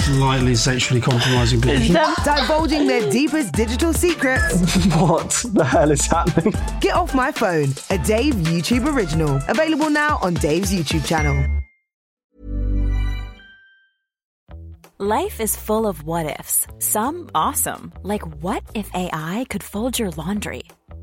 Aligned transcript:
Slightly 0.00 0.54
sexually 0.54 1.00
compromising 1.00 1.60
position. 1.60 1.94
Divulging 2.24 2.86
their 2.86 3.10
deepest 3.10 3.52
digital 3.52 3.92
secrets. 3.92 4.76
What 5.00 5.44
the 5.54 5.64
hell 5.64 5.90
is 5.90 6.06
happening? 6.06 6.54
Get 6.80 6.94
Off 6.94 7.14
My 7.14 7.30
Phone, 7.32 7.68
a 7.90 7.98
Dave 7.98 8.34
YouTube 8.34 8.86
original. 8.92 9.40
Available 9.48 9.90
now 9.90 10.18
on 10.22 10.34
Dave's 10.34 10.72
YouTube 10.72 11.06
channel. 11.06 11.36
Life 14.98 15.40
is 15.40 15.56
full 15.56 15.86
of 15.86 16.04
what 16.04 16.26
ifs. 16.38 16.66
Some 16.78 17.30
awesome, 17.34 17.92
like 18.02 18.22
what 18.42 18.62
if 18.74 18.90
AI 18.94 19.46
could 19.48 19.62
fold 19.62 19.98
your 19.98 20.10
laundry? 20.10 20.64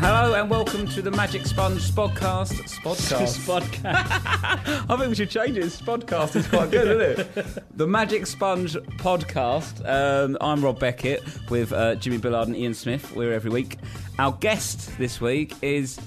Hello 0.00 0.34
and 0.34 0.48
welcome 0.48 0.86
to 0.88 1.02
the 1.02 1.10
Magic 1.10 1.44
Sponge 1.46 1.80
Spodcast. 1.90 2.54
Spodcast. 2.68 3.38
Spodcast. 3.44 4.86
I 4.90 4.96
think 4.96 5.08
we 5.08 5.14
should 5.14 5.30
change 5.30 5.56
it. 5.56 5.64
Spodcast 5.64 6.36
is 6.36 6.46
quite 6.46 6.70
good, 6.70 7.00
isn't 7.00 7.36
it? 7.36 7.64
The 7.76 7.86
Magic 7.86 8.26
Sponge 8.26 8.74
Podcast. 8.98 9.86
Um, 9.88 10.36
I'm 10.40 10.64
Rob 10.64 10.78
Beckett 10.80 11.22
with 11.50 11.72
uh, 11.72 11.94
Jimmy 11.96 12.18
Bullard 12.18 12.48
and 12.48 12.56
Ian 12.56 12.74
Smith. 12.74 13.14
We're 13.14 13.32
every 13.32 13.50
week. 13.50 13.78
Our 14.18 14.32
guest 14.32 14.96
this 14.98 15.20
week 15.20 15.54
is 15.62 15.98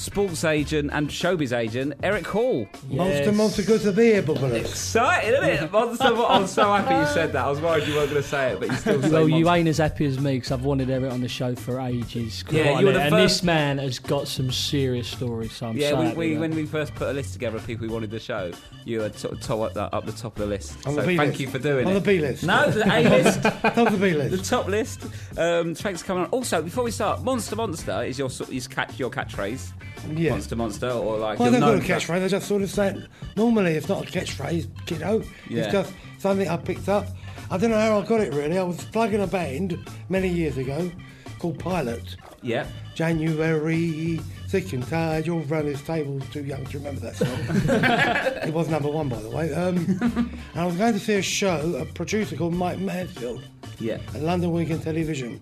sports 0.00 0.44
agent 0.44 0.90
and 0.92 1.08
showbiz 1.10 1.56
agent 1.56 1.92
Eric 2.02 2.26
Hall. 2.26 2.66
Monster, 2.88 3.32
monster, 3.32 3.62
good 3.62 3.80
to 3.82 3.92
be 3.92 4.04
here, 4.04 4.22
Bubbles. 4.22 4.52
Excited, 4.52 5.34
isn't 5.34 5.64
it? 5.64 5.72
Monster, 5.72 6.04
I'm 6.06 6.46
so 6.46 6.64
happy 6.72 6.94
you 6.94 7.06
said 7.14 7.32
that. 7.34 7.44
I 7.44 7.50
was 7.50 7.60
worried 7.60 7.86
you 7.86 7.94
weren't 7.94 8.10
going 8.10 8.22
to 8.22 8.28
say 8.28 8.52
it, 8.52 8.60
but 8.60 8.68
you 8.70 8.76
still 8.76 9.02
say 9.02 9.10
Well, 9.10 9.28
you 9.28 9.44
monster. 9.44 9.58
ain't 9.58 9.68
as 9.68 9.78
happy 9.78 10.06
as 10.06 10.18
me 10.18 10.36
because 10.36 10.52
I've 10.52 10.64
wanted 10.64 10.88
Eric 10.90 11.12
on 11.12 11.20
the 11.20 11.28
show 11.28 11.54
for 11.54 11.78
ages. 11.80 12.42
Yeah, 12.50 12.78
you 12.80 12.86
were 12.86 12.92
a- 12.92 12.94
the 12.94 13.00
and 13.02 13.10
first- 13.10 13.34
this 13.36 13.42
man 13.42 13.78
has 13.78 13.98
got 13.98 14.26
some 14.26 14.50
serious 14.50 15.06
stories. 15.08 15.52
So 15.52 15.68
I'm 15.68 15.76
Yeah, 15.76 16.14
we, 16.14 16.32
we, 16.32 16.38
when 16.38 16.54
we 16.54 16.64
first 16.64 16.94
put 16.94 17.08
a 17.08 17.12
list 17.12 17.34
together 17.34 17.58
of 17.58 17.66
people 17.66 17.86
we 17.86 17.92
wanted 17.92 18.10
the 18.10 18.20
show, 18.20 18.52
you 18.84 19.00
were 19.00 19.12
sort 19.12 19.34
of 19.34 19.40
top 19.42 19.60
up, 19.60 19.74
the, 19.74 19.82
up 19.94 20.06
the 20.06 20.12
top 20.12 20.32
of 20.36 20.40
the 20.40 20.46
list. 20.46 20.74
On 20.86 20.94
so 20.94 21.02
the 21.02 21.16
thank 21.16 21.30
list. 21.32 21.40
you 21.40 21.48
for 21.48 21.58
doing 21.58 21.86
On 21.86 21.92
it. 21.92 21.94
the 21.94 22.00
B 22.00 22.18
list. 22.20 22.42
No, 22.44 22.70
the 22.70 22.84
A 22.90 23.08
list. 23.08 23.42
Top 23.70 23.90
the 23.90 23.98
B 23.98 24.14
list. 24.14 24.30
The 24.30 24.42
top 24.42 24.66
list. 24.66 25.04
Um, 25.38 25.74
thanks 25.74 26.00
for 26.00 26.06
coming 26.06 26.24
on. 26.24 26.30
Also, 26.30 26.62
before 26.62 26.84
we 26.84 26.90
start, 26.90 27.22
Monster 27.22 27.56
Monster 27.56 28.02
is 28.04 28.18
your 28.18 28.30
sort- 28.30 28.50
is 28.50 28.66
catch 28.66 28.98
your 28.98 29.10
catchphrase. 29.10 29.70
Yeah. 30.08 30.30
Monster 30.30 30.56
Monster, 30.56 30.90
or 30.90 31.18
like 31.18 31.38
Well, 31.38 31.50
you're 31.52 31.60
they've 31.60 31.80
got 31.86 31.90
a 31.90 31.94
catchphrase. 31.94 32.24
I 32.24 32.28
just 32.28 32.48
sort 32.48 32.62
of 32.62 32.70
say 32.70 32.88
it. 32.88 33.08
Normally, 33.36 33.74
it's 33.74 33.88
not 33.88 34.02
a 34.02 34.10
catchphrase, 34.10 34.68
kiddo. 34.86 35.22
Yeah. 35.48 35.64
It's 35.64 35.72
just 35.72 35.92
something 36.18 36.48
I 36.48 36.56
picked 36.56 36.88
up. 36.88 37.06
I 37.50 37.58
don't 37.58 37.70
know 37.70 37.78
how 37.80 38.00
I 38.00 38.04
got 38.06 38.20
it 38.20 38.32
really. 38.32 38.58
I 38.58 38.62
was 38.62 38.84
plugging 38.86 39.22
a 39.22 39.26
band 39.26 39.78
many 40.08 40.28
years 40.28 40.56
ago 40.56 40.90
called 41.38 41.58
Pilot. 41.58 42.16
Yeah. 42.42 42.66
January, 42.94 44.20
sick 44.46 44.72
and 44.72 44.86
tired, 44.86 45.26
you'll 45.26 45.40
run 45.42 45.66
this 45.66 45.82
table 45.82 46.20
too 46.32 46.44
young 46.44 46.64
to 46.66 46.78
remember 46.78 47.00
that 47.00 47.16
song. 47.16 47.28
it 48.48 48.52
was 48.54 48.68
number 48.68 48.88
one, 48.88 49.08
by 49.08 49.20
the 49.20 49.28
way. 49.30 49.52
Um, 49.54 49.76
and 50.00 50.60
I 50.60 50.66
was 50.66 50.76
going 50.76 50.92
to 50.92 50.98
see 50.98 51.14
a 51.14 51.22
show, 51.22 51.76
a 51.76 51.84
producer 51.86 52.36
called 52.36 52.54
Mike 52.54 52.78
Mansfield 52.78 53.42
Yeah. 53.78 53.98
at 54.14 54.22
London 54.22 54.52
Weekend 54.52 54.82
Television. 54.82 55.40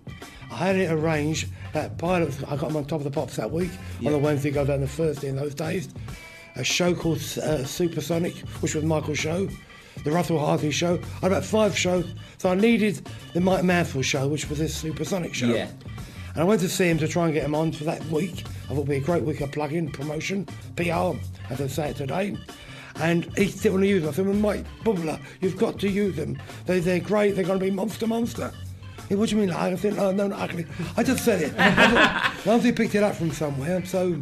I 0.51 0.57
had 0.57 0.77
it 0.77 0.91
arranged 0.91 1.49
that 1.73 1.99
pilot, 1.99 2.35
I 2.49 2.57
got 2.57 2.71
him 2.71 2.77
on 2.77 2.85
top 2.85 3.01
of 3.01 3.05
the 3.05 3.11
pops 3.11 3.37
that 3.37 3.51
week. 3.51 3.71
Yeah. 4.01 4.09
On 4.09 4.13
the 4.13 4.19
Wednesday, 4.19 4.51
go 4.51 4.65
down 4.65 4.81
the 4.81 4.89
Thursday 4.89 5.29
in 5.29 5.37
those 5.37 5.55
days. 5.55 5.89
A 6.57 6.65
show 6.65 6.95
called 6.95 7.19
uh, 7.19 7.65
Supersonic, 7.65 8.37
which 8.61 8.75
was 8.75 8.85
Michael's 8.85 9.19
show. 9.19 9.49
The 10.05 10.11
Russell 10.11 10.39
Harty 10.39 10.71
show. 10.71 10.95
I 10.95 11.21
had 11.21 11.33
about 11.33 11.45
five 11.45 11.77
shows, 11.77 12.13
so 12.39 12.51
I 12.51 12.55
needed 12.55 13.07
the 13.35 13.41
Mike 13.41 13.65
Mansfield 13.65 14.05
show, 14.05 14.29
which 14.29 14.49
was 14.49 14.59
this 14.59 14.75
Supersonic 14.75 15.35
show. 15.35 15.49
Yeah. 15.49 15.71
And 16.35 16.43
I 16.43 16.45
went 16.45 16.61
to 16.61 16.69
see 16.69 16.89
him 16.89 16.99
to 16.99 17.09
try 17.09 17.25
and 17.25 17.35
get 17.35 17.45
him 17.45 17.55
on 17.55 17.73
for 17.73 17.85
that 17.85 18.05
week. 18.07 18.45
I 18.65 18.69
thought 18.69 18.75
it'd 18.75 18.89
be 18.89 18.97
a 18.97 19.01
great 19.01 19.25
week 19.25 19.41
of 19.41 19.51
plug-in, 19.51 19.91
promotion, 19.91 20.47
PR, 20.77 21.17
as 21.51 21.61
I 21.61 21.67
say 21.67 21.91
it 21.91 21.97
today. 21.97 22.37
And 22.97 23.25
he 23.37 23.47
didn't 23.47 23.73
want 23.73 23.85
to 23.85 23.89
use 23.89 24.03
them. 24.03 24.11
I 24.11 24.15
said, 24.15 24.27
well, 24.27 24.35
Mike 24.35 24.65
Bubbler, 24.85 25.21
you've 25.41 25.57
got 25.57 25.79
to 25.81 25.89
use 25.89 26.17
them. 26.17 26.41
They, 26.67 26.81
they're 26.81 27.01
great. 27.01 27.35
They're 27.35 27.45
going 27.45 27.59
to 27.59 27.65
be 27.65 27.71
monster, 27.71 28.07
monster. 28.07 28.53
He, 29.09 29.15
what 29.15 29.29
do 29.29 29.35
you 29.37 29.41
mean? 29.41 29.51
Like? 29.51 29.73
I 29.73 29.77
said, 29.77 29.97
no, 29.97 30.07
oh, 30.09 30.13
no, 30.13 30.27
not 30.29 30.41
ugly. 30.51 30.67
I 30.97 31.03
just 31.03 31.25
said 31.25 31.43
it. 31.43 31.55
I 31.59 31.91
thought- 31.91 32.35
Once 32.47 32.65
he 32.65 32.73
picked 32.73 32.95
it 32.95 33.03
up 33.03 33.15
from 33.17 33.31
somewhere, 33.33 33.85
so 33.85 34.21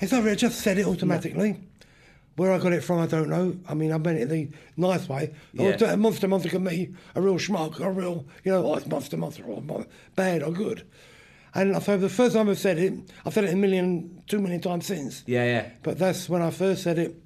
it's 0.00 0.12
not 0.12 0.18
really, 0.20 0.32
I 0.32 0.36
just 0.36 0.60
said 0.60 0.78
it 0.78 0.86
automatically. 0.86 1.60
Where 2.36 2.52
I 2.52 2.58
got 2.58 2.72
it 2.72 2.84
from, 2.84 3.00
I 3.00 3.06
don't 3.06 3.28
know. 3.28 3.56
I 3.68 3.74
mean, 3.74 3.90
I 3.92 3.98
meant 3.98 4.18
it 4.20 4.28
the 4.28 4.48
nice 4.76 5.08
way. 5.08 5.34
Yeah. 5.52 5.70
A 5.84 5.96
monster, 5.96 6.28
monster 6.28 6.48
can 6.48 6.62
be 6.62 6.94
a 7.16 7.20
real 7.20 7.34
schmuck, 7.34 7.80
a 7.80 7.90
real, 7.90 8.26
you 8.44 8.52
know, 8.52 8.64
oh, 8.64 8.76
it's 8.76 8.86
monster, 8.86 9.16
monster, 9.16 9.42
oh, 9.48 9.62
or 9.68 9.86
bad 10.14 10.44
or 10.44 10.52
good. 10.52 10.86
And 11.54 11.82
so 11.82 11.96
the 11.96 12.08
first 12.08 12.36
time 12.36 12.48
I've 12.48 12.58
said 12.58 12.78
it, 12.78 12.92
I've 13.26 13.34
said 13.34 13.42
it 13.44 13.52
a 13.52 13.56
million, 13.56 14.22
two 14.28 14.38
million 14.38 14.60
times 14.60 14.86
since. 14.86 15.24
Yeah, 15.26 15.44
yeah. 15.44 15.68
But 15.82 15.98
that's 15.98 16.28
when 16.28 16.40
I 16.42 16.50
first 16.50 16.84
said 16.84 16.98
it, 16.98 17.16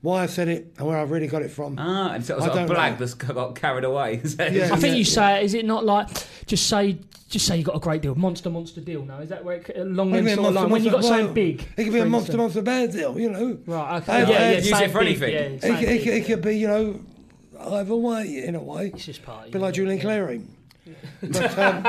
why 0.00 0.22
I 0.22 0.26
said 0.26 0.48
it, 0.48 0.74
and 0.78 0.86
where 0.86 0.96
I've 0.98 1.10
really 1.10 1.26
got 1.26 1.42
it 1.42 1.50
from. 1.50 1.76
Ah, 1.78 2.12
and 2.12 2.24
so 2.24 2.34
it 2.34 2.36
was 2.36 2.44
I 2.44 2.48
like 2.48 2.56
a 2.56 2.66
don't 2.68 2.76
blag 2.76 2.90
know. 2.92 2.96
that's 2.98 3.14
got 3.14 3.54
carried 3.56 3.84
away. 3.84 4.20
Yeah. 4.38 4.70
I 4.72 4.76
think 4.76 4.96
you 4.96 5.04
say, 5.04 5.44
is 5.44 5.54
it 5.54 5.64
not 5.64 5.84
like 5.84 6.08
just 6.46 6.68
say, 6.68 6.98
just 7.28 7.46
say 7.46 7.56
you 7.56 7.64
got 7.64 7.76
a 7.76 7.80
great 7.80 8.02
deal, 8.02 8.14
monster, 8.14 8.48
monster 8.50 8.80
deal? 8.80 9.04
Now 9.04 9.18
is 9.20 9.28
that 9.30 9.44
where 9.44 9.56
it, 9.56 9.76
along 9.76 10.10
What 10.12 10.16
them 10.18 10.28
you 10.28 10.34
sort 10.34 10.38
mean, 10.38 10.46
of 10.48 10.54
line 10.62 10.70
when 10.70 10.84
you 10.84 10.90
got 10.90 11.02
monster- 11.02 11.16
something 11.18 11.34
big? 11.34 11.66
It 11.76 11.84
could 11.84 11.92
be 11.92 11.98
a 11.98 12.04
monster, 12.06 12.32
instance. 12.32 12.36
monster 12.38 12.62
bad 12.62 12.92
deal, 12.92 13.18
you 13.18 13.30
know. 13.30 13.58
Right. 13.66 14.02
Okay. 14.02 14.12
I- 14.12 14.18
yeah, 14.20 14.28
yeah. 14.28 14.56
Use 14.58 14.66
it 14.68 14.76
same 14.76 14.90
for 14.90 15.00
big, 15.00 15.08
anything. 15.22 15.32
Yeah, 15.32 15.40
It, 15.40 15.64
it, 15.64 15.86
big, 15.86 16.06
it, 16.06 16.14
it 16.14 16.26
could 16.26 16.42
be, 16.42 16.56
you 16.58 16.68
know, 16.68 17.00
either 17.60 17.96
way, 17.96 18.44
in 18.44 18.54
a 18.54 18.62
way. 18.62 18.92
It's 18.94 19.04
just 19.04 19.22
part. 19.24 19.48
A 19.48 19.50
bit 19.50 19.60
like 19.60 19.74
Julian 19.74 20.00
Clary. 20.00 20.42
But 21.20 21.58
um, 21.58 21.84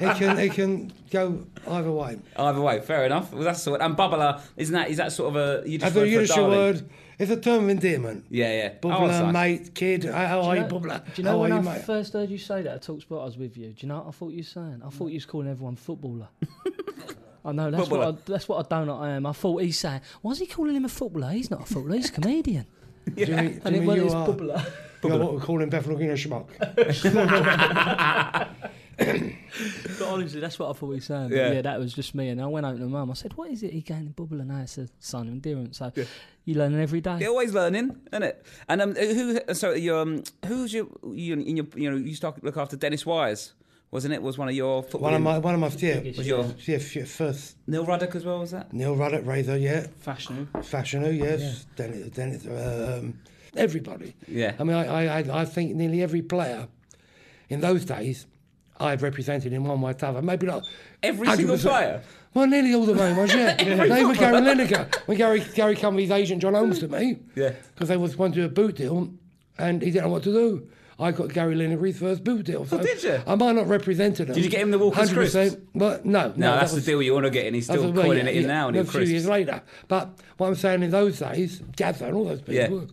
it 0.00 0.16
can 0.16 0.38
it 0.38 0.52
can 0.54 0.92
go 1.10 1.44
either 1.68 1.90
way. 1.92 2.16
Either 2.36 2.60
way, 2.60 2.80
fair 2.80 3.04
enough. 3.04 3.32
Well, 3.32 3.42
that's 3.42 3.60
sort. 3.62 3.82
And 3.82 3.96
bubbler, 3.96 4.40
isn't 4.56 4.72
that? 4.74 4.88
Is 4.88 4.96
that 4.96 5.12
sort 5.12 5.36
of 5.36 5.36
a 5.36 5.68
Yiddish 5.68 5.86
As 5.86 5.94
a 5.94 5.98
word 5.98 6.04
for 6.04 6.10
Yiddish 6.10 6.28
darling? 6.30 6.50
word, 6.50 6.88
it's 7.18 7.30
a 7.30 7.36
term 7.40 7.64
of 7.64 7.70
endearment. 7.70 8.24
Yeah, 8.30 8.50
yeah. 8.52 8.72
Oh, 8.82 8.88
Bubbler, 8.88 9.08
that's 9.08 9.22
nice. 9.24 9.32
mate, 9.32 9.74
kid, 9.74 10.04
how 10.04 10.40
Do 10.42 10.48
are 10.48 10.56
you 10.56 10.62
you, 10.62 10.68
know, 10.68 10.74
bubbler? 10.80 11.04
do 11.04 11.12
you 11.16 11.24
know 11.24 11.30
how 11.32 11.38
when 11.38 11.52
are 11.52 11.58
I 11.58 11.62
mate? 11.62 11.82
first 11.84 12.12
heard 12.12 12.30
you 12.30 12.38
say 12.38 12.62
that 12.62 12.74
at 12.74 12.82
Talksport, 12.82 13.20
I 13.22 13.24
was 13.24 13.36
with 13.38 13.56
you. 13.56 13.68
Do 13.68 13.74
you 13.78 13.88
know 13.88 13.98
what 13.98 14.08
I 14.08 14.10
thought 14.12 14.30
you 14.32 14.38
were 14.38 14.42
saying? 14.42 14.82
I 14.84 14.90
thought 14.90 15.06
you 15.08 15.14
was 15.16 15.26
calling 15.26 15.48
everyone 15.48 15.76
footballer. 15.76 16.28
I 17.46 17.52
know 17.52 17.70
that's 17.70 17.82
Footballer. 17.88 18.12
what 18.12 18.18
I, 18.26 18.32
that's 18.32 18.48
what 18.48 18.72
I 18.72 18.76
don't. 18.84 18.88
I 18.88 19.10
am. 19.10 19.26
I 19.26 19.32
thought 19.32 19.60
he's 19.60 19.78
saying, 19.78 20.00
"Why's 20.22 20.38
he 20.38 20.46
calling 20.46 20.74
him 20.76 20.86
a 20.86 20.88
footballer? 20.88 21.30
He's 21.32 21.50
not 21.50 21.60
a 21.60 21.66
footballer. 21.66 21.96
He's 21.96 22.08
a 22.08 22.12
comedian." 22.12 22.64
Jimmy, 23.18 23.36
And 23.36 23.48
it 23.48 23.62
Jimmy, 23.64 23.86
went 23.86 24.00
you 24.00 24.06
as 24.06 24.14
are, 24.14 24.24
footballer. 24.26 24.64
you 25.04 25.12
are 25.12 25.18
what 25.18 25.34
we 25.34 25.40
call 25.40 25.60
in 25.60 25.68
Bethnal 25.68 25.96
Green 25.96 26.08
a 26.10 26.14
schmuck. 26.14 26.46
But 28.98 30.08
honestly, 30.08 30.40
that's 30.40 30.58
what 30.58 30.70
I 30.70 30.72
thought 30.72 30.88
he 30.88 30.94
was 30.96 31.04
saying. 31.04 31.30
Yeah. 31.30 31.52
Yeah. 31.52 31.62
that 31.62 31.78
was 31.78 31.92
just 31.94 32.14
me. 32.14 32.28
And 32.28 32.40
I 32.40 32.46
went 32.46 32.66
over 32.66 32.76
to 32.78 32.84
my 32.84 32.98
mum. 33.00 33.10
I 33.10 33.14
said, 33.14 33.36
"What 33.36 33.50
is 33.50 33.62
it? 33.62 33.72
He 33.72 33.80
going 33.80 34.12
bubbler 34.16 34.46
now? 34.46 34.60
It's 34.62 34.78
a 34.78 34.88
sign 34.98 35.28
of 35.28 35.32
endearance." 35.34 35.78
So 35.78 35.92
you 36.44 36.54
learning 36.54 36.80
every 36.80 37.00
day. 37.00 37.18
You're 37.20 37.30
always 37.30 37.52
learning, 37.54 37.96
isn't 38.12 38.22
it? 38.22 38.44
And 38.68 38.82
um, 38.82 38.94
who? 38.94 39.38
So 39.54 39.72
you 39.72 39.96
um, 39.96 40.22
who's 40.46 40.72
your 40.72 40.86
you 41.12 41.34
in 41.34 41.56
your 41.56 41.66
you 41.76 41.90
know 41.90 41.96
you 41.96 42.04
used 42.06 42.22
to 42.22 42.34
look 42.42 42.56
after 42.56 42.76
Dennis 42.76 43.06
Wise, 43.06 43.52
wasn't 43.90 44.14
it? 44.14 44.22
Was 44.22 44.38
one 44.38 44.48
of 44.48 44.54
your 44.54 44.82
football 44.82 45.02
One 45.02 45.14
of 45.14 45.22
my, 45.22 45.38
one 45.38 45.54
of 45.54 45.60
my, 45.60 45.68
yeah, 45.78 46.00
was 46.16 46.26
your 46.26 46.46
yeah, 46.66 46.76
f- 46.76 47.08
first 47.08 47.56
Neil 47.66 47.84
Ruddock 47.84 48.14
as 48.16 48.24
well? 48.24 48.40
Was 48.40 48.50
that? 48.50 48.72
Neil 48.72 48.96
Ruddock, 48.96 49.24
Razor, 49.26 49.56
yeah, 49.56 49.86
Fashion. 50.00 50.48
Fashion, 50.62 51.02
yes, 51.16 51.66
Dennis, 51.76 52.08
Dennis, 52.08 52.46
um, 52.46 53.18
everybody. 53.56 54.14
Yeah. 54.26 54.54
I 54.58 54.64
mean, 54.64 54.76
I, 54.76 54.86
I, 54.86 55.20
I- 55.20 55.40
I 55.42 55.44
think 55.44 55.74
nearly 55.76 56.02
every 56.02 56.22
player 56.22 56.66
in 57.48 57.60
those 57.60 57.84
days 57.84 58.26
I've 58.80 59.02
represented 59.02 59.52
in 59.52 59.64
one 59.64 59.80
way 59.80 59.92
or 59.92 59.96
another. 60.00 60.22
Maybe 60.22 60.46
not 60.46 60.64
Every 61.02 61.26
single 61.28 61.56
100%. 61.56 61.60
player? 61.62 62.02
Well, 62.34 62.46
nearly 62.48 62.74
all 62.74 62.84
the 62.84 62.94
main 62.94 63.16
ones, 63.16 63.32
yeah. 63.32 63.54
they 63.62 64.04
were 64.04 64.14
Gary 64.14 64.40
Lineker. 64.40 64.92
When 65.06 65.16
Gary 65.16 65.40
Gary 65.54 65.74
his 65.76 66.10
agent 66.10 66.42
Jon 66.42 66.54
Holmes 66.54 66.80
to 66.80 66.88
me, 66.88 67.18
Yeah. 67.36 67.52
because 67.74 67.88
they 67.88 67.96
was 67.96 68.16
wanting 68.16 68.34
to 68.34 68.40
do 68.40 68.46
a 68.46 68.48
boot 68.48 68.76
deal, 68.76 69.10
and 69.58 69.80
he 69.82 69.90
didn't 69.92 70.06
know 70.06 70.10
what 70.10 70.24
to 70.24 70.32
do. 70.32 70.68
I 70.98 71.10
got 71.12 71.32
Gary 71.32 71.54
Lineker 71.56 71.86
his 71.86 71.98
first 71.98 72.24
boot 72.24 72.46
deal. 72.46 72.64
So 72.66 72.78
Oh, 72.78 72.82
did 72.82 73.02
you? 73.02 73.20
I 73.26 73.34
might 73.36 73.54
not 73.54 73.68
represented 73.68 74.28
him. 74.28 74.34
Did 74.34 74.44
you 74.44 74.50
get 74.50 74.60
him 74.62 74.70
the 74.72 74.78
Walker's 74.78 75.10
100%. 75.12 75.60
But 75.74 76.04
no, 76.06 76.28
no, 76.28 76.28
No, 76.28 76.32
that 76.52 76.60
that's 76.60 76.72
was- 76.72 76.84
the 76.84 76.90
deal 76.92 77.02
you 77.02 77.12
want 77.14 77.24
to 77.26 77.30
get, 77.30 77.46
and 77.46 77.54
he's 77.54 77.64
still 77.66 77.92
the- 77.92 78.00
well, 78.00 78.14
yeah, 78.14 78.24
it 78.24 78.36
in 78.36 78.42
yeah, 78.42 78.46
now. 78.48 78.68
And 78.68 78.76
a 78.76 78.84
few 78.84 79.00
years 79.02 79.26
later. 79.28 79.60
But 79.88 80.10
what 80.36 80.48
I'm 80.48 80.54
saying 80.56 80.82
in 80.82 80.90
those 80.90 81.18
days, 81.20 81.62
Gazza 81.76 82.06
and 82.06 82.14
all 82.16 82.24
those 82.24 82.42
Yeah. 82.48 82.66
people, 82.68 82.88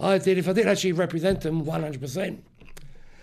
I 0.00 0.18
did. 0.18 0.38
If 0.38 0.48
I 0.48 0.52
didn't 0.52 0.70
actually 0.70 0.92
represent 0.92 1.40
them 1.42 1.64
100, 1.64 2.00
percent 2.00 2.42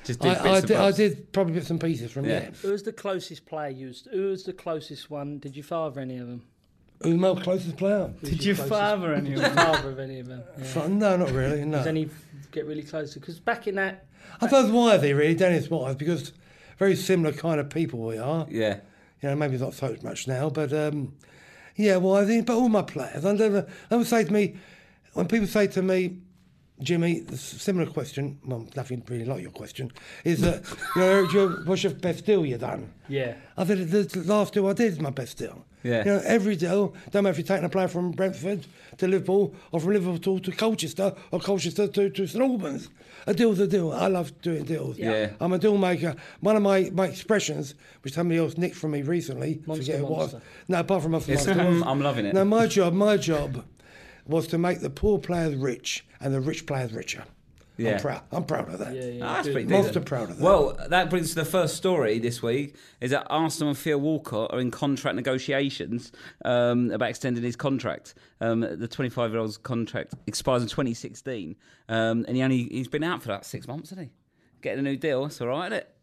Just 0.07 0.19
did 0.21 0.37
I, 0.37 0.53
I, 0.55 0.61
did, 0.61 0.71
I 0.77 0.91
did 0.91 1.31
probably 1.33 1.53
bits 1.53 1.69
and 1.69 1.79
pieces 1.79 2.11
from 2.11 2.25
Yeah. 2.25 2.39
there. 2.39 2.51
Who 2.61 2.71
was 2.71 2.83
the 2.83 2.93
closest 2.93 3.45
player 3.45 3.69
used? 3.69 4.07
Who 4.11 4.29
was 4.29 4.43
the 4.43 4.53
closest 4.53 5.09
one? 5.11 5.39
Did 5.39 5.55
you 5.55 5.63
father 5.63 6.01
any 6.01 6.17
of 6.17 6.27
them? 6.27 6.43
Who's 7.03 7.15
my 7.15 7.35
closest 7.35 7.77
player? 7.77 8.11
Did 8.23 8.43
you 8.43 8.55
father 8.55 9.13
any 9.13 9.33
of 9.33 9.41
them? 9.41 9.55
father 9.55 9.89
of 9.91 9.99
any 9.99 10.19
of 10.19 10.27
them? 10.27 10.43
Yeah. 10.57 10.87
No, 10.87 11.15
not 11.17 11.31
really. 11.31 11.63
No. 11.63 11.77
Does 11.77 11.87
any 11.87 12.09
get 12.51 12.65
really 12.65 12.83
close 12.83 13.13
to? 13.13 13.19
Because 13.19 13.39
back 13.39 13.67
in 13.67 13.75
that, 13.75 14.05
I 14.41 14.47
suppose 14.47 14.71
why 14.71 14.95
are 14.95 14.97
they 14.97 15.13
really 15.13 15.35
Dennis 15.35 15.69
Wise 15.69 15.95
because 15.95 16.33
very 16.79 16.95
similar 16.95 17.33
kind 17.33 17.59
of 17.59 17.69
people 17.69 17.99
we 17.99 18.17
are. 18.17 18.47
Yeah. 18.49 18.79
You 19.21 19.29
know, 19.29 19.35
maybe 19.35 19.57
not 19.57 19.73
so 19.73 19.95
much 20.03 20.27
now, 20.27 20.49
but 20.49 20.71
um, 20.73 21.13
yeah. 21.75 21.97
Well, 21.97 22.15
I 22.15 22.25
think, 22.25 22.45
but 22.47 22.55
all 22.55 22.69
my 22.69 22.81
players, 22.83 23.25
I 23.25 23.33
never. 23.33 23.67
They 23.89 23.97
would 23.97 24.07
say 24.07 24.23
to 24.23 24.31
me 24.33 24.55
when 25.13 25.27
people 25.27 25.47
say 25.47 25.67
to 25.67 25.81
me, 25.81 26.17
Jimmy, 26.81 27.23
similar 27.35 27.89
question. 27.89 28.39
Well, 28.45 28.67
nothing 28.75 29.01
really 29.07 29.25
like 29.25 29.41
your 29.41 29.51
question. 29.51 29.91
Is 30.23 30.41
that 30.41 30.63
you 30.95 31.01
know, 31.33 31.57
what's 31.65 31.83
your 31.83 31.93
best 31.93 32.25
deal 32.25 32.45
you 32.45 32.57
done? 32.57 32.91
yeah, 33.07 33.33
I 33.57 33.65
said 33.65 33.89
the 33.89 34.23
last 34.25 34.53
deal 34.53 34.67
I 34.67 34.73
did 34.73 34.93
is 34.93 34.99
my 34.99 35.09
best 35.09 35.37
deal. 35.37 35.65
Yeah. 35.83 35.99
You 35.99 36.05
know, 36.11 36.21
every 36.25 36.55
deal, 36.55 36.93
don't 37.11 37.23
matter 37.23 37.31
if 37.31 37.37
you're 37.37 37.47
taking 37.47 37.63
a 37.65 37.69
player 37.69 37.87
from 37.87 38.11
Brentford 38.11 38.65
to 38.97 39.07
Liverpool 39.07 39.55
or 39.71 39.79
from 39.79 39.93
Liverpool 39.93 40.39
to 40.39 40.51
Colchester 40.51 41.13
or 41.31 41.39
Colchester 41.39 41.87
to, 41.87 42.09
to 42.09 42.27
St 42.27 42.43
Albans. 42.43 42.89
A 43.25 43.33
deal's 43.33 43.59
a 43.59 43.67
deal. 43.67 43.91
I 43.93 44.07
love 44.07 44.39
doing 44.41 44.65
deals. 44.65 44.97
Yeah. 44.97 45.31
I'm 45.39 45.53
a 45.53 45.59
deal 45.59 45.77
maker. 45.77 46.15
One 46.41 46.55
of 46.55 46.61
my, 46.61 46.89
my 46.93 47.07
expressions, 47.07 47.75
which 48.01 48.13
somebody 48.13 48.39
else 48.39 48.57
nicked 48.57 48.75
from 48.75 48.91
me 48.91 49.01
recently, 49.01 49.61
Monster 49.65 49.85
forget 49.93 49.99
who 49.99 50.05
it 50.07 50.11
was. 50.11 50.35
No, 50.67 50.79
apart 50.79 51.03
from 51.03 51.15
It's, 51.15 51.27
Monster. 51.27 51.61
um, 51.61 51.83
I'm 51.87 52.01
loving 52.01 52.25
it. 52.25 52.33
No, 52.33 52.43
my 52.43 52.67
job, 52.67 52.93
my 52.93 53.15
job 53.17 53.63
was 54.27 54.47
to 54.47 54.57
make 54.57 54.79
the 54.81 54.89
poor 54.89 55.17
players 55.19 55.55
rich 55.55 56.05
and 56.19 56.33
the 56.33 56.41
rich 56.41 56.65
players 56.65 56.93
richer. 56.93 57.23
Yeah. 57.77 57.91
I'm 57.93 57.99
proud. 57.99 58.21
I'm 58.31 58.43
proud 58.43 58.73
of 58.73 58.79
that. 58.79 58.95
yeah, 58.95 59.03
yeah. 59.05 59.23
Ah, 59.25 59.33
that's 59.35 59.49
pretty 59.49 59.69
Monster 59.69 59.89
decent. 59.89 60.05
proud 60.07 60.29
of 60.31 60.37
that. 60.37 60.43
Well, 60.43 60.75
that 60.89 61.11
brings 61.11 61.29
to 61.29 61.35
the 61.35 61.45
first 61.45 61.75
story 61.75 62.17
this 62.17 62.41
week 62.41 62.75
is 63.01 63.11
that 63.11 63.27
Arsenal 63.29 63.69
and 63.69 63.77
Theo 63.77 63.99
Walcott 63.99 64.51
are 64.51 64.59
in 64.59 64.71
contract 64.71 65.15
negotiations 65.15 66.11
um, 66.43 66.89
about 66.89 67.09
extending 67.09 67.43
his 67.43 67.55
contract. 67.55 68.15
Um, 68.41 68.61
the 68.61 68.87
25 68.87 69.29
year 69.31 69.39
old's 69.39 69.57
contract 69.57 70.15
expires 70.25 70.63
in 70.63 70.69
2016, 70.69 71.55
um, 71.89 72.25
and 72.27 72.35
he 72.35 72.41
only 72.41 72.63
he's 72.63 72.87
been 72.87 73.03
out 73.03 73.21
for 73.21 73.29
about 73.29 73.45
six 73.45 73.67
months, 73.67 73.91
hasn't 73.91 74.07
he? 74.07 74.13
Getting 74.63 74.79
a 74.79 74.89
new 74.89 74.97
deal, 74.97 75.21
that's 75.21 75.39
all 75.39 75.47
right, 75.47 75.71
isn't 75.71 75.77
it? 75.83 75.93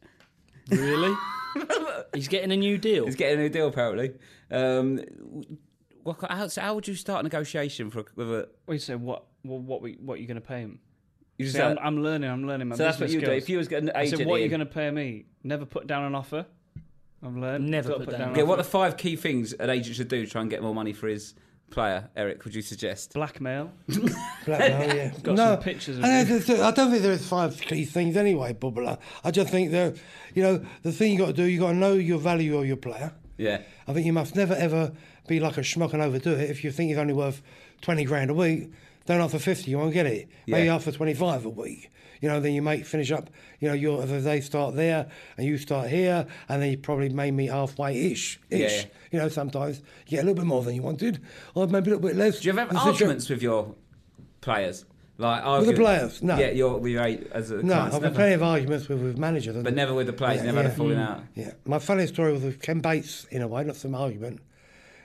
really. 0.71 1.15
He's 2.15 2.29
getting 2.29 2.53
a 2.53 2.57
new 2.57 2.79
deal. 2.79 3.05
He's 3.05 3.17
getting 3.17 3.39
a 3.39 3.43
new 3.43 3.49
deal 3.49 3.69
apparently. 3.69 4.13
What, 6.05 6.31
how, 6.31 6.47
so 6.49 6.61
how 6.61 6.75
would 6.75 6.87
you 6.87 6.95
start 6.95 7.21
a 7.21 7.23
negotiation 7.25 7.91
for 7.91 8.01
a, 8.01 8.05
with 8.15 8.31
a? 8.31 8.49
Wait, 8.67 8.83
so 8.83 8.97
what? 8.97 9.25
What? 9.43 9.61
What? 9.63 9.83
We, 9.83 9.95
what 10.01 10.15
are 10.15 10.21
you 10.21 10.27
going 10.27 10.37
to 10.37 10.41
pay 10.47 10.61
him? 10.61 10.79
You 11.39 11.47
See, 11.47 11.59
just, 11.59 11.65
I'm, 11.65 11.79
I'm 11.83 12.03
learning. 12.03 12.31
I'm 12.31 12.47
learning 12.47 12.69
my 12.69 12.77
so 12.77 12.85
that's 12.85 13.01
what 13.01 13.07
business 13.07 13.23
you 13.23 13.27
do. 13.27 13.33
If 13.33 13.49
you 13.49 13.59
was 13.59 13.67
getting 13.69 13.89
an 13.89 13.97
I 13.97 14.03
agent, 14.03 14.19
said, 14.19 14.27
what 14.29 14.37
are 14.41 14.43
you 14.43 14.49
going 14.49 14.61
to 14.61 14.67
pay 14.67 14.91
me? 14.91 15.25
Never 15.43 15.65
put 15.67 15.87
down 15.87 16.05
an 16.05 16.15
offer. 16.15 16.47
I've 17.25 17.37
learned. 17.37 17.69
Never 17.69 17.95
put 17.95 18.05
put 18.05 18.11
down 18.11 18.21
down. 18.21 18.29
an 18.31 18.35
yeah, 18.37 18.43
an 18.43 18.49
what 18.49 18.59
are 18.61 18.63
the 18.63 18.69
five 18.69 18.97
key 18.97 19.17
things 19.17 19.53
an 19.55 19.71
agent 19.71 19.97
should 19.97 20.09
do 20.09 20.25
to 20.25 20.31
try 20.31 20.43
and 20.43 20.51
get 20.51 20.63
more 20.63 20.75
money 20.75 20.93
for 20.93 21.09
his 21.09 21.35
player? 21.71 22.11
Eric, 22.15 22.45
would 22.45 22.55
you 22.55 22.63
suggest? 22.63 23.15
Blackmail. 23.15 23.73
Blackmail, 24.47 24.95
yeah. 24.95 25.13
Got 25.23 25.37
no, 25.37 25.55
some 25.55 25.59
pictures 25.61 25.99
I, 26.01 26.25
don't- 26.25 26.61
I 26.61 26.71
don't 26.71 26.91
think 26.91 27.03
there's 27.03 27.27
five 27.27 27.59
key 27.61 27.85
things 27.85 28.17
anyway, 28.17 28.53
Bubbler. 28.53 28.99
I 29.25 29.31
just 29.31 29.51
think 29.51 29.71
that, 29.73 29.97
you 30.35 30.43
know, 30.43 30.65
the 30.83 30.93
thing 30.93 31.13
you 31.13 31.19
got 31.19 31.29
to 31.29 31.33
do, 31.33 31.45
you 31.45 31.59
got 31.59 31.69
to 31.71 31.75
know 31.77 31.95
your 31.95 32.19
value 32.19 32.59
of 32.59 32.67
your 32.67 32.77
player. 32.77 33.13
Yeah. 33.39 33.63
I 33.89 33.93
think 33.93 34.07
you 34.07 34.13
must 34.13 34.37
never 34.37 34.55
ever 34.55 34.93
be 35.27 35.41
like 35.41 35.57
a 35.57 35.61
schmuck 35.61 35.93
and 35.93 36.03
overdo 36.03 36.33
it. 36.33 36.51
If 36.51 36.65
you 36.65 36.71
think 36.71 36.91
he's 36.91 36.99
only 36.99 37.15
worth 37.15 37.43
20 37.83 38.05
grand 38.05 38.31
a 38.31 38.35
week, 38.35 38.73
don't 39.07 39.21
offer 39.21 39.39
50, 39.39 39.71
you 39.71 39.79
won't 39.79 39.93
get 39.93 40.07
it. 40.07 40.29
Maybe 40.47 40.69
offer 40.69 40.93
25 40.93 41.45
a 41.45 41.49
week. 41.49 41.91
You 42.21 42.31
know, 42.31 42.41
then 42.41 42.55
you 42.55 42.63
may 42.63 42.83
finish 42.83 43.13
up, 43.13 43.29
you 43.61 43.69
know, 43.69 43.75
your, 43.75 44.03
they 44.07 44.41
start 44.41 44.75
there 44.77 45.09
and 45.37 45.47
you 45.47 45.59
start 45.59 45.91
here, 45.91 46.27
and 46.49 46.63
then 46.63 46.71
you 46.71 46.79
probably 46.79 47.11
may 47.11 47.31
meet 47.31 47.49
halfway 47.49 48.13
ish. 48.13 48.41
ish. 48.49 48.61
Yeah, 48.61 48.69
yeah. 48.69 48.85
You 49.11 49.19
know, 49.19 49.29
sometimes 49.29 49.83
you 50.07 50.17
get 50.17 50.25
a 50.25 50.27
little 50.27 50.37
bit 50.37 50.47
more 50.47 50.63
than 50.63 50.75
you 50.75 50.81
wanted, 50.81 51.21
or 51.55 51.67
maybe 51.67 51.91
a 51.91 51.95
little 51.95 52.09
bit 52.09 52.17
less. 52.17 52.41
Do 52.41 52.49
you 52.49 52.57
have 52.57 52.75
arguments 52.75 53.29
with 53.29 53.43
your 53.43 53.75
players? 54.41 54.87
Like 55.17 55.45
With 55.61 55.69
the 55.69 55.75
players? 55.75 56.23
No. 56.23 56.37
Yeah, 56.37 56.51
your 56.51 56.79
with 56.79 56.93
your 56.93 57.05
eight 57.05 57.29
as 57.31 57.51
a 57.51 57.63
No, 57.63 57.79
I've 57.79 58.03
had 58.03 58.15
plenty 58.15 58.35
of 58.35 58.43
arguments 58.43 58.89
with, 58.89 59.01
with 59.01 59.17
managers. 59.17 59.63
but 59.63 59.75
never 59.75 59.95
with 59.95 60.09
the 60.09 60.13
players. 60.13 60.39
Yeah, 60.39 60.47
never 60.47 60.63
had 60.63 60.67
a 60.67 60.69
yeah. 60.71 60.75
falling 60.77 60.97
mm. 60.97 61.09
out. 61.09 61.23
Yeah, 61.35 61.53
my 61.65 61.79
funny 61.79 62.07
story 62.09 62.33
was 62.33 62.43
with 62.43 62.61
Ken 62.61 62.81
Bates, 62.81 63.25
in 63.31 63.43
a 63.43 63.47
way, 63.47 63.63
not 63.63 63.77
some 63.77 63.95
argument, 63.95 64.41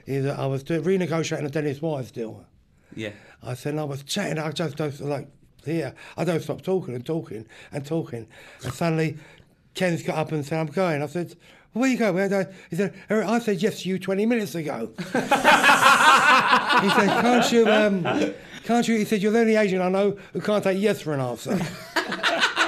is 0.10 0.26
that 0.26 0.40
I 0.40 0.48
was 0.48 0.64
doing, 0.64 0.82
renegotiating 0.82 1.46
a 1.46 1.50
Dennis 1.50 1.84
Wise 1.84 2.10
deal. 2.10 2.44
Yeah. 2.96 3.12
I 3.44 3.54
said, 3.54 3.74
and 3.74 3.80
I 3.80 3.84
was 3.84 4.02
chatting, 4.02 4.40
I 4.40 4.52
just 4.52 4.76
don't, 4.76 5.00
like, 5.02 5.28
here, 5.64 5.94
I 6.18 6.24
don't 6.24 6.42
stop 6.42 6.64
talking 6.64 6.96
and 6.96 7.06
talking 7.06 7.46
and 7.72 7.86
talking. 7.86 8.26
And 8.64 8.74
suddenly, 8.74 9.18
Ken's 9.76 10.02
got 10.02 10.18
up 10.18 10.32
and 10.32 10.44
said, 10.44 10.60
I'm 10.60 10.66
going. 10.66 11.04
I 11.04 11.06
said, 11.06 11.36
where 11.74 11.88
you 11.88 11.98
going? 11.98 12.16
Where 12.16 12.28
do 12.28 12.40
I-" 12.40 12.48
He 12.72 12.76
said, 12.76 12.96
I 13.08 13.38
said 13.38 13.62
yes 13.62 13.84
to 13.84 13.90
you 13.90 14.00
20 14.00 14.26
minutes 14.26 14.56
ago. 14.56 14.92
he 14.98 15.04
said, 15.04 15.22
can't 17.22 17.52
you, 17.52 17.70
um, 17.70 18.34
can't 18.64 18.88
you, 18.88 18.98
he 18.98 19.06
said, 19.06 19.22
you're 19.22 19.32
the 19.32 19.42
only 19.42 19.58
agent 19.58 19.84
I 19.84 19.90
know 19.90 20.18
who 20.34 20.42
can't 20.42 20.64
take 20.64 20.82
yes 20.82 21.02
for 21.02 21.14
an 21.14 21.20
answer. 21.20 21.52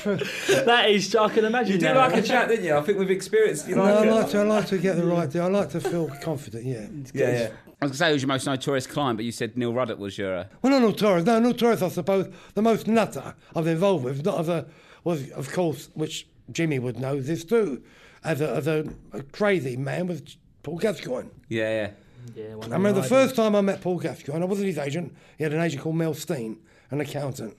True. 0.00 0.16
that 0.64 0.90
is, 0.90 1.14
I 1.14 1.28
can 1.28 1.44
imagine. 1.44 1.72
You 1.74 1.78
did 1.78 1.88
that. 1.88 1.96
like 2.12 2.14
a 2.16 2.22
chat, 2.26 2.48
didn't 2.48 2.64
you? 2.64 2.74
I 2.76 2.80
think 2.82 2.98
we've 2.98 3.10
experienced. 3.10 3.68
You 3.68 3.76
No, 3.76 3.82
like 3.84 3.94
I 3.94 4.06
it. 4.06 4.10
like 4.12 4.30
to. 4.30 4.38
I 4.38 4.42
like 4.42 4.66
to 4.68 4.78
get 4.78 4.96
the 4.96 5.04
right 5.06 5.30
deal. 5.30 5.44
I 5.44 5.48
like 5.48 5.70
to 5.70 5.80
feel 5.80 6.08
confident. 6.22 6.64
Yeah. 6.64 6.86
Yeah, 7.12 7.30
yeah. 7.32 7.48
I 7.82 7.86
was 7.86 7.90
going 7.90 7.90
to 7.92 7.96
say 7.96 8.06
who 8.08 8.12
was 8.14 8.22
your 8.22 8.28
most 8.28 8.46
notorious 8.46 8.86
client, 8.86 9.16
but 9.16 9.24
you 9.24 9.32
said 9.32 9.56
Neil 9.56 9.72
Ruddock 9.72 9.98
was 9.98 10.18
your. 10.18 10.36
Uh, 10.38 10.44
Well, 10.62 10.72
no, 10.78 10.86
notorious. 10.88 11.24
No, 11.24 11.38
notorious. 11.38 11.82
I 11.82 11.88
suppose 11.88 12.28
the 12.54 12.62
most 12.62 12.86
nutter 12.86 13.34
I've 13.56 13.64
been 13.64 13.74
involved 13.74 14.04
with, 14.04 14.24
not 14.24 14.40
as 14.40 14.48
a, 14.48 14.66
was 15.04 15.30
of 15.30 15.50
course, 15.52 15.88
which 15.94 16.26
Jimmy 16.52 16.78
would 16.78 16.98
know 16.98 17.20
this 17.20 17.44
too, 17.44 17.82
as 18.24 18.40
a, 18.40 18.50
as 18.56 18.66
a, 18.66 18.84
a 19.12 19.22
crazy 19.22 19.76
man 19.76 20.06
with 20.08 20.34
Paul 20.62 20.78
Gascoigne. 20.78 21.28
yeah, 21.48 21.70
yeah. 21.70 21.90
Yeah, 22.36 22.54
I 22.62 22.66
remember 22.66 22.92
the 23.00 23.08
first 23.08 23.34
time 23.34 23.56
I 23.56 23.62
met 23.62 23.80
Paul 23.80 23.98
Gascoigne, 23.98 24.42
I 24.42 24.44
wasn't 24.44 24.66
his 24.68 24.76
agent. 24.76 25.16
He 25.38 25.42
had 25.44 25.54
an 25.54 25.60
agent 25.62 25.82
called 25.82 25.96
Mel 25.96 26.12
Stein, 26.12 26.58
an 26.90 27.00
accountant. 27.00 27.56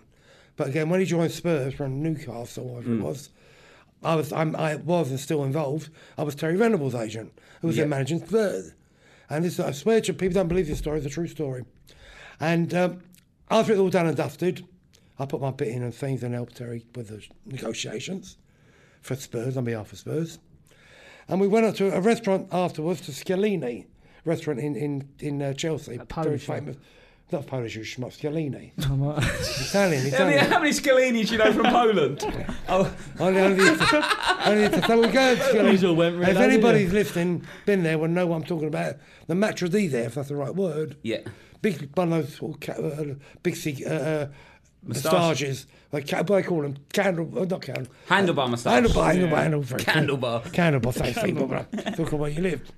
But 0.58 0.68
again, 0.68 0.90
when 0.90 1.00
he 1.00 1.06
joined 1.06 1.32
Spurs 1.32 1.74
from 1.74 2.02
Newcastle, 2.04 2.68
or 2.70 2.76
whatever 2.76 2.94
it 2.96 3.02
was, 3.02 3.30
I 4.04 4.16
was 4.16 4.32
I'm, 4.34 4.56
I 4.56 4.76
was 4.76 5.10
and 5.12 5.20
still 5.20 5.44
involved. 5.44 5.90
I 6.18 6.24
was 6.24 6.36
Terry 6.36 6.58
Venables' 6.58 6.96
agent, 6.96 7.32
who 7.62 7.68
was 7.68 7.78
Yeah. 7.78 7.84
then 7.84 7.90
managing 7.90 8.26
Spurs. 8.26 8.74
And 9.30 9.46
this, 9.46 9.60
I 9.60 9.72
swear 9.72 10.02
to 10.02 10.08
you, 10.08 10.14
people 10.14 10.34
don't 10.36 10.48
believe 10.50 10.68
this 10.68 10.80
story. 10.80 10.98
It's 10.98 11.06
a 11.08 11.10
true 11.10 11.28
story. 11.28 11.64
And 12.40 12.74
um, 12.74 13.00
after 13.50 13.72
it 13.72 13.76
was 13.76 13.82
all 13.82 13.90
done 13.90 14.08
and 14.08 14.18
dusted, 14.18 14.66
I 15.20 15.26
put 15.26 15.40
my 15.42 15.52
bit 15.52 15.70
in 15.70 15.84
and 15.84 15.94
things 15.94 16.24
and 16.24 16.34
helped 16.34 16.56
Terry 16.58 16.86
with 16.96 17.10
the 17.10 17.24
negotiations 17.46 18.38
for 19.02 19.16
Spurs 19.16 19.56
on 19.56 19.64
behalf 19.64 19.94
of 19.94 20.00
Spurs. 20.00 20.40
And 21.28 21.40
we 21.40 21.48
went 21.48 21.66
up 21.66 21.76
to 21.76 21.96
a 21.96 22.02
restaurant 22.02 22.48
afterwards 22.52 23.02
to 23.02 23.12
Scalini 23.12 23.86
restaurant 24.26 24.60
in 24.60 24.76
in 24.76 25.08
in 25.20 25.42
uh, 25.42 25.54
Chelsea, 25.54 25.98
very 26.14 26.30
one. 26.32 26.40
famous. 26.40 26.76
Not 27.32 27.48
Polish, 27.48 27.76
you 27.76 27.84
schmuck, 27.84 28.12
Scalini. 28.12 28.72
Italian, 28.78 29.22
How 29.72 29.90
many, 29.90 30.08
Italian. 30.10 30.46
how 30.52 30.60
many 30.60 30.72
Scalini 30.72 31.26
do 31.26 31.32
you 31.32 31.38
know 31.38 31.54
from 31.54 31.66
Poland? 31.68 32.24
oh, 32.70 32.94
Only, 33.20 33.40
only, 33.40 33.70
only 33.70 34.70
to 34.70 34.84
so 34.86 35.00
we 35.00 35.08
Scalini. 35.08 35.72
These 35.72 35.84
all 35.86 36.02
if 36.02 36.14
reloaded, 36.14 36.38
anybody's 36.38 36.92
listening, 36.92 37.46
been 37.66 37.84
there, 37.84 37.98
will 37.98 38.10
know 38.10 38.28
what 38.28 38.36
I'm 38.38 38.44
talking 38.44 38.68
about. 38.68 38.96
The 39.28 39.34
maître 39.36 39.70
d' 39.70 39.90
there, 39.90 40.06
if 40.08 40.16
that's 40.16 40.28
the 40.28 40.36
right 40.36 40.54
word. 40.54 40.98
yeah. 41.04 41.20
Big 41.62 41.96
one 41.96 42.12
of 42.12 42.24
those 42.24 42.36
sort 42.38 42.68
of 42.70 43.00
uh, 43.00 43.14
big 43.44 43.56
uh, 43.86 43.90
uh, 43.90 44.28
moustaches. 44.84 45.68
Like 45.92 46.10
what 46.10 46.26
do 46.26 46.34
I 46.34 46.42
call 46.42 46.64
them? 46.64 46.76
Candle, 46.92 47.32
uh, 47.40 47.46
not 47.46 47.62
candle. 47.62 47.86
Handlebar 48.10 48.50
moustache. 48.50 48.84
Handlebar, 48.84 49.14
handlebar, 49.14 49.46
handlebar. 49.48 49.64
very. 49.64 49.84
Candlebar. 49.84 50.42
Candlebar, 50.54 50.92
thanks, 50.94 51.22
people. 51.22 51.48
Look 51.48 52.14
at 52.14 52.20
where 52.20 52.32
you 52.32 52.42
live. 52.42 52.72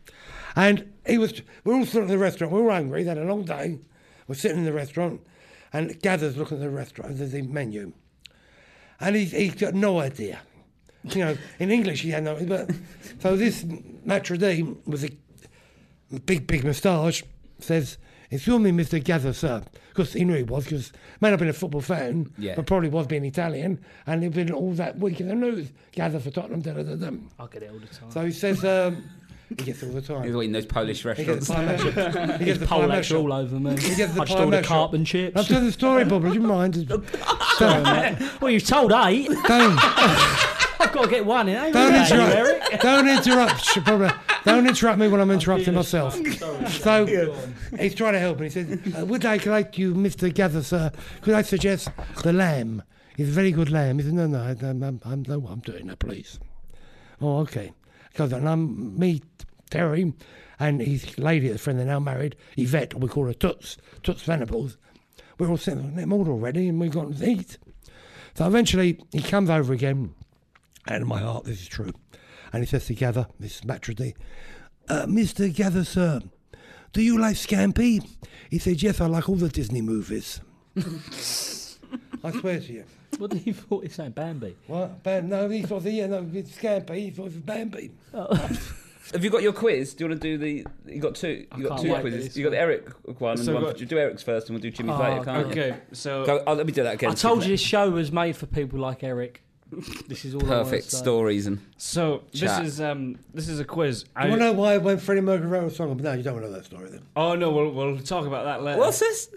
And 0.57 0.91
he 1.07 1.17
was, 1.17 1.41
we're 1.63 1.75
all 1.75 1.85
sitting 1.85 2.03
in 2.03 2.07
the 2.09 2.17
restaurant. 2.17 2.51
We 2.53 2.61
were 2.61 2.71
hungry. 2.73 3.03
They 3.03 3.09
had 3.09 3.17
a 3.17 3.23
long 3.23 3.43
day. 3.45 3.79
We're 4.27 4.35
sitting 4.35 4.59
in 4.59 4.65
the 4.65 4.73
restaurant, 4.73 5.21
and 5.71 5.99
Gazza's 6.01 6.37
looking 6.37 6.57
at 6.57 6.61
the 6.63 6.69
restaurant, 6.69 7.17
the, 7.17 7.25
the 7.25 7.41
menu, 7.41 7.93
and 8.99 9.15
he 9.15 9.25
he's 9.25 9.55
got 9.55 9.73
no 9.73 9.99
idea. 9.99 10.39
You 11.03 11.25
know, 11.25 11.37
in 11.59 11.69
English 11.71 12.01
he 12.01 12.11
had 12.11 12.23
no. 12.23 12.43
But 12.45 12.71
so 13.19 13.35
this 13.35 13.63
maître 13.63 14.37
d' 14.37 14.77
with 14.87 15.03
a 15.03 16.19
big, 16.21 16.47
big 16.47 16.63
moustache 16.63 17.23
says, 17.59 17.97
"Excuse 18.31 18.59
me, 18.59 18.71
Mister 18.71 18.99
Gazza, 18.99 19.33
sir," 19.33 19.63
because 19.89 20.13
he 20.13 20.23
knew 20.23 20.35
he 20.35 20.43
was. 20.43 20.63
Because 20.63 20.93
may 21.19 21.27
not 21.27 21.31
have 21.33 21.39
been 21.39 21.49
a 21.49 21.53
football 21.53 21.81
fan, 21.81 22.31
Yeah. 22.37 22.55
but 22.55 22.65
probably 22.67 22.87
was 22.89 23.07
being 23.07 23.25
Italian, 23.25 23.83
and 24.07 24.23
he'd 24.23 24.33
been 24.33 24.51
all 24.51 24.71
that 24.73 24.97
week 24.99 25.19
in 25.19 25.27
the 25.27 25.35
news. 25.35 25.71
Gazza 25.91 26.21
for 26.21 26.31
Tottenham, 26.31 26.61
da 26.61 26.71
da 26.73 26.83
da 26.83 26.95
da. 26.95 27.11
I 27.37 27.47
get 27.47 27.63
it 27.63 27.71
all 27.71 27.79
the 27.79 27.87
time. 27.87 28.09
So 28.11 28.23
he 28.25 28.31
says, 28.31 28.63
um, 28.63 29.03
he 29.59 29.65
gets 29.65 29.83
it 29.83 29.87
all 29.87 29.93
the 29.93 30.01
time. 30.01 30.23
He's 30.23 30.35
eating 30.35 30.51
those 30.51 30.65
Polish 30.65 31.03
He 31.03 31.09
gets 31.25 31.47
restaurants. 31.47 31.47
the 31.47 31.53
pie 31.53 31.65
masher. 31.65 32.37
He 32.37 32.45
gets 32.45 32.59
the 32.59 32.65
pie 32.67 33.01
Pole 33.01 33.31
all 33.31 33.33
over 33.33 33.59
me. 33.59 33.71
He 33.79 33.95
gets 33.95 34.13
the 34.13 34.21
I 34.21 34.25
just 34.25 34.37
pie 34.37 34.43
ordered 34.43 34.57
masher. 34.57 34.67
carp 34.67 34.93
and 34.93 35.05
chips. 35.07 35.35
I'll 35.37 35.43
tell 35.43 35.61
the 35.61 35.71
story, 35.71 36.05
Bob. 36.05 36.23
Do 36.23 36.33
you 36.33 36.39
mind? 36.41 36.87
well, 38.41 38.49
you've 38.49 38.65
told 38.65 38.91
eight. 38.91 39.27
Don't, 39.47 39.77
I've 40.79 40.91
got 40.91 41.03
to 41.03 41.09
get 41.09 41.25
one 41.25 41.47
in. 41.47 41.55
Ain't 41.63 41.73
don't 41.73 41.93
you, 41.93 42.15
Eric? 42.21 42.55
interrupt. 42.71 42.81
Don't 42.83 43.07
interrupt. 43.07 43.63
sh- 43.63 43.77
probably- 43.85 44.09
Don't 44.45 44.67
interrupt 44.67 44.99
me 44.99 45.07
when 45.07 45.21
I'm 45.21 45.31
interrupting 45.31 45.73
myself. 45.73 46.13
So 46.69 47.05
he's 47.79 47.95
trying 47.95 48.13
to 48.13 48.19
help, 48.19 48.37
and 48.37 48.43
he 48.43 48.49
says, 48.49 48.79
uh, 48.97 49.05
"Would 49.05 49.25
I 49.25 49.37
like 49.37 49.77
you, 49.77 49.95
Mister 49.95 50.29
Gazza, 50.29 50.63
sir? 50.63 50.91
Could 51.21 51.33
I 51.35 51.41
suggest 51.41 51.89
the 52.23 52.33
lamb? 52.33 52.83
It's 53.17 53.29
a 53.29 53.31
very 53.31 53.51
good 53.51 53.69
lamb." 53.71 53.99
He 53.99 54.03
said, 54.05 54.13
"No, 54.13 54.27
no, 54.27 54.39
I, 54.39 54.49
I'm, 54.65 54.83
I'm, 54.83 54.99
I'm, 55.05 55.23
no, 55.27 55.45
I'm 55.47 55.59
doing 55.61 55.87
that, 55.87 55.99
please." 55.99 56.39
Oh, 57.21 57.37
okay. 57.39 57.71
Because 58.11 58.33
and 58.33 58.47
I'm 58.49 58.99
me, 58.99 59.21
Terry, 59.73 60.13
and 60.59 60.79
his 60.79 61.17
lady, 61.17 61.49
a 61.49 61.57
friend, 61.57 61.79
they're 61.79 61.87
now 61.87 61.99
married, 61.99 62.35
Yvette, 62.55 62.93
we 62.93 63.07
call 63.07 63.25
her 63.25 63.33
Toots, 63.33 63.77
Toots 64.03 64.21
Venables. 64.21 64.77
We're 65.39 65.49
all 65.49 65.57
sitting 65.57 65.95
them 65.95 66.13
all 66.13 66.29
already, 66.29 66.67
and 66.67 66.79
we've 66.79 66.91
got 66.91 67.11
to 67.11 67.27
eat. 67.27 67.57
So 68.35 68.45
eventually, 68.45 68.99
he 69.11 69.23
comes 69.23 69.49
over 69.49 69.73
again, 69.73 70.13
and 70.87 71.01
in 71.01 71.07
my 71.07 71.21
heart, 71.21 71.45
this 71.45 71.59
is 71.59 71.67
true. 71.67 71.91
And 72.53 72.61
he 72.61 72.67
says 72.67 72.85
to 72.85 72.93
Gazza, 72.93 73.27
this 73.39 73.61
Matrody, 73.61 74.13
uh, 74.89 75.07
Mr. 75.07 75.51
Gazza, 75.51 75.85
sir, 75.85 76.21
do 76.91 77.01
you 77.01 77.17
like 77.17 77.35
Scampi? 77.35 78.07
He 78.51 78.59
said, 78.59 78.83
yes, 78.83 79.01
I 79.01 79.07
like 79.07 79.27
all 79.27 79.37
the 79.37 79.49
Disney 79.49 79.81
movies. 79.81 80.39
I 80.77 82.31
swear 82.31 82.59
to 82.59 82.71
you. 82.71 82.83
What 83.17 83.31
did 83.31 83.41
he 83.41 83.53
thought 83.53 83.81
he 83.81 83.87
was 83.87 83.95
saying? 83.95 84.11
Bambi. 84.11 84.55
What? 84.67 85.01
Bam, 85.01 85.29
no, 85.29 85.49
he 85.49 85.63
thought, 85.63 85.81
yeah, 85.81 86.05
no, 86.05 86.29
it's 86.31 86.51
Scampi, 86.51 86.95
he 86.95 87.09
thought 87.09 87.23
it 87.23 87.33
was 87.33 87.37
Bambi. 87.37 87.89
Have 89.11 89.23
you 89.23 89.29
got 89.29 89.43
your 89.43 89.53
quiz? 89.53 89.93
Do 89.93 90.03
you 90.05 90.09
want 90.09 90.21
to 90.21 90.27
do 90.27 90.37
the? 90.37 90.65
You 90.91 90.99
got 91.01 91.15
two. 91.15 91.45
You 91.57 91.63
got 91.63 91.69
can't 91.77 91.81
two 91.81 91.89
wait 91.89 91.95
for 91.97 92.01
quizzes. 92.03 92.27
this 92.29 92.37
You 92.37 92.43
got 92.45 92.51
the 92.51 92.59
Eric 92.59 92.89
one 93.19 93.31
and 93.37 93.39
So 93.45 93.53
one. 93.53 93.63
got- 93.63 93.77
for- 93.77 93.85
do 93.85 93.97
Eric's 93.97 94.23
first, 94.23 94.47
and 94.49 94.55
we'll 94.55 94.61
do 94.61 94.71
Jimmy's 94.71 94.95
Oh, 94.95 94.99
later. 95.01 95.23
Can't 95.25 95.45
we? 95.47 95.51
Okay, 95.51 95.75
so 95.91 96.25
Go, 96.25 96.43
oh, 96.47 96.53
let 96.53 96.65
me 96.65 96.71
do 96.71 96.83
that 96.83 96.93
again. 96.95 97.11
I 97.11 97.13
told 97.13 97.43
you 97.43 97.49
this 97.49 97.61
show 97.61 97.89
was 97.89 98.11
made 98.11 98.35
for 98.37 98.45
people 98.45 98.79
like 98.79 99.03
Eric. 99.03 99.41
This 100.07 100.23
is 100.23 100.35
all 100.35 100.45
I 100.45 100.49
wanna 100.49 100.63
Perfect 100.65 100.83
say. 100.91 100.97
stories 100.97 101.47
and 101.47 101.57
so 101.77 102.21
this 102.31 102.41
Chat. 102.41 102.63
is 102.63 102.79
um 102.79 103.17
this 103.33 103.49
is 103.49 103.59
a 103.59 103.65
quiz. 103.65 104.03
Do 104.03 104.09
I, 104.15 104.25
you 104.25 104.29
want 104.29 104.41
to 104.41 104.45
know 104.45 104.53
why 104.53 104.77
when 104.77 104.99
Freddie 104.99 105.21
Mercury 105.21 105.47
wrote 105.49 105.71
a 105.71 105.75
song? 105.75 105.95
But 105.95 106.03
no, 106.03 106.13
you 106.13 106.21
don't 106.21 106.33
want 106.35 106.45
to 106.45 106.51
know 106.51 106.57
that 106.57 106.65
story 106.65 106.89
then. 106.91 107.01
oh 107.15 107.33
no, 107.35 107.49
we'll 107.51 107.71
we'll 107.71 107.97
talk 107.99 108.27
about 108.27 108.45
that 108.45 108.61
later. 108.63 108.77
what's 108.79 108.99
this? 108.99 109.29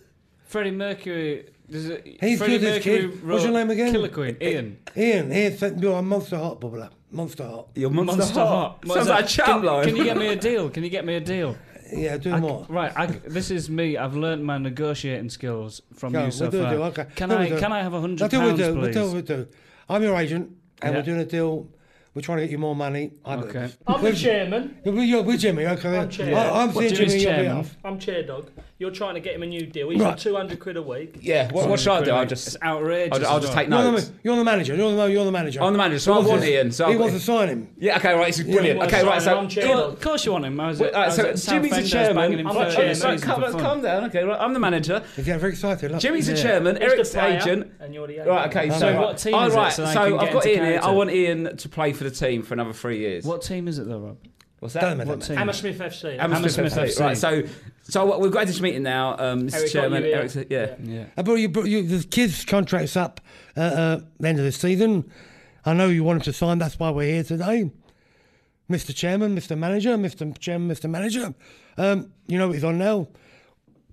Freddie 0.44 0.72
Mercury? 0.72 1.46
Does 1.70 1.86
it, 1.88 2.18
He's 2.20 2.38
Freddie 2.38 2.58
good, 2.58 2.60
this 2.60 2.86
Mercury 2.86 3.08
kid. 3.12 3.26
What's 3.26 3.44
your 3.44 3.52
name 3.54 3.70
again? 3.70 3.90
Killer 3.92 4.08
Queen. 4.10 4.36
Ian. 4.42 4.76
Ian, 4.96 5.32
Ian 5.32 5.56
said 5.56 5.80
you're 5.80 5.98
a 5.98 6.02
monster 6.02 6.36
hot 6.36 6.60
bubbler. 6.60 6.90
Monster 7.10 7.44
hot. 7.46 7.68
Your 7.74 7.90
Monster 7.90 8.40
Hot. 8.40 8.84
What 8.84 8.94
Sounds 8.94 9.06
is 9.06 9.10
like 9.10 9.24
a 9.24 9.28
chat 9.28 9.46
can, 9.46 9.62
line. 9.62 9.84
Can 9.84 9.96
you 9.96 10.04
get 10.04 10.16
me 10.16 10.26
a 10.28 10.36
deal? 10.48 10.68
Can 10.70 10.82
you 10.84 10.90
get 10.90 11.04
me 11.04 11.14
a 11.14 11.20
deal? 11.20 11.56
Yeah, 11.92 12.16
do 12.16 12.32
I- 12.32 12.40
more. 12.40 12.66
right, 12.68 12.92
I, 12.96 13.06
this 13.06 13.50
is 13.52 13.70
me. 13.70 13.96
I've 13.96 14.16
learned 14.16 14.44
my 14.44 14.58
negotiating 14.58 15.30
skills 15.30 15.80
from 15.94 16.12
Go, 16.12 16.18
you 16.18 16.24
we'll 16.24 16.32
so 16.32 16.50
do 16.50 16.62
far. 16.62 16.72
deal. 16.72 16.82
Okay. 16.84 17.06
Can 17.14 17.28
No, 17.28 17.38
I 17.38 17.48
do- 17.48 17.58
can 17.60 17.72
I 17.72 17.82
have 17.82 17.94
a 17.94 18.00
hundred 18.00 18.18
That's 18.18 18.34
what 18.34 18.42
we 18.42 18.48
pounds, 18.48 18.60
do. 18.60 18.74
We'll 18.74 18.84
please? 18.86 18.94
do 18.94 19.04
what 19.06 19.14
we 19.14 19.22
do. 19.22 19.46
I'm 19.88 20.02
your 20.02 20.16
agent, 20.16 20.50
and 20.82 20.92
Yeah. 20.92 20.98
we're 20.98 21.04
doing 21.04 21.20
a 21.20 21.24
deal. 21.24 21.68
We're 22.14 22.22
trying 22.22 22.38
to 22.38 22.44
get 22.44 22.50
you 22.50 22.58
more 22.58 22.74
money. 22.74 23.12
I'm, 23.24 23.40
Okay. 23.44 23.70
I'm 23.86 24.02
the 24.02 24.12
chairman. 24.14 24.78
We're, 24.84 25.02
you're, 25.04 25.22
we're 25.22 25.36
Jimmy, 25.36 25.66
okay? 25.66 25.98
I'm 25.98 26.08
chair. 26.08 26.34
I, 26.34 26.62
I'm 26.62 26.72
What, 26.72 26.92
Jimmy 26.92 27.20
chairman? 27.22 27.66
I'm 27.84 27.98
chair 28.00 28.22
dog. 28.24 28.50
You're 28.78 28.90
trying 28.90 29.14
to 29.14 29.20
get 29.20 29.34
him 29.34 29.42
a 29.42 29.46
new 29.46 29.64
deal. 29.64 29.88
He's 29.88 29.98
Right. 30.02 30.10
on 30.12 30.18
200 30.18 30.60
quid 30.60 30.76
a 30.76 30.82
week. 30.82 31.16
Yeah. 31.22 31.50
What, 31.50 31.66
what 31.70 31.80
should 31.80 31.92
I 31.92 32.04
do? 32.04 32.10
I'll 32.10 32.24
It's 32.24 32.44
just. 32.44 32.62
outrageous. 32.62 33.24
I'll, 33.24 33.26
I'll 33.34 33.40
just 33.40 33.54
take 33.54 33.68
You're 33.70 33.78
notes. 33.82 34.08
the, 34.08 34.14
you're 34.22 34.36
the 34.36 34.44
manager. 34.44 34.74
You're 34.74 34.94
the, 34.94 35.04
you're 35.10 35.24
the 35.24 35.32
manager. 35.32 35.62
I'm 35.62 35.72
the 35.72 35.78
manager, 35.78 35.98
so 35.98 36.12
I 36.12 36.18
want 36.18 36.42
to- 36.42 36.50
Ian. 36.52 36.70
So 36.72 36.86
he 36.88 36.92
I've 36.92 37.00
wants 37.00 37.14
to 37.14 37.20
sign 37.20 37.48
him. 37.48 37.68
Yeah. 37.78 37.96
Okay. 37.96 38.12
Right. 38.12 38.26
This 38.26 38.40
is 38.40 38.44
brilliant. 38.44 38.82
Okay. 38.82 39.02
Right. 39.02 39.22
So. 39.22 39.38
Of 39.86 40.00
course 40.02 40.26
you 40.26 40.32
want 40.32 40.44
him. 40.44 40.60
I 40.60 40.66
was, 40.68 40.78
Wait, 40.80 40.92
uh, 40.92 41.10
so 41.10 41.22
Jimmy's 41.22 41.38
the 41.38 41.38
Southend, 41.38 41.72
I 41.72 41.80
was 41.80 41.90
chairman. 41.90 42.46
I'm 42.46 42.54
the 42.54 42.60
a 42.68 42.72
chairman. 42.74 42.94
season 42.94 43.18
calm, 43.20 43.40
for 43.42 43.50
fun. 43.52 43.60
calm 43.62 43.80
down. 43.82 44.04
Okay. 44.04 44.24
Right. 44.24 44.38
I'm 44.38 44.52
the 44.52 44.60
manager. 44.60 45.02
He's 45.16 45.24
getting 45.24 45.40
very 45.40 45.52
excited. 45.52 45.92
Look. 45.92 46.00
Jimmy's 46.02 46.26
the 46.26 46.36
chairman. 46.36 46.76
Eric's 46.76 47.12
the 47.12 47.24
agent. 47.24 47.72
And 47.80 47.94
you're 47.94 48.06
the 48.06 48.12
agent. 48.14 48.28
Right. 48.28 48.54
Okay. 48.54 48.68
So 48.70 48.78
So 48.78 49.00
what 49.00 49.16
team 49.16 49.34
All 49.34 49.46
is 49.46 49.54
it 49.54 49.56
right. 49.56 49.72
so 49.72 49.84
I 49.86 49.94
So 49.94 50.18
can 50.18 50.18
I've 50.28 50.32
got 50.34 50.46
Ian 50.46 50.64
here. 50.66 50.80
I 50.82 50.90
want 50.90 51.10
Ian 51.10 51.56
to 51.56 51.68
play 51.70 51.94
for 51.94 52.04
the 52.04 52.10
team 52.10 52.42
for 52.42 52.52
another 52.52 52.74
three 52.74 52.98
years. 52.98 53.24
What 53.24 53.40
team 53.40 53.68
is 53.68 53.78
it 53.78 53.88
though, 53.88 54.00
Rob? 54.00 54.18
What's 54.66 54.74
Doesn't. 54.74 55.08
What 55.08 55.22
team? 55.22 55.36
Hammersmith 55.36 55.78
FC. 55.78 56.18
Hammersmith, 56.18 56.56
Hammersmith 56.56 56.74
FC. 56.74 56.96
FC. 56.96 57.00
Right. 57.00 57.16
So. 57.16 57.42
So 57.88 58.04
what- 58.04 58.20
we've 58.20 58.32
got 58.32 58.40
into 58.40 58.52
this 58.52 58.60
meeting 58.60 58.82
now, 58.82 59.16
um, 59.16 59.42
Mr. 59.46 59.54
Eric 59.58 59.70
Chairman. 59.70 60.02
you 60.02 60.08
here. 60.08 60.16
Eric's, 60.18 60.36
yeah. 60.50 60.74
Yeah. 60.82 61.04
Uh, 61.16 61.22
but 61.22 61.34
you, 61.34 61.48
but 61.48 61.66
you, 61.66 61.86
the 61.86 62.04
kid's 62.04 62.44
contract's 62.44 62.96
up 62.96 63.20
uh, 63.56 63.60
uh, 63.60 64.00
the 64.18 64.28
end 64.28 64.38
of 64.40 64.44
the 64.44 64.50
season. 64.50 65.08
I 65.64 65.72
know 65.72 65.88
you 65.88 66.02
want 66.02 66.16
him 66.16 66.22
to 66.24 66.32
sign. 66.32 66.58
That's 66.58 66.78
why 66.80 66.90
we're 66.90 67.12
here 67.12 67.22
today. 67.22 67.70
Mr. 68.68 68.92
Chairman, 68.92 69.36
Mr. 69.36 69.56
Manager, 69.56 69.96
Mr. 69.96 70.36
Chairman, 70.38 70.68
Mr. 70.74 70.90
Manager. 70.90 71.32
Um, 71.78 72.10
you 72.26 72.38
know 72.38 72.48
what 72.48 72.54
he's 72.54 72.64
on 72.64 72.78
now. 72.78 73.06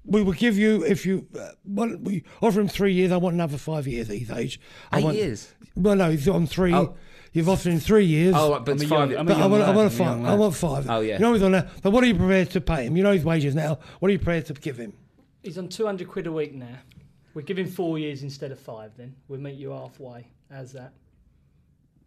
We 0.05 0.23
will 0.23 0.33
give 0.33 0.57
you 0.57 0.83
if 0.83 1.05
you 1.05 1.27
uh, 1.39 1.49
want. 1.63 2.01
We 2.01 2.23
offer 2.41 2.61
him 2.61 2.67
three 2.67 2.93
years. 2.93 3.11
I 3.11 3.17
want 3.17 3.35
another 3.35 3.57
five 3.57 3.87
years 3.87 4.09
at 4.09 4.17
his 4.17 4.31
age. 4.31 4.59
I 4.91 4.97
Eight 4.99 5.03
want, 5.03 5.17
years? 5.17 5.53
Well, 5.75 5.95
no, 5.95 6.09
he's 6.09 6.27
on 6.27 6.47
three. 6.47 6.73
Oh. 6.73 6.95
You've 7.33 7.49
offered 7.49 7.73
him 7.73 7.79
three 7.79 8.05
years. 8.05 8.35
Oh, 8.37 8.59
but 8.59 8.69
I'm 8.71 8.75
it's 8.75 8.83
a 8.83 8.87
five. 8.87 9.09
young- 9.11 9.19
I'm 9.21 9.25
But 9.25 9.37
I 9.37 9.47
want, 9.47 9.63
I 9.63 9.71
want 9.71 9.87
a 9.87 9.95
five. 9.95 10.23
I 10.23 10.35
want 10.35 10.55
five. 10.55 10.89
Oh, 10.89 10.99
yeah. 11.01 11.15
You 11.15 11.19
know 11.19 11.33
he's 11.33 11.41
on 11.43 11.51
now. 11.51 11.67
But 11.81 11.91
what 11.91 12.03
are 12.03 12.07
you 12.07 12.15
prepared 12.15 12.51
to 12.51 12.61
pay 12.61 12.85
him? 12.85 12.95
You 12.95 13.03
know 13.03 13.11
his 13.11 13.25
wages 13.25 13.55
now. 13.55 13.79
What 13.99 14.09
are 14.09 14.11
you 14.11 14.19
prepared 14.19 14.45
to 14.47 14.53
give 14.53 14.77
him? 14.77 14.93
He's 15.41 15.57
on 15.57 15.67
200 15.67 16.07
quid 16.07 16.27
a 16.27 16.31
week 16.31 16.53
now. 16.53 16.77
We're 17.33 17.41
giving 17.41 17.65
four 17.65 17.97
years 17.97 18.21
instead 18.23 18.51
of 18.51 18.59
five 18.59 18.91
then. 18.95 19.15
We'll 19.27 19.39
meet 19.39 19.55
you 19.55 19.71
halfway. 19.71 20.27
How's 20.51 20.71
that? 20.73 20.93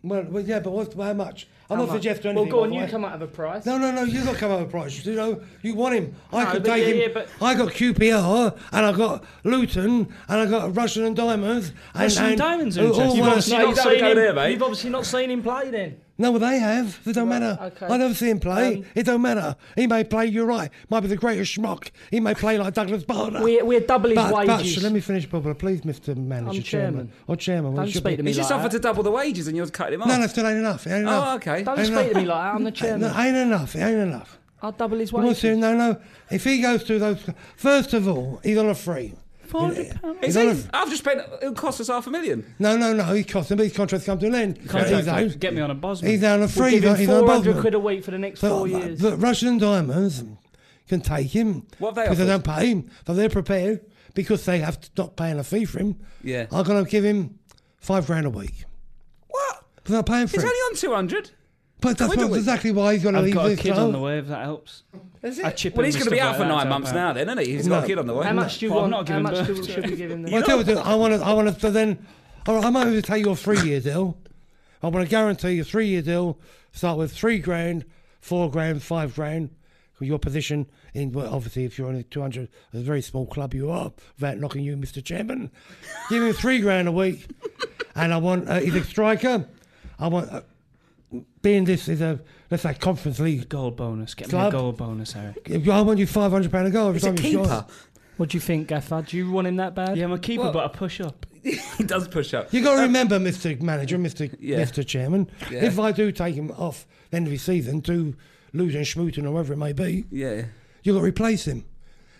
Well, 0.09 0.25
well 0.31 0.43
yeah, 0.43 0.61
but 0.61 0.71
what's 0.73 0.95
how 0.95 1.13
much? 1.13 1.49
I'm 1.69 1.79
How 1.79 1.83
not 1.83 1.89
much? 1.93 1.97
suggesting 1.97 2.35
Well, 2.35 2.45
anything. 2.45 2.51
go 2.53 2.59
by 2.61 2.63
on, 2.65 2.71
the 2.71 2.77
you 2.77 2.83
way. 2.83 2.89
come 2.91 3.05
out 3.05 3.15
of 3.15 3.23
a 3.23 3.27
price. 3.27 3.67
No, 3.67 3.77
no, 3.77 3.91
no. 3.91 4.05
You 4.05 4.23
got 4.25 4.35
to 4.35 4.39
come 4.39 4.53
up 4.53 4.61
with 4.61 4.69
a 4.69 4.71
price. 4.71 5.05
You 5.05 5.15
know, 5.17 5.41
you 5.63 5.75
want 5.75 5.97
him. 5.97 6.15
I 6.33 6.45
No, 6.45 6.51
could 6.53 6.63
but 6.63 6.69
take 6.75 6.83
yeah, 6.87 6.93
him. 6.93 6.99
yeah, 7.01 7.09
but- 7.13 7.29
I 7.43 7.55
got 7.57 7.73
QPR 7.73 8.57
and 8.73 8.87
I 8.87 8.93
got 8.93 9.25
Luton 9.43 10.07
and 10.29 10.41
I 10.41 10.47
got 10.47 10.71
Rushden 10.73 11.07
and 11.09 11.17
Diamonds. 11.17 11.73
And, 11.95 12.09
Rushden 12.11 12.21
and 12.29 12.39
Diamonds 12.39 12.79
are 12.79 12.83
all- 12.87 12.87
all 12.87 12.93
interesting. 13.01 13.17
You've 13.17 13.21
wanna- 13.23 13.31
obviously, 13.33 13.53
you 13.55 13.59
not 13.59 13.67
wanna 13.67 13.83
seen 13.99 14.05
him, 14.05 14.17
there, 14.17 14.33
mate. 14.33 14.53
you've 14.53 14.63
obviously 14.63 14.91
not 14.91 15.07
seen 15.07 15.31
him 15.31 15.43
play 15.43 15.71
then. 15.71 15.97
No, 16.19 16.31
well, 16.31 16.41
they 16.41 16.59
have. 16.59 16.99
It 17.07 17.13
don't 17.13 17.29
Right, 17.29 17.41
matter. 17.41 17.59
okay. 17.77 17.87
I 17.93 17.97
never 17.99 18.15
see 18.15 18.31
him 18.31 18.41
play. 18.41 18.77
Um, 18.77 18.85
it 18.95 19.03
don't 19.05 19.21
matter. 19.21 19.55
He 19.77 19.87
may 19.87 20.03
play. 20.03 20.27
You're 20.27 20.47
right. 20.47 20.71
Might 20.89 21.01
be 21.01 21.09
the 21.09 21.17
greatest 21.17 21.55
schmuck. 21.57 21.91
He 22.11 22.21
may 22.21 22.33
play 22.35 22.57
like 22.57 22.73
Douglas 22.73 23.05
Bader. 23.05 23.43
We're, 23.43 23.65
we're 23.65 23.81
double 23.81 24.09
his 24.09 24.17
but, 24.17 24.31
but 24.47 24.59
wages. 24.59 24.83
let 24.83 24.93
me 24.93 25.01
finish, 25.01 25.29
Bubba, 25.29 25.57
please, 25.59 25.83
Mr. 25.83 26.17
Manager, 26.17 26.57
I'm 26.57 26.63
chairman. 26.63 27.13
or 27.27 27.37
chairman. 27.37 27.75
well, 27.75 27.85
Don't 27.85 27.93
speak 27.93 28.05
be. 28.05 28.17
to 28.17 28.23
me 28.23 28.31
He's 28.31 28.37
just 28.39 28.51
offered 28.51 28.71
to 28.71 28.79
double 28.79 29.03
the 29.03 29.11
wages 29.11 29.47
and 29.47 29.57
you're 29.57 29.67
cutting 29.69 29.95
him 29.95 30.03
off. 30.03 30.09
No, 30.09 30.19
no, 30.19 30.27
still 30.27 30.47
ain't 30.47 30.59
enough. 30.59 30.87
It 30.87 30.91
ain't 30.91 31.03
enough. 31.03 31.29
Oh, 31.29 31.35
okay. 31.37 31.63
Don't 31.63 31.79
Ain't 31.79 31.87
speak 31.89 31.99
enough. 31.99 32.13
to 32.13 32.19
me 32.21 32.25
like 32.27 32.43
that. 32.45 32.55
I'm 32.55 32.65
the 32.65 32.73
chairman. 32.73 33.01
No, 33.13 33.19
ain't 33.21 33.37
enough. 33.37 33.75
It 33.77 33.81
ain't 33.81 33.99
enough. 33.99 34.39
I'll 34.63 34.73
double 34.73 34.99
his 34.99 35.11
You 35.13 35.17
want 35.17 35.27
wages. 35.29 35.41
to, 35.43 35.57
no, 35.57 35.77
no. 35.77 36.01
If 36.31 36.45
he 36.45 36.63
goes 36.63 36.83
through 36.83 37.01
those, 37.01 37.23
first 37.57 37.93
of 37.93 38.09
all, 38.09 38.41
he's 38.43 38.57
on 38.57 38.71
a 38.71 38.75
free. 38.75 39.13
Is 39.65 39.95
He's 40.23 40.35
he? 40.35 40.41
on 40.49 40.49
a, 40.57 40.63
I've 40.75 40.89
just 40.89 41.03
spent. 41.03 41.21
It'll 41.41 41.55
cost 41.55 41.81
us 41.81 41.89
half 41.89 42.07
a 42.07 42.11
million. 42.11 42.45
no, 42.59 42.77
no, 42.77 42.93
no. 42.93 43.05
He 43.15 43.25
cost 43.25 43.51
him. 43.51 43.59
His 43.59 43.73
contract's 43.75 44.07
come 44.07 44.19
to 44.19 44.27
an 44.27 44.35
end. 44.35 44.59
He's 44.59 44.71
Contract, 44.71 45.09
out. 45.09 45.39
Get 45.41 45.55
me 45.55 45.61
on 45.61 45.71
a 45.71 45.75
Bosman. 45.75 46.11
He's 46.11 46.21
down 46.21 46.39
a 46.39 46.43
We'll 46.43 46.49
free. 46.49 46.71
give 46.73 46.85
him 46.85 46.97
He's 46.97 47.09
on 47.09 47.17
a 47.17 47.27
400 47.27 47.45
Bosman. 47.47 47.61
quid 47.63 47.75
a 47.75 47.79
week 47.81 48.05
for 48.05 48.11
the 48.11 48.19
next 48.19 48.41
But, 48.41 48.51
four 48.51 48.69
years. 48.69 49.01
but 49.01 49.19
Rushden 49.19 49.59
Diamonds 49.61 50.25
can 50.89 51.01
take 51.01 51.29
him 51.29 51.67
What 51.79 51.91
have 51.91 51.95
they 51.97 52.03
because 52.03 52.19
they 52.19 52.27
don't 52.27 52.45
pay 52.45 52.67
him. 52.69 52.91
So 53.07 53.15
they're 53.15 53.29
prepared 53.29 53.81
because 54.15 54.45
they 54.45 54.59
have 54.61 54.81
to 54.81 54.91
not 54.97 55.17
paying 55.17 55.39
a 55.39 55.45
fee 55.45 55.65
for 55.65 55.79
him. 55.81 55.97
Yeah. 56.23 56.47
I'm 56.53 56.65
going 56.65 56.85
to 56.85 56.91
give 56.91 57.05
him 57.05 57.39
five 57.81 58.07
grand 58.07 58.27
a 58.27 58.31
week. 58.31 58.65
What? 59.29 59.65
But 59.77 59.85
they're 59.93 60.03
paying 60.03 60.27
for 60.27 60.33
He's 60.37 60.43
him. 60.43 60.49
only 60.49 60.59
on 60.61 60.75
two 60.77 60.95
hundred. 60.95 61.31
But 61.81 61.99
that's 61.99 62.09
Where 62.17 62.25
do 62.25 62.31
not 62.31 62.37
exactly 62.39 62.73
why 62.73 62.95
he's 62.95 63.03
going 63.03 63.15
to 63.15 63.19
I've 63.21 63.27
leave 63.27 63.35
got 63.35 63.47
a 63.47 63.49
this 63.51 63.61
kid 63.61 63.73
on 63.73 63.93
the 63.93 63.99
way, 63.99 64.19
if 64.19 64.29
that 64.29 64.43
helps. 64.45 64.83
Is 65.23 65.39
I 65.41 65.49
it? 65.51 65.57
chip 65.59 65.75
Well, 65.75 65.81
in 65.85 65.87
he's 65.87 65.97
going 65.97 66.07
to 66.07 66.11
be 66.11 66.21
out 66.21 66.37
for 66.37 66.43
that 66.43 66.49
nine 66.49 66.65
to 66.65 66.71
months 66.71 66.91
help 66.91 66.97
now, 66.97 67.13
then, 67.13 67.29
isn't 67.29 67.39
he? 67.47 67.53
He's 67.57 67.67
No. 67.67 67.75
got 67.77 67.85
a 67.85 67.87
kid 67.87 67.99
on 67.99 68.07
the 68.07 68.15
way. 68.15 68.27
How 68.27 68.33
much 68.33 68.59
do 68.59 68.67
you 68.67 68.73
Well, 68.73 68.85
I'm 68.85 68.91
want? 68.91 69.09
not 69.09 69.15
How 69.15 69.23
giving 69.31 69.39
much 69.39 69.47
birth 69.47 69.67
to 69.67 69.73
should 69.73 69.91
we 69.91 69.97
give 69.97 70.11
him? 70.11 70.23
Well, 70.23 70.37
I 70.43 70.47
tell 70.47 70.63
you 70.63 70.75
what, 70.75 70.87
I 70.87 70.95
want 70.95 71.15
to, 71.15 71.21
I 71.21 71.33
want 71.35 71.55
to, 71.55 71.61
so 71.61 71.71
then, 71.71 72.07
all 72.47 72.55
right, 72.57 72.65
I'm 72.65 72.73
going 72.73 72.93
to 72.93 73.03
take 73.03 73.25
your 73.25 73.37
three 73.37 73.61
year 73.61 73.81
deal. 73.81 74.17
I 74.83 74.89
want 74.89 75.05
to 75.05 75.11
guarantee 75.11 75.53
you 75.53 75.63
a 75.63 75.65
three 75.65 75.89
year 75.89 76.03
deal, 76.03 76.39
start 76.73 76.97
with 76.99 77.13
three 77.13 77.39
grand, 77.39 77.85
four 78.21 78.51
grand, 78.51 78.83
five 78.83 79.15
grand. 79.15 79.51
For 79.95 80.05
your 80.05 80.19
position 80.19 80.67
in, 80.93 81.13
well, 81.13 81.33
obviously, 81.35 81.65
if 81.65 81.79
you're 81.79 81.89
only 81.89 82.03
200, 82.03 82.51
a 82.75 82.79
very 82.81 83.01
small 83.01 83.25
club 83.27 83.55
you 83.55 83.71
are, 83.71 83.93
without 84.21 84.37
knocking 84.37 84.63
you, 84.63 84.77
Mr. 84.77 85.03
Chairman, 85.03 85.51
give 86.11 86.23
him 86.23 86.35
three 86.35 86.61
grand 86.61 86.87
a 86.87 86.93
week. 86.93 87.27
and 87.95 88.13
I 88.13 88.19
want, 88.19 88.47
uh, 88.47 88.61
he's 88.61 88.75
a 88.75 88.85
striker. 88.85 89.47
I 89.99 90.09
want, 90.09 90.31
uh, 90.31 90.43
being 91.43 91.65
this 91.65 91.89
is 91.89 92.01
a, 92.01 92.21
let's 92.51 92.63
say, 92.63 92.75
conference 92.75 93.19
league. 93.21 93.49
Goal 93.49 93.71
bonus. 93.71 94.15
Get 94.15 94.33
me 94.33 94.39
a 94.39 94.51
goal 94.51 94.73
bonus, 94.73 95.15
Eric. 95.17 95.51
I 95.51 95.81
want 95.83 95.99
you 95.99 96.07
£500 96.07 96.67
a 96.67 96.71
goal 96.71 96.89
every 96.89 96.95
He's 97.01 97.05
a 97.07 97.11
you 97.11 97.17
keeper. 97.17 97.45
score. 97.45 97.67
What 98.17 98.31
do 98.31 98.37
you 98.37 98.41
think, 98.41 98.69
Gaffer? 98.69 99.03
Do 99.07 99.17
you 99.17 99.31
want 99.31 99.47
him 99.47 99.57
that 99.57 99.75
bad? 99.75 99.97
Yeah, 99.97 100.05
I'm 100.05 100.13
a 100.13 100.19
keeper, 100.19 100.45
Well- 100.45 100.53
but 100.53 100.65
I 100.65 100.69
push 100.69 101.01
up. 101.01 101.27
he 101.43 101.85
does 101.85 102.09
push 102.09 102.35
up. 102.35 102.53
You 102.53 102.61
got 102.63 102.73
to 102.73 102.79
um, 102.79 102.87
remember, 102.87 103.21
Mr. 103.21 103.61
Manager, 103.61 103.99
Mr. 103.99 104.35
Yeah. 104.41 104.59
Mr. 104.63 104.85
Chairman, 104.85 105.31
Yeah. 105.51 105.65
if 105.65 105.79
I 105.79 105.93
do 105.93 106.11
take 106.11 106.35
him 106.35 106.51
off 106.53 106.87
the 107.11 107.19
end 107.19 107.27
of 107.27 107.33
his 107.33 107.43
season 107.43 107.83
to 107.83 108.17
losing 108.53 108.83
Schmooten, 108.83 109.25
or 109.27 109.31
whatever 109.31 109.53
it 109.53 109.59
may 109.59 109.73
be, 109.73 110.07
Yeah. 110.11 110.47
you 110.83 110.93
got 110.93 110.99
to 111.01 111.05
replace 111.05 111.45
him. 111.47 111.65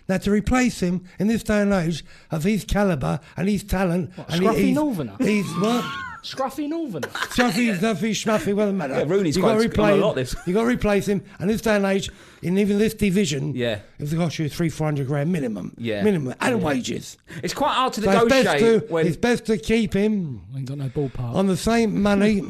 Now, 0.09 0.17
to 0.19 0.31
replace 0.31 0.79
him 0.81 1.03
in 1.19 1.27
this 1.27 1.43
day 1.43 1.61
and 1.61 1.73
age 1.73 2.03
of 2.31 2.43
his 2.43 2.63
calibre 2.63 3.19
and 3.35 3.49
his 3.49 3.63
talent, 3.63 4.11
and 4.17 4.41
Scruffy 4.41 4.55
he's, 4.57 4.75
Northerner? 4.75 5.15
he's 5.19 5.45
what? 5.57 5.83
Scruffy 6.23 6.67
Northern. 6.67 7.03
Scruffy, 7.03 7.77
Snuffy, 7.77 8.11
Schmuffy, 8.11 8.53
well, 8.53 8.71
matter. 8.73 8.95
Yeah, 8.95 9.03
Rooney's 9.05 9.35
you 9.37 9.41
got 9.41 9.55
quite 9.55 9.63
to 9.63 9.71
sc- 9.71 9.79
on 9.79 9.89
a 9.91 9.95
lot 9.97 10.15
this. 10.15 10.35
You 10.45 10.53
got 10.53 10.61
to 10.61 10.67
replace 10.67 11.07
him, 11.07 11.23
and 11.39 11.49
this 11.49 11.61
day 11.61 11.75
and 11.75 11.85
age, 11.85 12.09
in 12.41 12.57
even 12.57 12.79
this 12.79 12.93
division, 12.93 13.53
Yeah. 13.55 13.79
it's 13.99 14.13
cost 14.13 14.37
you 14.39 14.49
three, 14.49 14.67
four 14.69 14.87
hundred 14.87 15.07
grand 15.07 15.31
minimum, 15.31 15.73
Yeah. 15.77 16.03
minimum, 16.03 16.33
and 16.41 16.61
wages. 16.63 17.17
It's 17.43 17.53
quite 17.53 17.73
hard 17.75 17.93
to 17.93 18.01
So 18.01 18.11
it's 18.11 18.25
best 18.29 18.45
negotiate 18.45 18.81
to, 18.87 18.93
when. 18.93 19.07
it's 19.07 19.15
best 19.17 19.45
to 19.45 19.57
keep 19.57 19.93
him 19.93 20.41
Ain't 20.55 20.65
got 20.67 20.77
no 20.79 20.89
ballpark. 20.89 21.35
on 21.35 21.47
the 21.47 21.55
same 21.57 22.01
money, 22.01 22.41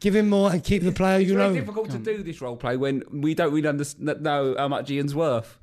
give 0.00 0.14
him 0.14 0.28
more, 0.28 0.50
and 0.52 0.62
keep 0.62 0.82
the 0.82 0.92
player 0.92 1.20
It's 1.20 1.30
you 1.30 1.36
very 1.36 1.48
know. 1.48 1.60
difficult 1.60 1.90
to 1.90 1.98
do 1.98 2.22
this 2.22 2.40
role 2.42 2.56
play 2.56 2.76
when 2.76 3.04
we 3.10 3.34
don't 3.34 3.52
really 3.54 3.68
understand, 3.68 4.20
know 4.22 4.54
how 4.58 4.68
much 4.68 4.90
Ian's 4.90 5.14
worth. 5.14 5.56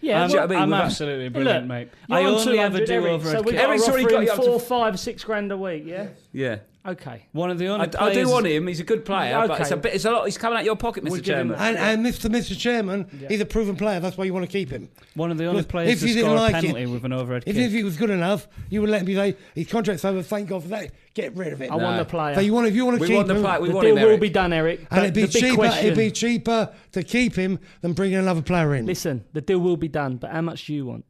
Yeah, 0.00 0.16
um, 0.16 0.22
I'm, 0.22 0.28
do 0.28 0.32
you 0.34 0.38
know 0.38 0.44
I 0.44 0.46
mean? 0.48 0.58
I'm 0.58 0.70
Without- 0.70 0.84
absolutely 0.84 1.24
Look, 1.24 1.32
brilliant, 1.34 1.66
mate. 1.66 1.88
I 2.10 2.24
only 2.24 2.58
ever 2.58 2.84
do 2.84 2.92
Eric, 2.92 3.06
over 3.06 3.30
So 3.30 3.36
at 3.38 3.44
we 3.44 3.52
kid. 3.52 3.56
got 3.58 3.68
Eric's 3.68 3.88
already 3.88 4.04
got 4.04 4.22
you 4.24 4.30
up 4.30 4.36
to- 4.38 4.42
four, 4.44 4.60
five, 4.60 4.98
six 5.00 5.24
grand 5.24 5.52
a 5.52 5.56
week. 5.56 5.84
Yeah. 5.86 6.08
Yeah. 6.32 6.58
Okay. 6.86 7.26
One 7.32 7.50
of 7.50 7.58
the 7.58 7.66
only 7.66 7.94
I, 7.94 8.06
I 8.06 8.14
do 8.14 8.26
want 8.28 8.46
him. 8.46 8.66
He's 8.66 8.80
a 8.80 8.84
good 8.84 9.04
player, 9.04 9.34
but 9.46 9.50
Okay. 9.50 9.62
it's 9.62 9.70
a 9.70 9.76
bit. 9.76 9.94
It's 9.94 10.06
a 10.06 10.10
lot. 10.12 10.24
He's 10.24 10.38
coming 10.38 10.58
out 10.58 10.64
your 10.64 10.76
pocket, 10.76 11.04
We'll 11.04 11.12
Mr. 11.20 11.24
Chairman. 11.24 11.56
And, 11.58 11.76
and 11.76 12.06
Mr. 12.06 12.30
Mr. 12.30 12.58
Chairman, 12.58 13.06
he's 13.28 13.40
a 13.42 13.44
proven 13.44 13.76
player. 13.76 14.00
That's 14.00 14.16
why 14.16 14.24
you 14.24 14.32
want 14.32 14.46
to 14.46 14.50
keep 14.50 14.70
him. 14.70 14.88
One 15.14 15.30
of 15.30 15.36
the 15.36 15.44
only 15.44 15.60
Look, 15.60 15.68
players 15.68 15.90
if 15.92 16.00
to 16.00 16.08
you 16.08 16.14
didn't 16.14 16.28
score 16.30 16.36
a 16.36 16.40
like 16.40 16.54
penalty 16.54 16.82
it- 16.82 16.86
with 16.86 17.04
an 17.04 17.12
overhead 17.12 17.44
Even 17.46 17.60
kick. 17.62 17.66
if 17.66 17.72
he 17.76 17.84
was 17.84 17.98
good 17.98 18.08
enough, 18.08 18.48
you 18.70 18.80
would 18.80 18.88
let 18.88 19.00
him 19.00 19.06
be 19.06 19.14
say 19.14 19.36
his 19.54 19.66
contract's 19.66 20.06
over. 20.06 20.22
Thank 20.22 20.48
God 20.48 20.62
for 20.62 20.68
that. 20.70 20.90
Get 21.12 21.36
rid 21.36 21.52
of 21.52 21.60
it. 21.60 21.70
I 21.70 21.76
want 21.76 21.98
the 21.98 22.04
player. 22.06 22.34
So 22.34 22.40
you 22.40 22.54
want 22.54 22.66
if 22.68 22.74
you 22.74 22.86
want 22.86 22.96
to 22.96 23.00
We 23.02 23.08
keep 23.08 23.16
want 23.16 23.28
the 23.28 23.34
him, 23.34 23.42
player. 23.42 23.60
We 23.60 23.68
the 23.68 23.74
want 23.74 23.84
deal 23.84 23.96
him, 23.96 24.02
will 24.02 24.08
Eric. 24.10 24.20
be 24.22 24.30
done, 24.30 24.52
Eric. 24.54 24.86
and 24.90 25.00
it'd 25.02 25.14
be 25.14 25.26
cheaper. 25.28 25.64
It'd 25.66 25.96
be 25.98 26.10
cheaper 26.10 26.72
to 26.92 27.02
keep 27.02 27.34
him 27.34 27.58
than 27.82 27.92
bringing 27.92 28.16
another 28.16 28.40
player 28.42 28.74
in. 28.74 28.86
Listen, 28.86 29.24
the 29.34 29.42
deal 29.42 29.58
will 29.58 29.76
be 29.76 29.88
done, 29.88 30.16
but 30.16 30.30
how 30.30 30.40
much 30.40 30.64
do 30.66 30.72
you 30.74 30.86
want? 30.86 31.04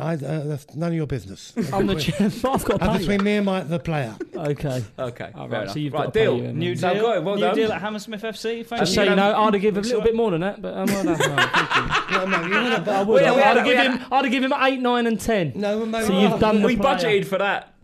I, 0.00 0.14
uh, 0.14 0.16
that's 0.44 0.76
none 0.76 0.90
of 0.90 0.94
your 0.94 1.08
business. 1.08 1.52
I'm 1.72 1.88
the 1.88 1.96
chairman. 1.96 2.32
I've 2.44 2.64
got 2.64 2.64
to 2.64 2.78
That's 2.78 2.92
pay 2.92 2.98
between 2.98 3.18
you. 3.18 3.24
me 3.24 3.32
and 3.38 3.46
my, 3.46 3.60
the 3.64 3.80
player. 3.80 4.14
Okay. 4.32 4.84
Okay. 4.96 5.30
All 5.34 5.48
fair 5.48 5.58
right, 5.58 5.62
enough. 5.62 5.72
so 5.72 5.78
you've 5.80 5.92
right, 5.92 5.98
got 6.04 6.04
to 6.06 6.10
pay 6.12 6.24
deal. 6.24 6.36
you, 6.36 6.42
haven't 6.42 6.58
New 6.60 6.68
you? 6.70 6.76
So 6.76 6.94
deal. 6.94 7.02
good, 7.02 7.24
well 7.24 7.34
New 7.34 7.40
done. 7.40 7.54
deal 7.56 7.72
at 7.72 7.80
Hammersmith 7.80 8.22
FC. 8.22 8.64
Thank 8.64 8.80
Just 8.80 8.92
you. 8.92 8.94
so 8.94 9.02
you 9.02 9.16
know, 9.16 9.34
I'd 9.36 9.54
have 9.54 9.60
given 9.60 9.82
a 9.82 9.86
little 9.86 10.02
bit 10.02 10.14
more 10.14 10.30
than 10.30 10.42
that, 10.42 10.62
but 10.62 10.74
um, 10.76 10.86
well 10.86 11.02
done. 11.04 11.18
Right, 11.18 11.48
thank 11.52 12.10
you. 12.10 12.16
No, 12.16 12.26
no, 12.26 12.46
you 12.46 12.70
want 12.70 12.84
to, 12.84 12.90
I 12.92 13.02
would. 13.02 13.22
We- 13.22 13.26
I'd, 13.26 13.34
we 13.34 13.42
I'd 13.42 13.44
had- 13.44 13.56
have 13.56 13.66
we 13.66 13.72
given 13.72 13.90
had- 13.92 14.00
him. 14.00 14.12
I'd 14.12 14.24
have 14.24 14.32
given 14.32 14.52
him 14.52 14.58
eight, 14.62 14.80
nine, 14.80 15.06
and 15.08 15.20
ten. 15.20 15.52
no, 15.56 15.84
maybe 15.84 16.06
So 16.06 16.20
you've 16.20 16.40
done 16.40 16.60
the 16.60 16.66
We 16.66 16.76
player. 16.76 16.96
budgeted 16.96 17.24
for 17.26 17.38
that. 17.38 17.74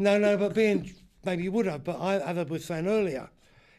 No, 0.00 0.18
no, 0.18 0.36
but 0.36 0.54
being 0.54 0.92
maybe 1.24 1.44
you 1.44 1.52
would 1.52 1.66
have, 1.66 1.84
but 1.84 2.00
I, 2.00 2.16
as 2.18 2.38
I 2.38 2.42
was 2.42 2.64
saying 2.64 2.88
earlier, 2.88 3.30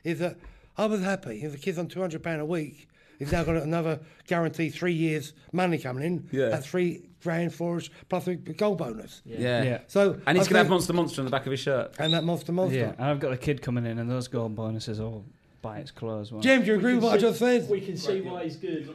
is 0.06 0.20
that 0.20 0.38
I 0.78 0.86
was 0.86 1.02
happy. 1.02 1.44
If 1.44 1.52
the 1.52 1.58
kid's 1.58 1.78
on 1.78 1.88
two 1.88 2.00
hundred 2.00 2.24
pound 2.24 2.40
a 2.40 2.46
week, 2.46 2.88
he's 3.20 3.30
now 3.34 3.44
got 3.44 3.58
another 3.58 4.00
guaranteed 4.26 4.74
three 4.74 4.94
years 4.94 5.34
money 5.52 5.78
coming 5.78 6.06
in. 6.06 6.30
Yeah. 6.32 6.48
That's 6.48 6.66
three 6.66 7.10
grand 7.24 7.54
for 7.54 7.78
us 7.78 7.90
plus 8.10 8.28
a 8.28 8.36
goal 8.36 8.76
bonus. 8.76 9.22
Yeah. 9.26 9.64
Yeah. 9.64 9.80
So 9.88 10.20
And 10.28 10.38
he's 10.38 10.48
going 10.48 10.56
to 10.56 10.58
have 10.60 10.70
Monster 10.70 10.94
Monster 10.94 11.22
on 11.22 11.26
the 11.26 11.32
back 11.32 11.46
of 11.46 11.52
his 11.52 11.60
shirt. 11.60 11.96
and 12.00 12.14
that 12.14 12.24
monster 12.24 12.52
monster. 12.52 12.78
Yeah, 12.78 12.92
and 12.98 13.06
I've 13.06 13.20
got 13.20 13.32
a 13.34 13.38
kid 13.38 13.62
coming 13.62 13.86
in, 13.86 14.00
and 14.00 14.10
those 14.10 14.28
goal 14.28 14.50
bonuses 14.50 15.00
all 15.00 15.26
by 15.62 15.80
its 15.80 15.92
claws. 15.92 16.32
Well, 16.32 16.42
Jim, 16.42 16.62
do 16.62 16.68
you 16.68 16.76
agree 16.76 16.96
with 16.96 17.04
what 17.06 17.14
I 17.14 17.18
just 17.18 17.40
said? 17.40 17.70
We 17.70 17.82
can 17.82 17.96
see 17.98 18.22
why 18.22 18.44
he's 18.44 18.58
good. 18.58 18.90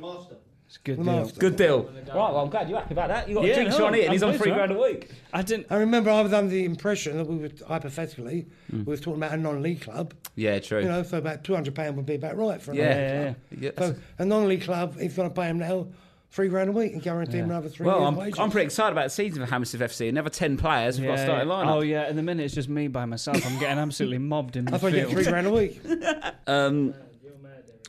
it's 0.66 0.76
a 0.76 0.80
good 0.84 0.98
The 0.98 1.02
deal. 1.04 1.04
master. 1.04 1.40
Good 1.40 1.56
deal. 1.56 1.82
Right, 1.84 2.06
well, 2.14 2.36
I'm 2.40 2.50
glad 2.50 2.68
you're 2.68 2.78
happy 2.78 2.92
about 2.92 3.08
that. 3.08 3.26
you 3.26 3.34
got 3.36 3.44
Yeah, 3.46 3.52
a 3.52 3.56
jinx 3.56 3.78
no, 3.78 3.86
on 3.86 3.94
it, 3.94 4.04
and 4.04 4.12
he's 4.12 4.22
on 4.22 4.32
three 4.34 4.50
pleased, 4.52 4.54
grand 4.56 4.72
a 4.72 4.78
week. 4.78 5.10
I 5.32 5.40
didn't. 5.40 5.66
I 5.70 5.76
remember 5.76 6.10
I 6.10 6.20
was 6.20 6.34
under 6.34 6.50
the 6.50 6.66
impression 6.66 7.16
that 7.16 7.26
we 7.26 7.36
were 7.38 7.50
hypothetically 7.66 8.46
Hmm. 8.70 8.78
we 8.84 8.92
were 8.92 8.96
talking 8.98 9.14
about 9.22 9.32
a 9.32 9.38
non-league 9.38 9.80
club. 9.80 10.12
Yeah, 10.34 10.58
true. 10.58 10.80
You 10.82 10.88
know, 10.88 11.02
so 11.02 11.16
about 11.18 11.42
two 11.42 11.54
hundred 11.54 11.74
pound 11.74 11.96
would 11.96 12.04
be 12.06 12.16
about 12.16 12.36
right 12.36 12.60
for 12.60 12.72
a 12.72 12.76
yeah, 12.76 12.84
non-league 12.84 13.62
yeah, 13.62 13.70
club. 13.70 13.88
yeah. 13.88 13.94
So 13.96 14.00
a 14.18 14.24
non-league 14.26 14.62
club, 14.62 14.98
he's 15.00 15.14
going 15.16 15.30
to 15.30 15.34
pay 15.34 15.46
him 15.46 15.58
now 15.58 15.86
three 16.30 16.48
grand 16.48 16.68
a 16.68 16.72
week 16.72 16.92
and 16.92 17.02
guarantee 17.02 17.38
him 17.38 17.46
another 17.50 17.68
three 17.68 17.86
well, 17.86 18.04
I'm, 18.04 18.16
wages. 18.16 18.38
I'm 18.38 18.50
pretty 18.50 18.66
excited 18.66 18.92
about 18.92 19.04
the 19.04 19.10
season 19.10 19.44
for 19.44 19.50
Hammersmith 19.50 19.90
FC. 19.90 20.08
Another 20.08 20.30
10 20.30 20.56
players. 20.56 20.98
We've 21.00 21.06
got 21.08 21.14
a 21.14 21.16
Yeah, 21.18 21.24
starting 21.24 21.48
yeah. 21.48 21.54
lineup. 21.54 21.66
Oh 21.68 21.80
yeah, 21.80 22.08
in 22.10 22.16
the 22.16 22.22
minute 22.22 22.44
it's 22.44 22.54
just 22.54 22.68
me 22.68 22.88
by 22.88 23.04
myself. 23.06 23.44
I'm 23.46 23.58
getting 23.58 23.78
absolutely 23.78 24.18
mobbed 24.18 24.56
in 24.56 24.66
That's 24.66 24.82
why 24.82 24.90
you 24.90 24.96
get 24.96 25.10
three 25.10 25.24
grand 25.24 25.46
a 25.46 25.52
week. 25.52 25.80
Um, 26.46 26.94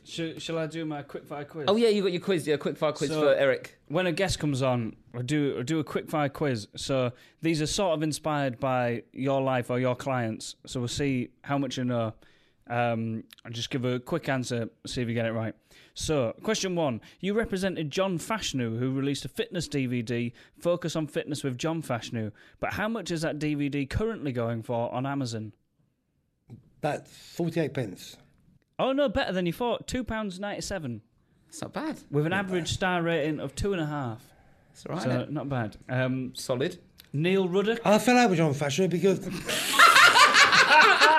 Shall, 0.04 0.38
shall 0.38 0.58
I 0.58 0.66
do 0.66 0.84
my 0.84 1.02
quick 1.02 1.24
fire 1.24 1.44
quiz? 1.44 1.66
oh, 1.68 1.76
yeah, 1.76 1.86
you 1.88 2.02
got 2.02 2.10
your 2.10 2.20
quiz, 2.20 2.44
yeah, 2.44 2.56
quick 2.56 2.76
fire 2.76 2.90
quiz 2.92 3.10
So- 3.10 3.20
for 3.20 3.34
Eric. 3.34 3.78
when 3.86 4.06
a 4.08 4.12
guest 4.12 4.40
comes 4.40 4.60
on, 4.60 4.96
I 5.14 5.22
do 5.22 5.56
I 5.60 5.62
do 5.62 5.78
a 5.78 5.84
quick 5.84 6.10
fire 6.10 6.28
quiz. 6.28 6.66
So 6.74 7.12
these 7.42 7.62
are 7.62 7.66
sort 7.66 7.94
of 7.94 8.02
inspired 8.02 8.58
by 8.58 9.04
your 9.12 9.40
life 9.40 9.70
or 9.70 9.78
your 9.78 9.94
clients. 9.94 10.56
So 10.66 10.80
we'll 10.80 10.88
see 10.88 11.28
how 11.42 11.58
much 11.58 11.76
you 11.78 11.84
know. 11.84 12.14
Um, 12.70 13.24
I'll 13.44 13.50
just 13.50 13.68
give 13.70 13.84
a 13.84 13.98
quick 13.98 14.28
answer, 14.28 14.68
see 14.86 15.02
if 15.02 15.08
you 15.08 15.14
get 15.14 15.26
it 15.26 15.32
right. 15.32 15.54
So, 15.94 16.34
question 16.42 16.76
one: 16.76 17.00
You 17.18 17.34
represented 17.34 17.90
John 17.90 18.16
Fashanu, 18.18 18.78
who 18.78 18.92
released 18.92 19.24
a 19.24 19.28
fitness 19.28 19.68
DVD, 19.68 20.32
"Focus 20.58 20.94
on 20.94 21.06
Fitness 21.08 21.42
with 21.42 21.58
John 21.58 21.82
Fashanu." 21.82 22.30
But 22.60 22.74
how 22.74 22.88
much 22.88 23.10
is 23.10 23.22
that 23.22 23.38
DVD 23.40 23.88
currently 23.90 24.30
going 24.32 24.62
for 24.62 24.90
on 24.94 25.04
Amazon? 25.04 25.52
That's 26.80 27.10
forty-eight 27.34 27.74
pence. 27.74 28.16
Oh 28.78 28.92
no, 28.92 29.08
better 29.08 29.32
than 29.32 29.46
you 29.46 29.52
thought. 29.52 29.86
Two 29.88 30.04
pounds 30.04 30.38
ninety-seven, 30.38 31.02
It's 31.48 31.60
not 31.60 31.72
bad. 31.72 31.98
with 32.10 32.24
an 32.24 32.32
average 32.32 32.68
star 32.72 33.02
rating 33.02 33.40
of 33.40 33.54
two 33.56 33.72
and 33.72 33.82
a 33.82 33.86
half. 33.86 34.22
It's 34.72 34.86
all 34.86 34.94
right. 34.94 35.02
So 35.02 35.26
not 35.28 35.48
bad. 35.48 35.76
Um, 35.88 36.32
Solid. 36.36 36.78
Neil 37.12 37.48
Ruddock. 37.48 37.80
I 37.84 37.98
fell 37.98 38.16
out 38.16 38.30
with 38.30 38.38
John 38.38 38.54
Fashanu 38.54 38.88
because 38.88 39.18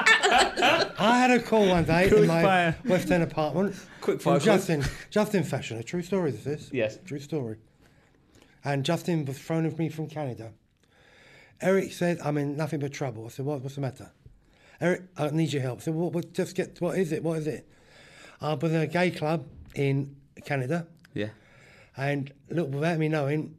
I 1.00 1.18
had 1.20 1.32
a 1.32 1.42
call 1.42 1.68
one 1.68 1.84
day 1.86 2.10
in 2.10 2.28
my 2.28 2.42
fire. 2.42 2.78
West 2.86 3.12
End 3.12 3.24
apartment 3.24 3.76
Quick 4.02 4.22
from 4.22 4.34
fire. 4.34 4.40
Justin. 4.40 4.84
Justin 5.10 5.44
Fashanu, 5.44 5.80
a 5.80 5.84
true 5.84 6.02
story. 6.02 6.32
This 6.32 6.46
is 6.46 6.70
Yes. 6.74 6.98
true 7.06 7.20
story. 7.20 7.58
And 8.64 8.84
Justin 8.86 9.26
was 9.26 9.40
phoning 9.40 9.76
me 9.78 9.90
from 9.90 10.08
Canada. 10.08 10.52
Eric 11.62 11.94
said, 11.94 12.20
"I'm 12.24 12.38
in 12.38 12.56
nothing 12.58 12.80
but 12.80 12.92
trouble." 12.92 13.26
I 13.26 13.30
said, 13.30 13.46
"What? 13.46 13.62
What's 13.62 13.76
the 13.76 13.82
matter?" 13.82 14.12
Eric, 14.80 15.04
I 15.18 15.30
need 15.30 15.54
your 15.54 15.62
help. 15.62 15.80
I 15.80 15.84
said, 15.84 15.94
"What? 15.94 16.14
what 16.14 16.34
just 16.34 16.56
get. 16.56 16.80
What 16.82 16.98
is 16.98 17.12
it? 17.12 17.24
What 17.24 17.38
is 17.40 17.48
it?" 17.48 17.68
I 18.40 18.54
was 18.56 18.72
in 18.72 18.82
a 18.82 18.88
gay 18.88 19.12
club 19.12 19.46
in 19.76 20.16
Canada. 20.46 20.88
Yeah. 21.14 21.30
And 21.98 22.32
look, 22.50 22.72
without 22.74 22.98
me 22.98 23.08
knowing, 23.10 23.56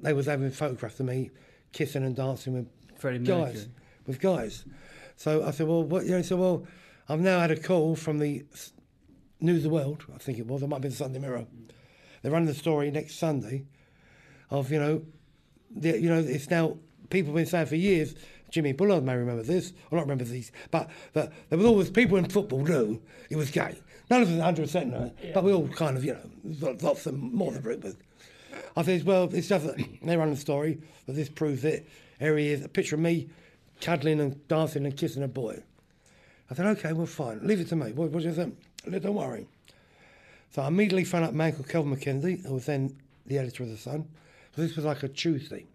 they 0.00 0.12
was 0.14 0.26
having 0.26 0.50
photographs 0.50 1.00
of 1.00 1.06
me 1.06 1.30
kissing 1.72 2.04
and 2.04 2.16
dancing 2.16 2.54
with 2.54 2.68
Freddie 2.96 3.18
guys, 3.18 3.54
Mercury. 3.54 3.66
with 4.06 4.20
guys. 4.20 4.64
So 5.16 5.44
I 5.44 5.50
said, 5.50 5.66
well, 5.66 5.82
what? 5.82 6.04
You 6.04 6.12
know, 6.12 6.18
he 6.18 6.22
said, 6.22 6.38
well, 6.38 6.66
I've 7.08 7.20
now 7.20 7.40
had 7.40 7.50
a 7.50 7.56
call 7.56 7.96
from 7.96 8.18
the 8.18 8.44
News 9.40 9.58
of 9.58 9.62
the 9.64 9.70
World. 9.70 10.04
I 10.14 10.18
think 10.18 10.38
it 10.38 10.46
was. 10.46 10.62
It 10.62 10.68
might 10.68 10.80
be 10.80 10.88
the 10.88 10.94
Sunday 10.94 11.18
Mirror. 11.18 11.46
They're 12.22 12.32
running 12.32 12.48
the 12.48 12.54
story 12.54 12.90
next 12.90 13.18
Sunday 13.18 13.64
of 14.50 14.70
you 14.70 14.78
know, 14.78 15.02
the, 15.74 16.00
you 16.00 16.08
know, 16.08 16.18
it's 16.18 16.50
now 16.50 16.76
people 17.10 17.32
have 17.32 17.36
been 17.36 17.46
saying 17.46 17.66
for 17.66 17.76
years. 17.76 18.14
Jimmy 18.50 18.72
Bullard 18.72 19.02
may 19.02 19.16
remember 19.16 19.42
this, 19.42 19.72
or 19.90 19.96
not 19.96 20.02
remember 20.02 20.24
these, 20.24 20.52
but 20.70 20.88
that 21.14 21.32
there 21.48 21.58
was 21.58 21.66
always 21.66 21.90
people 21.90 22.16
in 22.16 22.28
football 22.28 22.64
knew 22.64 23.02
he 23.28 23.34
was 23.34 23.50
gay. 23.50 23.76
None 24.08 24.22
of 24.22 24.28
us 24.28 24.34
100 24.34 24.62
percent 24.62 24.90
know, 24.92 25.12
but 25.34 25.42
we 25.42 25.52
all 25.52 25.66
kind 25.68 25.96
of, 25.96 26.04
you 26.04 26.14
know, 26.14 26.76
lots 26.80 27.06
of 27.06 27.20
more 27.20 27.50
than 27.50 27.62
rumours. 27.62 27.96
I 28.76 28.82
said, 28.82 29.04
well, 29.04 29.28
it's 29.32 29.48
just 29.48 29.66
that 29.66 29.84
they 30.02 30.16
run 30.16 30.30
the 30.30 30.36
story, 30.36 30.78
but 31.06 31.16
this 31.16 31.28
proves 31.28 31.64
it. 31.64 31.88
Here 32.20 32.38
he 32.38 32.48
is, 32.48 32.64
a 32.64 32.68
picture 32.68 32.94
of 32.94 33.00
me 33.00 33.28
cuddling 33.80 34.20
and 34.20 34.46
dancing 34.48 34.84
and 34.84 34.96
kissing 34.96 35.22
a 35.22 35.28
boy. 35.28 35.62
I 36.50 36.54
said, 36.54 36.66
okay, 36.78 36.92
well, 36.92 37.06
fine. 37.06 37.40
Leave 37.46 37.60
it 37.60 37.68
to 37.68 37.76
me. 37.76 37.92
What, 37.92 38.10
what 38.10 38.22
do 38.22 38.28
you 38.28 38.34
think? 38.34 38.56
Said, 38.84 39.02
Don't 39.02 39.14
worry. 39.14 39.46
So 40.52 40.62
I 40.62 40.68
immediately 40.68 41.04
phoned 41.04 41.24
up 41.24 41.32
a 41.32 41.34
man 41.34 41.52
called 41.52 41.68
Kelvin 41.68 41.94
MacKenzie, 41.96 42.46
who 42.46 42.54
was 42.54 42.66
then 42.66 42.96
the 43.26 43.38
editor 43.38 43.64
of 43.64 43.70
The 43.70 43.76
Sun. 43.76 44.06
So 44.54 44.62
this 44.62 44.76
was 44.76 44.84
like 44.84 45.02
a 45.02 45.08
Tuesday 45.08 45.66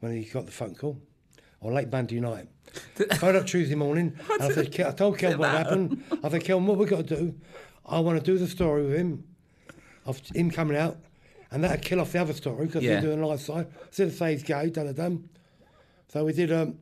when 0.00 0.12
he 0.16 0.24
got 0.24 0.46
the 0.46 0.52
phone 0.52 0.74
call. 0.74 0.96
or 1.60 1.72
late 1.72 1.90
Monday 1.90 2.20
night. 2.20 2.46
Phoned 3.16 3.36
up 3.36 3.46
Tuesday 3.46 3.74
morning, 3.74 4.14
and 4.30 4.42
I 4.42 4.50
said, 4.52 4.80
I 4.80 4.92
told 4.92 5.18
Kelvin 5.18 5.38
what 5.40 5.50
happened. 5.50 6.04
I 6.22 6.28
said, 6.28 6.44
Kelvin, 6.44 6.66
what 6.66 6.78
we 6.78 6.86
got 6.86 7.06
to 7.08 7.16
do? 7.16 7.34
I 7.84 7.98
want 8.00 8.18
to 8.18 8.24
do 8.24 8.38
the 8.38 8.46
story 8.46 8.84
with 8.84 8.94
him, 8.96 9.24
of 10.06 10.20
him 10.34 10.50
coming 10.50 10.76
out, 10.76 10.98
and 11.50 11.64
that'd 11.64 11.82
kill 11.82 12.00
off 12.00 12.12
the 12.12 12.20
other 12.20 12.34
story 12.34 12.66
because 12.66 12.84
Yeah. 12.84 12.96
he's 12.96 13.04
doing 13.04 13.20
a 13.22 13.26
live 13.26 13.40
side. 13.40 13.66
Instead 13.86 14.08
of 14.08 14.14
say 14.14 14.32
he's 14.32 14.42
gay, 14.42 14.68
done 14.70 14.92
done. 14.92 15.28
So 16.08 16.24
we 16.24 16.32
did. 16.34 16.52
Um, 16.52 16.78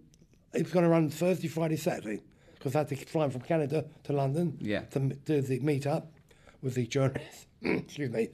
it 0.56 0.62
was 0.64 0.72
going 0.72 0.84
to 0.84 0.90
run 0.90 1.10
Thursday, 1.10 1.48
Friday, 1.48 1.76
Saturday 1.76 2.22
because 2.54 2.74
I 2.74 2.78
had 2.80 2.88
to 2.88 2.96
fly 2.96 3.28
from 3.28 3.42
Canada 3.42 3.84
to 4.04 4.12
London 4.12 4.56
Yeah. 4.60 4.80
to 4.92 5.00
do 5.00 5.40
the 5.40 5.60
meet 5.60 5.86
up 5.86 6.10
with 6.62 6.74
the 6.74 6.86
journalists. 6.86 7.46
Excuse 7.62 8.10
me. 8.10 8.28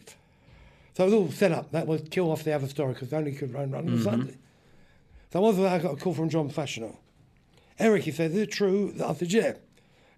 So 0.97 1.05
it 1.05 1.07
was 1.07 1.15
all 1.15 1.31
set 1.31 1.53
up. 1.53 1.73
That 1.73 1.87
would 1.87 2.11
kill 2.11 2.31
off 2.31 2.45
the 2.45 2.53
other 2.53 2.69
story 2.69 2.95
because 2.95 3.13
only 3.13 3.33
could 3.33 3.53
run, 3.53 3.71
run 3.71 3.89
on 3.89 3.99
Mhm. 3.99 4.05
Sunday. 4.05 4.37
So 5.33 5.39
I 5.39 5.43
was 5.49 5.59
I 5.59 5.79
got 5.79 5.95
a 5.95 5.97
call 5.97 6.15
from 6.15 6.29
John 6.29 6.51
Fashanu. 6.51 6.97
Eric, 7.79 8.05
he 8.05 8.11
said, 8.11 8.31
is 8.33 8.37
it 8.39 8.51
true? 8.53 8.95
I 9.05 9.15
said, 9.15 9.33
yeah. 9.33 9.55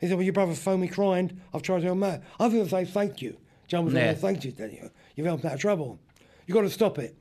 He 0.01 0.09
said, 0.09 0.17
well, 0.17 0.25
your 0.25 0.33
brother 0.33 0.55
phoned 0.55 0.83
me 0.83 0.88
crying. 0.88 1.40
I've 1.55 1.62
tried 1.62 1.79
to 1.79 1.85
help 1.85 1.97
him 1.97 2.03
out. 2.03 2.21
I 2.38 2.45
was 2.47 2.53
going 2.53 2.64
to 2.64 2.71
say 2.71 2.85
thank 2.85 3.23
you. 3.23 3.37
John 3.69 3.85
was 3.87 3.95
Yeah. 3.95 4.09
like, 4.09 4.19
thank 4.19 4.45
you, 4.45 4.51
Daniel. 4.53 4.90
You've 5.14 5.27
helped 5.27 5.45
out 5.45 5.55
of 5.55 5.61
trouble. 5.61 5.99
You've 6.47 6.55
got 6.57 6.62
to 6.62 6.71
stop 6.71 6.99
it. 6.99 7.17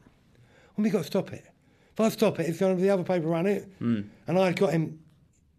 Well, 0.75 0.83
we 0.83 0.89
got 0.89 0.99
to 0.99 1.03
stop 1.05 1.31
it. 1.31 1.45
If 1.93 1.99
I 2.01 2.09
stop 2.09 2.39
it, 2.39 2.47
it's 2.49 2.59
going 2.59 2.73
to 2.75 2.77
be 2.77 2.83
the 2.87 2.89
other 2.93 3.03
paper 3.03 3.27
run 3.27 3.45
it. 3.45 3.71
Mm. 3.79 4.07
And 4.27 4.39
I 4.39 4.47
had 4.47 4.59
got 4.59 4.71
him, 4.71 4.99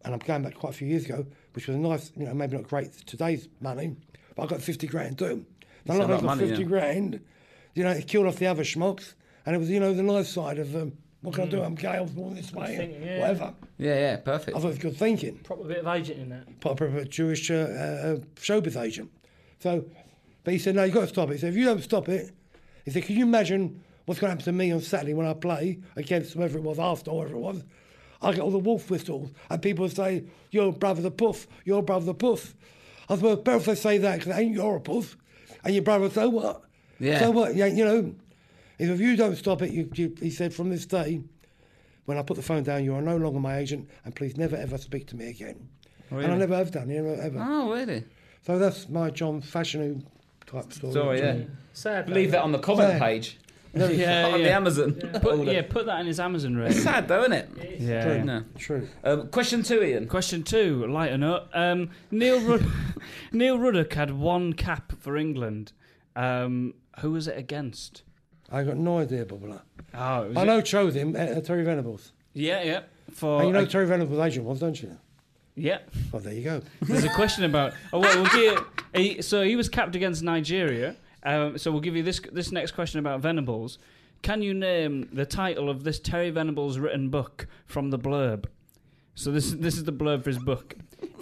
and 0.05 0.13
I'm 0.15 0.21
going 0.21 0.43
back 0.43 0.55
quite 0.55 0.71
a 0.71 0.77
few 0.77 0.89
years 0.89 1.05
ago, 1.05 1.25
which 1.53 1.69
was 1.69 1.77
a 1.77 1.79
nice, 1.79 2.11
you 2.17 2.27
know, 2.27 2.35
maybe 2.35 2.57
not 2.57 2.69
great 2.69 2.93
today's 3.07 3.49
money, 3.61 3.97
but 4.35 4.43
I 4.45 4.47
got 4.47 4.61
50 4.61 4.87
grand 4.89 5.19
too. 5.19 5.47
That's 5.85 5.99
And 5.99 6.01
a 6.01 6.05
I 6.05 6.07
lot 6.09 6.11
of 6.15 6.21
got 6.23 6.27
money, 6.27 6.49
50 6.49 6.63
yeah. 6.63 6.69
grand, 6.69 7.21
you 7.75 7.85
know, 7.85 7.91
it 7.91 8.09
killed 8.09 8.27
off 8.27 8.37
the 8.37 8.47
other 8.47 8.65
schmucks, 8.65 9.15
and 9.47 9.55
it 9.55 9.59
was, 9.59 9.71
you 9.71 9.79
know, 9.79 9.95
the 9.95 10.03
nice 10.03 10.29
side 10.29 10.59
of, 10.59 10.75
um, 10.75 10.93
what 11.21 11.37
can 11.37 11.45
I 11.45 11.47
do? 11.47 11.63
I'm 11.63 11.75
gay, 11.77 11.89
I 11.89 12.01
was 12.01 12.11
born 12.11 12.35
this 12.35 12.53
way, 12.53 12.77
thinking, 12.77 13.03
yeah. 13.03 13.21
whatever. 13.21 13.55
Yeah, 13.79 13.95
yeah, 13.95 14.17
perfect. 14.17 14.57
I 14.57 14.61
thought 14.61 14.67
it 14.67 14.71
was 14.71 14.79
good 14.79 14.97
thinking. 14.97 15.39
Proper 15.39 15.65
bit 15.65 15.79
of 15.79 15.87
agent 15.87 16.19
in 16.21 16.29
that. 16.31 16.61
Proper 16.61 17.05
Jewish 17.05 17.51
uh, 17.51 17.55
uh, 17.55 18.17
showbiz 18.37 18.81
agent. 18.81 19.11
So, 19.61 19.85
but 20.43 20.53
he 20.53 20.59
said, 20.59 20.75
no, 20.75 20.85
you've 20.85 20.95
got 20.95 21.03
to 21.03 21.09
stop 21.09 21.31
it. 21.31 21.35
He 21.35 21.39
said, 21.39 21.51
if 21.51 21.57
you 21.57 21.65
don't 21.65 21.83
stop 21.83 22.09
it, 22.09 22.31
he 22.85 22.91
said, 22.91 23.05
can 23.05 23.17
you 23.17 23.25
imagine 23.25 23.83
what's 24.05 24.21
going 24.21 24.29
to 24.29 24.33
happen 24.33 24.45
to 24.45 24.53
me 24.53 24.73
on 24.73 24.81
Saturday 24.81 25.15
when 25.15 25.27
I 25.27 25.35
play 25.35 25.81
against 25.97 26.35
whoever 26.35 26.59
it 26.59 26.63
was, 26.65 26.79
Arsenal, 26.79 27.21
whoever 27.21 27.35
it 27.35 27.41
was? 27.41 27.65
I 28.23 28.33
get 28.33 28.41
all 28.41 28.51
the 28.51 28.59
wolf 28.59 28.91
whistles, 28.91 29.31
and 29.51 29.61
people 29.61 29.89
say, 29.89 30.25
your 30.51 30.73
brother's 30.73 31.05
a 31.05 31.11
puff, 31.11 31.47
your 31.65 31.83
brother's 31.83 32.09
a 32.09 32.15
puff. 32.15 32.55
I 33.09 33.17
said, 33.17 33.25
well, 33.25 33.37
better 33.37 33.59
if 33.59 33.65
they 33.67 33.75
say 33.75 33.99
that, 33.99 34.21
because 34.21 34.39
ain't 34.39 34.55
you're 34.55 34.77
a 34.77 34.81
puff. 34.81 35.17
And 35.63 35.75
your 35.75 35.83
brother, 35.83 36.09
so 36.11 36.29
what? 36.31 36.63
Yeah. 36.99 37.21
So 37.21 37.31
what? 37.31 37.55
Yeah, 37.55 37.67
you 37.67 37.85
know, 37.85 38.15
if 38.79 39.01
you 39.01 39.17
don't 39.17 39.37
stop 39.37 39.63
it, 39.63 39.73
you, 39.73 39.91
you, 39.95 40.15
he 40.21 40.31
said, 40.31 40.55
from 40.55 40.71
this 40.71 40.87
day, 40.87 41.21
when 42.07 42.19
I 42.19 42.23
put 42.23 42.37
the 42.37 42.43
phone 42.43 42.63
down, 42.63 42.85
you 42.85 42.95
are 42.95 43.03
no 43.03 43.17
longer 43.17 43.41
my 43.41 43.59
agent, 43.59 43.89
and 44.05 44.15
please 44.15 44.37
never 44.37 44.57
ever 44.57 44.79
speak 44.79 45.07
to 45.09 45.17
me 45.17 45.29
again. 45.29 45.69
And 46.11 46.33
I 46.33 46.37
never 46.37 46.57
have 46.57 46.71
done, 46.71 46.89
never 46.89 47.15
ever. 47.15 47.39
Oh, 47.41 47.73
really? 47.73 48.05
So 48.47 48.59
that's 48.59 48.89
my 48.89 49.11
John 49.11 49.43
Fashanu 49.43 50.05
type 50.47 50.73
story. 50.73 50.93
Sorry, 50.93 51.19
yeah. 51.19 51.39
Sad. 51.73 52.09
Leave 52.11 52.31
that 52.33 52.43
on 52.43 52.53
the 52.53 52.59
comment 52.59 52.91
Sad. 52.91 53.01
page. 53.01 53.39
Very 53.75 53.95
Yeah, 54.01 54.27
on 54.27 54.33
the 54.33 54.39
yeah. 54.41 54.57
Amazon. 54.57 54.93
Put, 55.21 55.47
yeah, 55.47 55.63
put 55.69 55.87
that 55.87 56.01
in 56.01 56.07
his 56.07 56.21
Amazon 56.21 56.57
rating. 56.57 56.77
It's 56.77 56.85
sad 56.85 57.09
though, 57.09 57.21
isn't 57.21 57.33
it? 57.33 57.81
Yeah. 57.81 58.05
True. 58.05 58.25
No. 58.25 58.45
True. 58.59 58.89
Um, 59.03 59.29
question 59.29 59.63
two, 59.63 59.83
Ian. 59.83 60.07
Question 60.09 60.43
two, 60.43 60.87
lighten 60.87 61.23
up. 61.23 61.51
Um, 61.55 61.91
Neil 62.11 62.41
Rud- 62.41 62.67
Neil 63.33 63.59
Ruddock 63.59 63.93
had 63.95 64.13
one 64.13 64.53
cap 64.53 64.93
for 65.01 65.17
England. 65.17 65.73
Um, 66.17 66.75
who 67.01 67.13
was 67.13 67.27
it 67.29 67.37
against? 67.37 68.03
I 68.53 68.63
got 68.63 68.77
no 68.77 68.99
idea, 68.99 69.25
Bubbler. 69.25 69.63
Oh, 69.95 70.29
was 70.29 70.37
I 70.37 70.43
it- 70.43 70.47
know 70.47 70.61
chose 70.61 70.95
him, 70.95 71.17
uh, 71.17 71.41
Terry 71.41 71.65
Venables. 71.65 72.13
Yeah, 72.35 72.63
yeah. 72.63 72.81
For 73.13 73.39
and 73.41 73.49
you 73.49 73.53
know 73.53 73.61
uh, 73.63 73.67
Terry 73.67 73.87
Venables' 73.87 74.19
agent 74.21 74.45
was, 74.47 74.61
don't 74.61 74.81
you? 74.83 74.97
yeah. 75.57 75.79
Well, 76.11 76.21
there 76.23 76.33
you 76.35 76.43
go. 76.43 76.63
There's 76.83 77.05
a 77.05 77.09
question 77.15 77.45
about. 77.45 77.75
Oh, 77.93 78.01
well, 78.01 78.23
we'll 78.23 78.31
give, 78.33 78.65
he, 78.95 79.23
so 79.23 79.43
he 79.43 79.55
was 79.57 79.69
capped 79.69 79.95
against 79.95 80.23
Nigeria. 80.23 80.97
Um, 81.25 81.59
so 81.59 81.71
we'll 81.71 81.81
give 81.81 81.97
you 81.97 82.03
this 82.03 82.21
this 82.33 82.53
next 82.53 82.73
question 82.73 83.01
about 83.01 83.21
Venables. 83.21 83.79
Can 84.23 84.43
you 84.43 84.55
name 84.55 85.09
the 85.13 85.27
title 85.27 85.69
of 85.69 85.85
this 85.85 85.99
Terry 85.99 86.31
Venables 86.31 86.79
written 86.79 87.11
book 87.11 87.47
from 87.67 87.91
the 87.91 87.99
blurb? 87.99 88.47
So 89.15 89.31
this 89.31 89.53
this 89.53 89.77
is 89.77 89.85
the 89.85 89.93
blurb 89.93 90.25
for 90.25 90.31
his 90.31 90.39
book. 90.39 90.77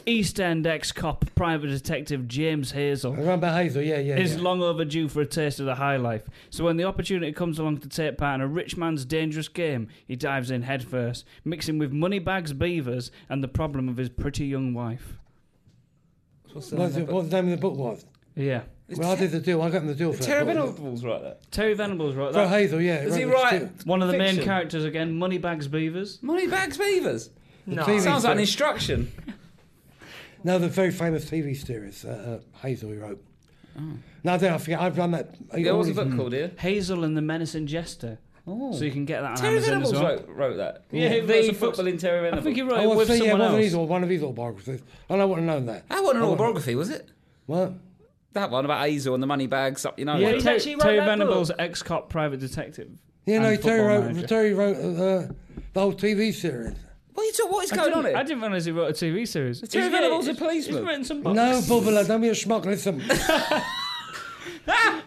East 0.06 0.40
End 0.40 0.66
ex-cop 0.66 1.24
private 1.34 1.68
detective 1.68 2.26
James 2.26 2.72
Hazell 2.72 3.14
I 3.14 3.20
remember 3.20 3.46
Hazell, 3.48 3.86
yeah, 3.86 3.98
yeah. 3.98 4.16
is 4.16 4.34
yeah. 4.34 4.42
long 4.42 4.62
overdue 4.62 5.08
for 5.08 5.20
a 5.20 5.26
taste 5.26 5.60
of 5.60 5.66
the 5.66 5.76
high 5.76 5.96
life. 5.96 6.28
So 6.50 6.64
when 6.64 6.76
the 6.76 6.84
opportunity 6.84 7.32
comes 7.32 7.58
along 7.58 7.78
to 7.78 7.88
take 7.88 8.18
part 8.18 8.36
in 8.36 8.40
a 8.40 8.48
rich 8.48 8.76
man's 8.76 9.04
dangerous 9.04 9.48
game, 9.48 9.88
he 10.06 10.16
dives 10.16 10.50
in 10.50 10.62
headfirst, 10.62 11.24
mixing 11.44 11.78
with 11.78 11.92
moneybags, 11.92 12.52
beavers, 12.52 13.10
and 13.28 13.44
the 13.44 13.48
problem 13.48 13.88
of 13.88 13.96
his 13.96 14.08
pretty 14.08 14.46
young 14.46 14.74
wife. 14.74 15.18
What's 16.52 16.70
the 16.70 16.76
What's 16.76 16.96
name 16.96 17.06
what 17.06 17.30
the 17.30 17.36
name 17.36 17.52
of 17.52 17.60
the 17.60 17.68
book 17.68 17.76
was? 17.76 18.04
Yeah. 18.34 18.62
Well, 18.88 19.10
I 19.12 19.16
did 19.16 19.30
the 19.30 19.40
deal. 19.40 19.62
I 19.62 19.70
got 19.70 19.82
him 19.82 19.86
the 19.88 19.94
deal 19.94 20.12
for 20.12 20.22
Terry 20.22 20.44
that. 20.44 20.54
Venables 20.54 21.02
right 21.04 21.22
there. 21.22 21.36
Terry 21.50 21.72
Venables 21.74 22.14
wrote 22.14 22.32
For 22.34 22.40
that. 22.40 22.48
Hazell, 22.48 22.84
yeah. 22.84 22.96
Is 23.02 23.14
he 23.14 23.24
wrote 23.24 23.30
the 23.30 23.42
write 23.58 23.80
sti- 23.80 23.88
One 23.88 24.02
of 24.02 24.08
the 24.08 24.18
main 24.18 24.28
fiction? 24.34 24.44
characters 24.44 24.84
again, 24.84 25.14
Moneybags 25.18 25.66
Beavers. 25.68 26.18
Moneybags 26.22 26.76
Beavers? 26.76 27.30
No. 27.64 27.84
TV 27.84 28.00
Sounds 28.00 28.24
like 28.24 28.34
an 28.34 28.40
instruction. 28.40 29.10
No, 30.44 30.58
the 30.58 30.68
very 30.68 30.90
famous 30.90 31.24
TV 31.30 31.56
series, 31.56 32.04
uh, 32.04 32.40
uh, 32.42 32.66
Hazell, 32.66 32.90
he 32.92 32.96
wrote. 32.98 33.24
Oh. 33.78 33.82
No, 34.24 34.32
I 34.34 34.36
don't. 34.38 34.52
I 34.54 34.58
forget. 34.58 34.80
I've 34.80 34.96
done 34.96 35.12
that. 35.12 35.36
Yeah, 35.56 35.70
was 35.70 35.86
the 35.86 35.94
book 35.94 36.08
these- 36.08 36.16
called, 36.16 36.34
Ian? 36.34 36.50
Hazell 36.50 37.04
and 37.04 37.16
the 37.16 37.22
Menacing 37.22 37.68
Jester. 37.68 38.18
Oh. 38.44 38.72
So 38.72 38.84
you 38.84 38.90
can 38.90 39.04
get 39.04 39.20
that 39.22 39.30
on 39.30 39.36
Terry 39.36 39.52
Amazon 39.58 39.70
Venables 39.74 39.92
as 39.94 40.00
well. 40.00 40.16
wrote, 40.16 40.28
wrote 40.30 40.56
that. 40.56 40.84
Yeah, 40.90 41.08
he 41.10 41.20
wrote 41.20 41.28
the 41.28 41.42
some 41.52 41.54
books. 41.60 41.78
footballing 41.78 41.98
Terry 42.00 42.18
I 42.18 42.22
Venables. 42.22 42.42
think 42.44 42.56
he 42.56 42.62
wrote 42.62 42.80
I 42.80 42.82
it 42.82 42.86
was 42.88 42.96
with 42.98 43.06
saying, 43.08 43.22
yeah, 43.22 43.30
someone 43.30 43.40
one 43.46 43.48
of 43.54 43.54
else. 43.60 43.64
these, 43.64 43.74
or 43.76 43.86
one 43.86 44.02
of 44.02 44.08
his 44.10 44.22
autobiographies. 44.24 44.82
And 45.08 45.22
I 45.22 45.24
wouldn't 45.24 45.48
have 45.48 45.56
known 45.58 45.66
that. 45.66 45.88
That 45.88 46.02
wasn't 46.02 46.16
an 46.18 46.22
I 46.24 46.26
wouldn't- 46.26 46.40
autobiography, 46.40 46.74
was 46.74 46.90
it? 46.90 47.08
What? 47.46 47.72
That 48.34 48.50
one 48.50 48.64
about 48.64 48.86
Hazell 48.86 49.14
and 49.14 49.22
the 49.22 49.26
money 49.26 49.46
bags 49.46 49.84
up 49.84 49.98
your 49.98 50.06
nose. 50.06 50.20
Yeah, 50.22 50.32
He's 50.32 50.42
Terry, 50.44 50.56
actually 50.56 50.74
wrote 50.76 50.82
Terry 50.82 50.98
Venables, 51.00 51.50
ex-cop 51.58 52.08
private 52.08 52.40
detective. 52.40 52.88
Yeah, 53.26 53.40
no, 53.40 53.56
Terry 53.56 53.80
wrote, 53.86 54.04
manager. 54.06 54.26
Terry 54.26 54.54
wrote 54.54 54.76
uh, 54.76 55.32
the 55.74 55.80
whole 55.80 55.92
TV 55.92 56.32
series. 56.32 56.74
What, 57.14 57.22
are 57.24 57.26
you 57.26 57.32
talk, 57.32 57.52
what 57.52 57.64
is 57.64 57.72
I 57.72 57.76
going 57.76 57.92
on 57.92 58.04
here? 58.06 58.16
I 58.16 58.22
didn't 58.22 58.40
realise 58.42 58.64
he 58.64 58.70
wrote 58.72 58.88
a 58.90 59.04
TV 59.04 59.28
series. 59.28 59.60
Terry 59.60 59.84
He's 59.84 59.92
Venables 59.92 60.28
a 60.28 60.34
policeman? 60.34 60.76
He's 60.78 60.86
written 60.86 61.04
some 61.04 61.22
books. 61.22 61.36
No, 61.36 61.60
Bubbler, 61.62 62.06
don't 62.08 62.22
be 62.22 62.28
a 62.28 62.32
schmuck. 62.32 62.64
Listen, 62.64 63.02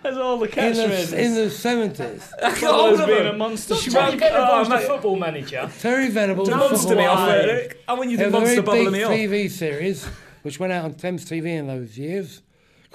That's 0.04 0.18
all 0.18 0.38
the 0.38 0.46
in 0.46 0.52
catchphrases. 0.52 1.10
the, 1.12 1.24
in 1.24 1.34
the 1.34 1.42
70s, 1.48 2.64
Always 2.64 3.06
being 3.06 3.26
a 3.28 3.34
monster. 3.34 3.76
Terry 3.76 4.18
Venables, 4.18 4.38
Oh, 4.38 4.64
the 4.66 4.70
mate. 4.70 4.88
football 4.88 5.16
manager. 5.16 5.72
Terry 5.80 6.10
Venables. 6.10 6.50
Don't 6.50 6.60
was 6.60 6.72
monster 6.72 6.90
me 6.96 7.04
football 7.04 7.18
off, 7.18 7.28
manager. 7.30 7.50
Eric. 7.52 7.84
I 7.88 7.94
want 7.94 8.10
you 8.12 8.18
to 8.18 8.24
was 8.26 8.34
a 8.34 8.38
monster 8.38 8.62
very 8.62 8.66
bubble 8.66 8.84
big 8.84 8.94
me 8.94 9.04
off. 9.04 9.12
TV 9.12 9.50
series 9.50 10.06
which 10.44 10.60
went 10.60 10.72
out 10.74 10.86
on 10.86 10.94
Thames 10.94 11.26
TV 11.26 11.48
in 11.48 11.68
those 11.68 11.98
years 11.98 12.42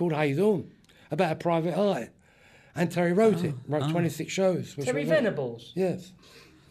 called 0.01 0.13
Hazell 0.13 0.65
about 1.11 1.33
a 1.33 1.35
private 1.37 1.77
eye. 1.79 2.09
And 2.75 2.91
Terry 2.91 3.13
wrote 3.13 3.45
it, 3.45 3.55
Oh. 3.55 3.63
wrote 3.69 3.91
26 3.91 4.33
shows. 4.33 4.77
which 4.77 4.87
Terry 4.87 5.05
were- 5.05 5.11
Venables. 5.11 5.73
Yes. 5.75 6.13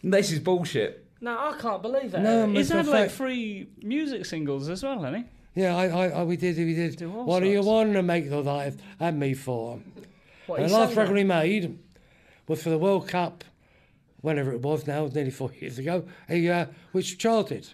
This 0.02 0.32
is 0.32 0.40
bullshit. 0.40 1.04
No, 1.20 1.32
I 1.38 1.56
can't 1.60 1.80
believe 1.82 2.10
that. 2.12 2.22
No, 2.22 2.48
He's 2.48 2.70
Mr. 2.70 2.76
had 2.76 2.86
like 2.88 3.10
three 3.10 3.68
music 3.82 4.24
singles 4.26 4.68
as 4.68 4.82
well, 4.82 5.02
hasn't 5.02 5.26
he? 5.54 5.60
Yeah, 5.62 5.76
I, 5.76 5.86
I, 5.88 6.08
I, 6.08 6.22
we 6.24 6.36
did, 6.36 6.56
we 6.56 6.74
did. 6.74 6.96
Do 6.96 7.12
all 7.14 7.24
What 7.24 7.40
do 7.40 7.46
you 7.48 7.56
sorts. 7.62 7.66
want 7.66 7.92
to 7.92 8.02
make 8.02 8.30
the 8.30 8.40
life 8.42 8.76
and 8.98 9.20
me 9.20 9.34
for? 9.34 9.78
What, 10.46 10.60
And 10.60 10.70
the 10.70 10.74
last 10.74 10.96
record 10.96 11.14
that? 11.14 11.18
he 11.18 11.24
made 11.24 11.78
was 12.48 12.62
for 12.62 12.70
the 12.70 12.78
World 12.78 13.06
Cup, 13.08 13.44
whenever 14.22 14.52
it 14.52 14.62
was 14.62 14.86
now, 14.86 15.00
it 15.02 15.04
was 15.04 15.14
nearly 15.14 15.30
four 15.30 15.52
years 15.60 15.78
ago, 15.78 16.04
he, 16.28 16.48
uh, 16.48 16.66
which 16.92 17.18
charted, 17.18 17.68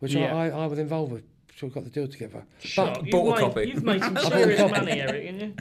which 0.00 0.14
Yeah. 0.14 0.34
I, 0.34 0.48
I, 0.48 0.64
I 0.64 0.66
was 0.66 0.78
involved 0.80 1.12
with. 1.12 1.22
So 1.56 1.66
we 1.66 1.72
got 1.72 1.84
the 1.84 1.90
deal 1.90 2.08
together. 2.08 2.44
Shut- 2.60 3.08
Bought 3.10 3.38
a 3.38 3.42
you've, 3.42 3.50
copy. 3.50 3.60
made, 3.60 3.68
you've 3.74 3.84
made 3.84 4.00
some 4.02 4.14
bought 4.14 4.24
a 4.32 4.36
serious 4.36 4.60
copy. 4.60 4.72
money, 4.72 5.00
Eric, 5.00 5.24
haven't 5.26 5.40
you? 5.40 5.54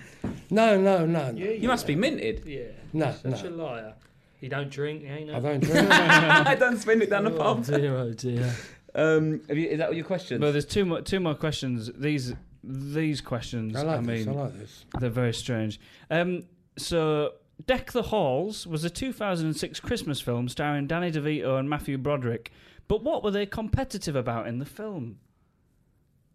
No, 0.50 0.80
no, 0.80 1.06
no. 1.06 1.32
no. 1.32 1.40
You 1.40 1.68
must 1.68 1.86
be 1.86 1.96
minted. 1.96 2.44
Yeah. 2.46 2.64
No, 2.94 3.14
no. 3.24 3.32
Such 3.36 3.44
no. 3.44 3.50
a 3.50 3.52
liar. 3.64 3.94
You 4.40 4.50
don't 4.50 4.70
drink, 4.72 5.04
ain't 5.04 5.28
no. 5.28 5.38
I 5.38 5.40
don't 5.40 5.60
drink. 5.60 5.88
I 5.92 6.56
don't 6.56 6.78
spend 6.78 7.04
it 7.04 7.10
down 7.10 7.26
the 7.26 7.34
Oh 7.34 7.56
pub. 7.56 7.66
dear, 7.66 7.96
oh 7.96 8.12
dear. 8.14 8.54
Um, 8.96 9.42
have 9.48 9.58
you, 9.58 9.70
is 9.70 9.78
that 9.78 9.90
what 9.90 9.96
your 9.96 10.06
question? 10.06 10.42
But 10.42 10.52
there's 10.52 10.66
two 10.66 10.84
more 10.86 11.02
two 11.02 11.20
more 11.20 11.36
questions. 11.36 11.92
These 11.96 12.34
these 12.64 13.22
questions. 13.22 13.76
I 13.76 13.82
I, 13.82 13.84
like 13.84 14.02
mean, 14.02 14.18
this. 14.18 14.28
I 14.28 14.32
like 14.32 14.58
this. 14.58 14.86
they're 15.00 15.10
very 15.10 15.34
strange. 15.34 15.80
Um, 16.10 16.44
so, 16.78 17.34
Deck 17.68 17.92
the 17.92 18.02
Halls 18.04 18.66
was 18.66 18.84
a 18.84 18.90
2006 18.90 19.80
Christmas 19.80 20.20
film 20.20 20.50
starring 20.50 20.88
Danny 20.88 21.12
DeVito 21.12 21.60
and 21.60 21.70
Matthew 21.70 21.98
Broderick. 21.98 22.52
But 22.88 23.04
what 23.04 23.24
were 23.24 23.32
they 23.32 23.46
competitive 23.46 24.16
about 24.16 24.48
in 24.48 24.58
the 24.60 24.66
film? 24.66 25.20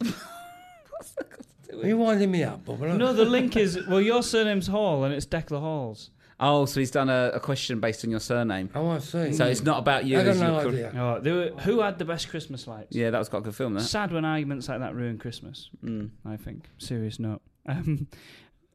Are 0.02 1.86
you 1.86 1.98
winding 1.98 2.30
me 2.30 2.42
up, 2.42 2.64
Bob? 2.64 2.80
No, 2.80 3.12
the 3.12 3.24
link 3.24 3.56
is 3.56 3.86
well, 3.86 4.00
your 4.00 4.22
surname's 4.22 4.66
Hall 4.66 5.04
and 5.04 5.12
it's 5.12 5.26
Deck 5.26 5.48
the 5.48 5.60
Halls. 5.60 6.10
oh, 6.40 6.64
so 6.66 6.80
he's 6.80 6.90
done 6.90 7.08
a, 7.10 7.32
a 7.34 7.40
question 7.40 7.80
based 7.80 8.04
on 8.04 8.10
your 8.10 8.20
surname. 8.20 8.70
Oh, 8.74 8.90
I 8.90 8.98
see. 8.98 9.32
So 9.32 9.44
it's 9.46 9.62
not 9.62 9.78
about 9.78 10.04
you. 10.06 10.18
I 10.18 10.24
got 10.24 10.30
as 10.30 10.40
no 10.40 10.52
your 10.52 10.62
cor- 10.62 10.70
idea. 10.72 10.92
Oh, 10.96 11.20
they 11.20 11.32
were, 11.32 11.48
who 11.62 11.80
had 11.80 11.98
the 11.98 12.04
best 12.04 12.28
Christmas 12.28 12.66
lights? 12.66 12.94
Yeah, 12.94 13.10
that 13.10 13.18
was 13.18 13.28
quite 13.28 13.40
a 13.40 13.42
good 13.42 13.56
film. 13.56 13.74
That. 13.74 13.82
Sad 13.82 14.12
when 14.12 14.24
arguments 14.24 14.68
like 14.68 14.80
that 14.80 14.94
ruin 14.94 15.18
Christmas. 15.18 15.70
Mm. 15.84 16.10
I 16.24 16.36
think. 16.36 16.68
Serious 16.78 17.18
note. 17.18 17.42
Um, 17.68 18.06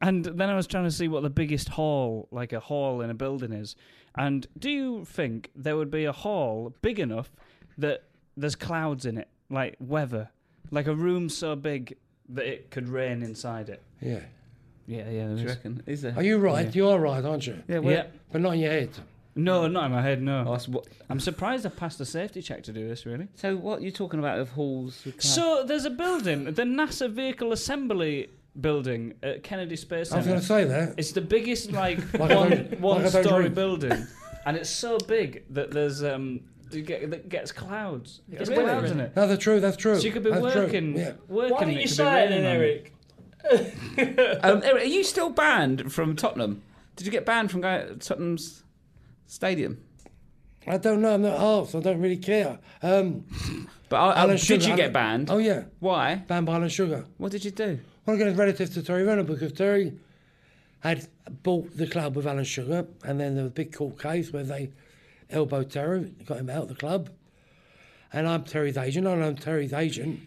and 0.02 0.26
then 0.26 0.50
I 0.50 0.56
was 0.56 0.68
trying 0.68 0.84
to 0.84 0.92
see 0.92 1.08
what 1.08 1.24
the 1.24 1.30
biggest 1.30 1.70
hall, 1.70 2.28
like 2.32 2.54
a 2.54 2.60
hall 2.60 3.02
in 3.02 3.10
a 3.10 3.14
building, 3.16 3.52
is. 3.54 3.76
And 4.16 4.46
do 4.60 4.70
you 4.70 5.06
think 5.06 5.50
there 5.56 5.78
would 5.78 5.92
be 5.92 6.06
a 6.06 6.12
hall 6.12 6.76
big 6.82 7.00
enough 7.00 7.32
that 7.78 8.04
there's 8.36 8.56
clouds 8.56 9.06
in 9.06 9.18
it, 9.18 9.30
like 9.50 9.76
weather, 9.80 10.30
like 10.72 10.88
a 10.88 10.96
room 10.96 11.30
so 11.30 11.56
big 11.56 11.98
that 12.30 12.46
it 12.46 12.72
could 12.72 12.88
rain 12.88 13.22
inside 13.24 13.70
it. 13.70 13.82
Yeah. 14.02 14.20
Yeah, 14.88 15.10
yeah. 15.10 15.28
There 15.28 15.36
Do 15.36 15.42
you 15.42 15.48
is. 15.48 15.56
reckon? 15.56 15.84
Is 15.86 16.02
there? 16.02 16.14
Are 16.16 16.24
you 16.24 16.38
right? 16.38 16.66
Yeah. 16.66 16.72
You 16.74 16.90
are 16.90 17.00
right, 17.00 17.24
aren't 17.24 17.46
you? 17.48 17.62
Yeah, 17.68 17.80
well- 17.80 17.94
Yeah. 17.94 18.06
But 18.32 18.42
not 18.42 18.54
in 18.56 18.62
your 18.62 18.72
head. 18.72 18.90
No, 19.36 19.68
not 19.68 19.86
in 19.86 19.92
my 19.94 20.02
head. 20.02 20.22
No. 20.22 20.44
Oh, 20.48 20.52
that's 20.52 20.68
what- 20.68 20.88
I'm 21.10 21.20
surprised 21.20 21.66
I 21.66 21.70
passed 21.70 21.98
the 21.98 22.06
safety 22.06 22.42
check 22.42 22.64
to 22.64 22.74
do 22.74 22.88
this. 22.88 23.06
Really. 23.06 23.28
So 23.36 23.56
what 23.56 23.80
are 23.80 23.84
you 23.84 23.92
talking 23.92 24.20
about 24.20 24.40
of 24.40 24.50
halls? 24.50 25.06
So 25.20 25.64
there's 25.66 25.86
a 25.86 25.90
building, 25.90 26.46
the 26.46 26.64
NASA 26.64 27.10
Vehicle 27.10 27.52
Assembly 27.54 28.30
building 28.60 29.14
at 29.24 29.44
Kennedy 29.44 29.78
Space 29.78 30.10
Center. 30.10 30.16
I 30.16 30.20
was 30.20 30.28
going 30.28 30.40
to 30.42 30.46
say 30.46 30.64
that. 30.66 30.96
It's 30.98 31.12
the 31.14 31.22
biggest 31.22 31.72
like, 31.72 32.00
Like 32.20 32.32
one 32.36 32.52
one 32.82 33.04
like 33.04 33.24
story 33.24 33.48
building, 33.50 34.06
and 34.46 34.58
it's 34.58 34.70
so 34.70 34.98
big 34.98 35.44
that 35.52 35.72
there's 35.72 36.04
um 36.04 36.42
you 36.74 36.82
get 36.84 37.10
that 37.10 37.30
gets 37.30 37.52
clouds. 37.52 38.22
It 38.32 38.38
gets 38.40 38.50
Really? 38.50 38.64
clouds 38.64 38.92
in 38.92 39.00
it. 39.00 39.16
No, 39.16 39.28
that's 39.28 39.44
true. 39.44 39.60
That's 39.60 39.78
true. 39.78 39.96
So 39.98 40.06
you 40.06 40.12
could 40.12 40.24
be 40.24 40.32
that's 40.32 40.42
working, 40.42 40.98
Yeah. 40.98 41.14
working. 41.28 41.54
Why 41.56 41.62
and 41.62 41.70
didn't 41.72 41.82
you 41.82 41.88
could 41.88 41.96
say 41.96 42.28
be 42.28 42.34
it 42.34 42.42
then. 42.42 42.46
Eric? 42.46 42.94
um, 44.44 44.62
Eric, 44.64 44.84
are 44.84 44.86
you 44.86 45.04
still 45.04 45.30
banned 45.30 45.92
from 45.92 46.16
Tottenham? 46.16 46.62
Did 46.96 47.06
you 47.06 47.12
get 47.12 47.26
banned 47.26 47.52
from 47.52 47.62
going 47.62 47.88
to 47.88 47.96
Tottenham's 47.96 48.64
stadium? 49.28 49.82
I 50.68 50.78
don't 50.78 51.02
know. 51.02 51.16
I'm 51.16 51.24
not 51.24 51.40
asked. 51.40 51.74
I 51.76 51.80
don't 51.80 52.00
really 52.00 52.18
care. 52.18 52.60
Um, 52.84 53.26
But 53.90 53.98
uh, 53.98 54.14
Alan 54.16 54.36
did 54.38 54.42
Sugar, 54.46 54.62
you 54.62 54.68
Alan- 54.68 54.78
get 54.78 54.94
banned? 54.94 55.30
Oh 55.32 55.38
yeah, 55.40 55.64
Why? 55.80 56.16
banned 56.28 56.46
by 56.46 56.56
Alan 56.56 56.70
Sugar. 56.70 57.06
What 57.18 57.32
did 57.32 57.44
you 57.44 57.52
do? 57.52 57.80
Well, 58.06 58.14
I'm 58.14 58.20
going 58.20 58.32
to 58.34 58.40
relative 58.40 58.74
to 58.76 58.84
Terry 58.84 59.04
Renner 59.04 59.24
because 59.24 59.52
Terry 59.54 59.94
had 60.80 61.08
bought 61.44 61.76
the 61.78 61.88
club 61.88 62.16
with 62.16 62.26
Alan 62.28 62.44
Sugar, 62.44 62.86
and 63.04 63.20
then 63.20 63.36
there 63.36 63.44
was 63.44 63.52
a 63.52 63.54
big 63.54 63.74
court 63.74 64.00
case 64.00 64.32
where 64.32 64.44
they 64.44 64.72
elbowed 65.32 65.72
Terry, 65.72 66.14
got 66.26 66.38
him 66.38 66.50
out 66.50 66.64
of 66.64 66.68
the 66.70 66.76
club. 66.76 67.10
And 68.14 68.28
I'm 68.28 68.44
Terry's 68.44 68.78
agent. 68.78 69.08
I 69.08 69.16
know 69.16 69.34
Terry's 69.34 69.74
agent. 69.74 70.20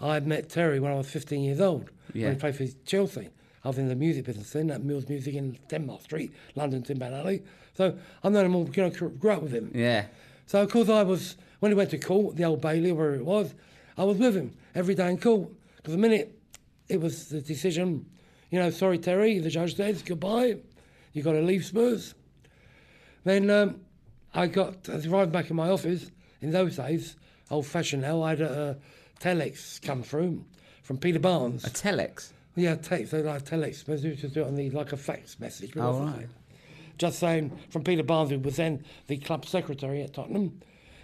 I 0.00 0.20
met 0.20 0.48
Terry 0.48 0.80
when 0.80 0.92
I 0.92 0.96
was 0.96 1.08
15 1.08 1.42
years 1.42 1.60
old 1.60 1.90
Yeah. 2.12 2.26
when 2.26 2.34
he 2.34 2.40
played 2.40 2.56
for 2.56 2.66
Chelsea. 2.84 3.28
I 3.64 3.68
was 3.68 3.78
in 3.78 3.88
the 3.88 3.94
music 3.94 4.24
business 4.24 4.50
then, 4.52 4.70
at 4.70 4.82
Mills 4.82 5.08
Music 5.08 5.34
in 5.34 5.56
Denmark 5.68 6.02
Street, 6.02 6.32
London, 6.56 6.82
Tin 6.82 6.98
Pan 6.98 7.14
Alley. 7.14 7.42
So 7.74 7.96
I've 8.22 8.32
known 8.32 8.46
him 8.46 8.56
all, 8.56 8.68
you 8.68 8.82
know, 8.82 8.90
grew 8.90 9.30
up 9.30 9.42
with 9.42 9.52
him. 9.52 9.70
Yeah. 9.74 10.06
So 10.46 10.60
of 10.62 10.70
course 10.70 10.88
I 10.88 11.02
was 11.04 11.36
when 11.60 11.70
he 11.70 11.76
went 11.76 11.90
to 11.90 11.98
court, 11.98 12.36
the 12.36 12.44
Old 12.44 12.60
Bailey, 12.60 12.90
wherever 12.90 13.14
it 13.14 13.24
was, 13.24 13.54
I 13.96 14.02
was 14.04 14.18
with 14.18 14.34
him 14.36 14.52
every 14.74 14.94
day 14.96 15.08
in 15.10 15.18
court. 15.18 15.48
Because 15.76 15.92
the 15.92 15.98
minute 15.98 16.36
it 16.88 17.00
was 17.00 17.28
the 17.28 17.40
decision, 17.40 18.04
you 18.50 18.58
know, 18.58 18.68
sorry 18.70 18.98
Terry, 18.98 19.38
the 19.38 19.48
judge 19.48 19.76
says 19.76 20.02
goodbye, 20.02 20.56
you've 21.12 21.24
got 21.24 21.32
to 21.32 21.40
leave 21.42 21.64
Spurs. 21.64 22.14
Then 23.24 23.48
um, 23.48 23.80
I 24.34 24.46
got 24.46 24.88
I 24.88 25.00
arrived 25.06 25.32
back 25.32 25.50
in 25.50 25.56
my 25.56 25.68
office. 25.68 26.10
In 26.40 26.50
those 26.50 26.76
days, 26.76 27.16
old 27.50 27.66
fashioned 27.66 28.02
now, 28.02 28.22
I 28.22 28.30
had 28.30 28.40
a, 28.40 28.70
a 28.70 29.22
telex 29.22 29.80
come 29.80 30.02
through 30.02 30.44
from 30.82 30.98
Peter 30.98 31.18
Barnes. 31.18 31.64
A 31.64 31.70
telex. 31.70 32.32
Yeah, 32.56 32.74
text. 32.74 33.12
They 33.12 33.22
like 33.22 33.44
telex. 33.44 33.84
They 33.84 33.96
used 33.96 34.20
to 34.22 34.28
do 34.28 34.42
it 34.42 34.46
on 34.46 34.56
the 34.56 34.70
like 34.70 34.92
a 34.92 34.96
fax 34.96 35.38
message. 35.38 35.72
Oh, 35.76 36.04
right. 36.04 36.28
Just 36.98 37.18
saying 37.18 37.58
from 37.70 37.84
Peter 37.84 38.02
Barnes, 38.02 38.30
who 38.30 38.38
was 38.38 38.56
then 38.56 38.84
the 39.06 39.16
club 39.18 39.46
secretary 39.46 40.02
at 40.02 40.12
Tottenham. 40.14 40.60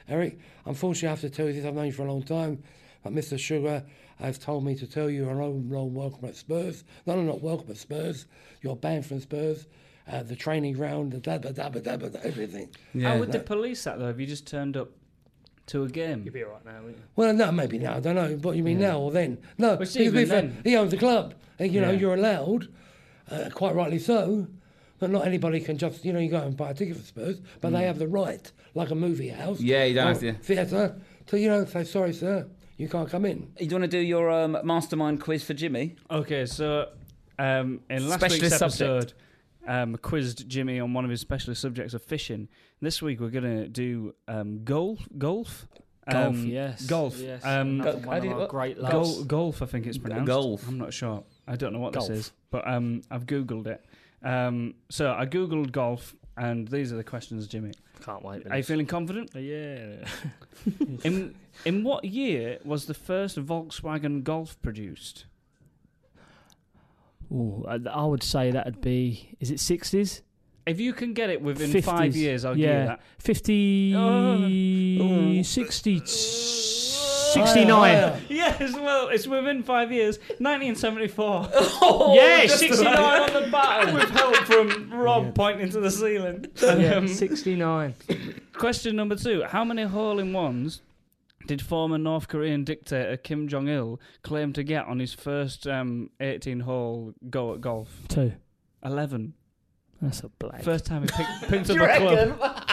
Eric, 0.08 0.38
unfortunately, 0.64 1.08
I 1.08 1.10
have 1.10 1.20
to 1.20 1.30
tell 1.30 1.46
you 1.46 1.52
this. 1.52 1.64
I've 1.64 1.74
known 1.74 1.86
you 1.86 1.92
for 1.92 2.04
a 2.04 2.12
long 2.12 2.22
time, 2.22 2.62
but 3.02 3.12
Mr. 3.12 3.38
Sugar 3.38 3.84
has 4.18 4.38
told 4.38 4.64
me 4.64 4.74
to 4.74 4.86
tell 4.86 5.08
you 5.08 5.24
you're 5.24 5.34
no 5.34 5.50
long 5.50 5.94
welcome 5.94 6.28
at 6.28 6.36
Spurs. 6.36 6.84
No, 7.06 7.14
no, 7.16 7.22
not 7.22 7.42
welcome 7.42 7.70
at 7.70 7.76
Spurs. 7.76 8.26
You're 8.62 8.76
banned 8.76 9.06
from 9.06 9.20
Spurs. 9.20 9.66
Uh, 10.10 10.22
the 10.22 10.34
training 10.36 10.72
ground, 10.72 11.12
the 11.12 11.18
da 11.18 11.36
da 11.38 11.50
da 11.50 11.68
da 11.68 11.80
da 11.96 12.08
da 12.08 12.18
everything. 12.22 12.68
How 13.02 13.18
would 13.18 13.30
they 13.32 13.40
police 13.40 13.84
that 13.84 13.98
though? 13.98 14.08
If 14.08 14.18
you 14.18 14.26
just 14.26 14.46
turned 14.46 14.76
up 14.76 14.88
to 15.66 15.82
a 15.84 15.88
game, 15.88 16.22
You'd 16.24 16.32
be 16.32 16.44
alright 16.44 16.64
now, 16.64 16.76
wouldn't 16.78 16.96
you? 16.96 17.02
Well, 17.14 17.34
no, 17.34 17.52
maybe 17.52 17.78
now. 17.78 17.94
I 17.96 18.00
don't 18.00 18.14
know 18.14 18.36
what 18.40 18.56
you 18.56 18.62
mean 18.62 18.80
now 18.80 18.98
or 19.00 19.10
then. 19.10 19.36
No, 19.58 19.74
it's 19.74 19.92
because 19.92 19.96
even 19.96 20.14
we've- 20.14 20.30
then. 20.30 20.60
he 20.64 20.76
owns 20.76 20.92
the 20.92 20.96
club. 20.96 21.34
And, 21.58 21.70
you 21.74 21.80
know, 21.82 21.90
Yeah. 21.90 21.98
you're 21.98 22.14
allowed, 22.14 22.68
uh, 23.30 23.50
quite 23.52 23.74
rightly 23.74 23.98
so, 23.98 24.46
but 24.98 25.10
not 25.10 25.26
anybody 25.26 25.60
can 25.60 25.76
just, 25.76 26.06
you 26.06 26.12
know, 26.14 26.20
you 26.20 26.30
go 26.30 26.38
and 26.40 26.56
buy 26.56 26.70
a 26.70 26.74
ticket 26.74 26.96
for 26.96 27.02
Spurs, 27.04 27.40
but 27.60 27.72
they 27.72 27.82
have 27.82 27.98
the 27.98 28.08
right, 28.08 28.50
like 28.74 28.90
a 28.90 28.94
movie 28.94 29.28
house. 29.28 29.58
Mm. 29.58 29.64
Yeah, 29.66 29.84
you 29.84 29.94
don't 29.94 30.06
or 30.06 30.08
have 30.12 30.20
to- 30.20 30.32
Theatre, 30.34 30.96
to, 31.26 31.38
you 31.38 31.48
know, 31.48 31.66
say, 31.66 31.84
sorry, 31.84 32.14
sir, 32.14 32.46
you 32.78 32.88
can't 32.88 33.10
come 33.10 33.26
in. 33.26 33.52
Do 33.58 33.64
you 33.66 33.70
want 33.72 33.82
to 33.82 33.88
do 33.88 33.98
your 33.98 34.30
um, 34.30 34.56
mastermind 34.64 35.20
quiz 35.20 35.44
for 35.44 35.52
Jimmy? 35.52 35.96
Okay, 36.10 36.46
so 36.46 36.88
um, 37.38 37.80
in 37.90 38.08
last 38.08 38.20
Specialist 38.20 38.42
week's 38.42 38.56
subject. 38.56 38.80
episode, 38.80 39.12
um, 39.68 39.96
quizzed 39.98 40.48
Jimmy 40.48 40.80
on 40.80 40.92
one 40.94 41.04
of 41.04 41.10
his 41.10 41.20
specialist 41.20 41.60
subjects 41.62 41.94
of 41.94 42.02
fishing. 42.02 42.48
This 42.80 43.00
week 43.00 43.20
we're 43.20 43.30
going 43.30 43.44
to 43.44 43.68
do 43.68 44.14
um, 44.26 44.64
golf. 44.64 45.06
Golf. 45.16 45.68
Golf, 46.10 46.26
Um, 46.36 46.46
yes. 46.46 46.86
Golf. 46.86 47.18
Yes. 47.18 47.44
Um, 47.44 47.78
Go- 47.82 47.92
one 47.98 48.22
how 48.22 48.32
of 48.32 48.40
our 48.40 48.46
great 48.48 48.80
Gol- 48.80 49.24
golf, 49.24 49.60
I 49.62 49.66
think 49.66 49.86
it's 49.86 49.98
pronounced. 49.98 50.26
golf. 50.26 50.66
I'm 50.66 50.78
not 50.78 50.92
sure. 50.92 51.22
I 51.46 51.54
don't 51.56 51.72
know 51.72 51.80
what 51.80 51.92
Golf. 51.92 52.08
this 52.08 52.18
is, 52.18 52.32
but 52.50 52.66
um, 52.66 53.02
I've 53.10 53.26
googled 53.26 53.66
it. 53.66 53.84
Um, 54.22 54.74
so 54.90 55.12
I 55.12 55.26
googled 55.26 55.70
golf, 55.70 56.14
and 56.36 56.66
these 56.66 56.92
are 56.92 56.96
the 56.96 57.04
questions, 57.04 57.46
Jimmy. 57.46 57.72
Can't 58.04 58.24
wait. 58.24 58.46
Are 58.50 58.56
you 58.56 58.62
feeling 58.62 58.86
confident? 58.86 59.30
Yeah. 59.34 60.04
In 61.04 61.34
in 61.64 61.84
what 61.84 62.04
year 62.04 62.58
was 62.64 62.86
the 62.86 62.94
first 62.94 63.36
Volkswagen 63.44 64.22
Golf 64.24 64.60
produced? 64.62 65.26
Ooh, 67.30 67.64
I, 67.68 67.78
I 67.90 68.04
would 68.04 68.22
say 68.22 68.50
that'd 68.50 68.80
be. 68.80 69.34
Is 69.40 69.50
it 69.50 69.60
sixties? 69.60 70.22
If 70.66 70.78
you 70.80 70.92
can 70.92 71.14
get 71.14 71.30
it 71.30 71.40
within 71.40 71.80
five 71.82 72.14
years, 72.14 72.44
I'll 72.44 72.54
give 72.54 72.64
you 72.64 72.86
that. 72.86 73.00
50, 73.20 73.94
Oh. 73.96 75.42
60, 75.42 75.98
Higher, 75.98 76.06
69. 76.06 77.68
higher. 77.70 78.20
Yes, 78.28 78.74
well, 78.74 79.08
it's 79.08 79.26
within 79.26 79.62
five 79.62 79.90
years. 79.92 80.18
1974. 80.38 81.48
yeah, 82.14 82.42
Just 82.46 82.58
69 82.58 82.92
about. 82.92 83.30
on 83.34 83.42
the 83.42 83.48
button. 83.50 83.94
With 83.94 84.10
help 84.10 84.36
from 84.36 84.92
Rob 84.92 85.34
pointing 85.34 85.70
to 85.70 85.80
the 85.80 85.90
ceiling. 85.90 86.46
yeah, 86.62 86.94
Um, 86.96 87.08
69. 87.08 87.94
question 88.52 88.94
number 88.96 89.16
two: 89.16 89.44
How 89.44 89.64
many 89.64 89.84
hole-in-ones 89.84 90.82
did 91.48 91.60
former 91.60 91.98
North 91.98 92.28
Korean 92.28 92.62
dictator 92.62 93.16
Kim 93.16 93.48
Jong 93.48 93.66
Il 93.68 93.98
claim 94.22 94.52
to 94.52 94.62
get 94.62 94.86
on 94.86 95.00
his 95.00 95.12
first 95.14 95.66
um, 95.66 96.10
18-hole 96.20 97.14
go 97.28 97.54
at 97.54 97.60
golf? 97.60 98.02
Two. 98.06 98.32
Eleven. 98.84 99.34
That's 100.00 100.20
a 100.20 100.28
black. 100.28 100.62
First 100.62 100.86
time 100.86 101.02
he 101.02 101.08
picked, 101.08 101.42
picked 101.48 101.70
up 101.70 101.76
a 101.78 101.98
club. 101.98 102.68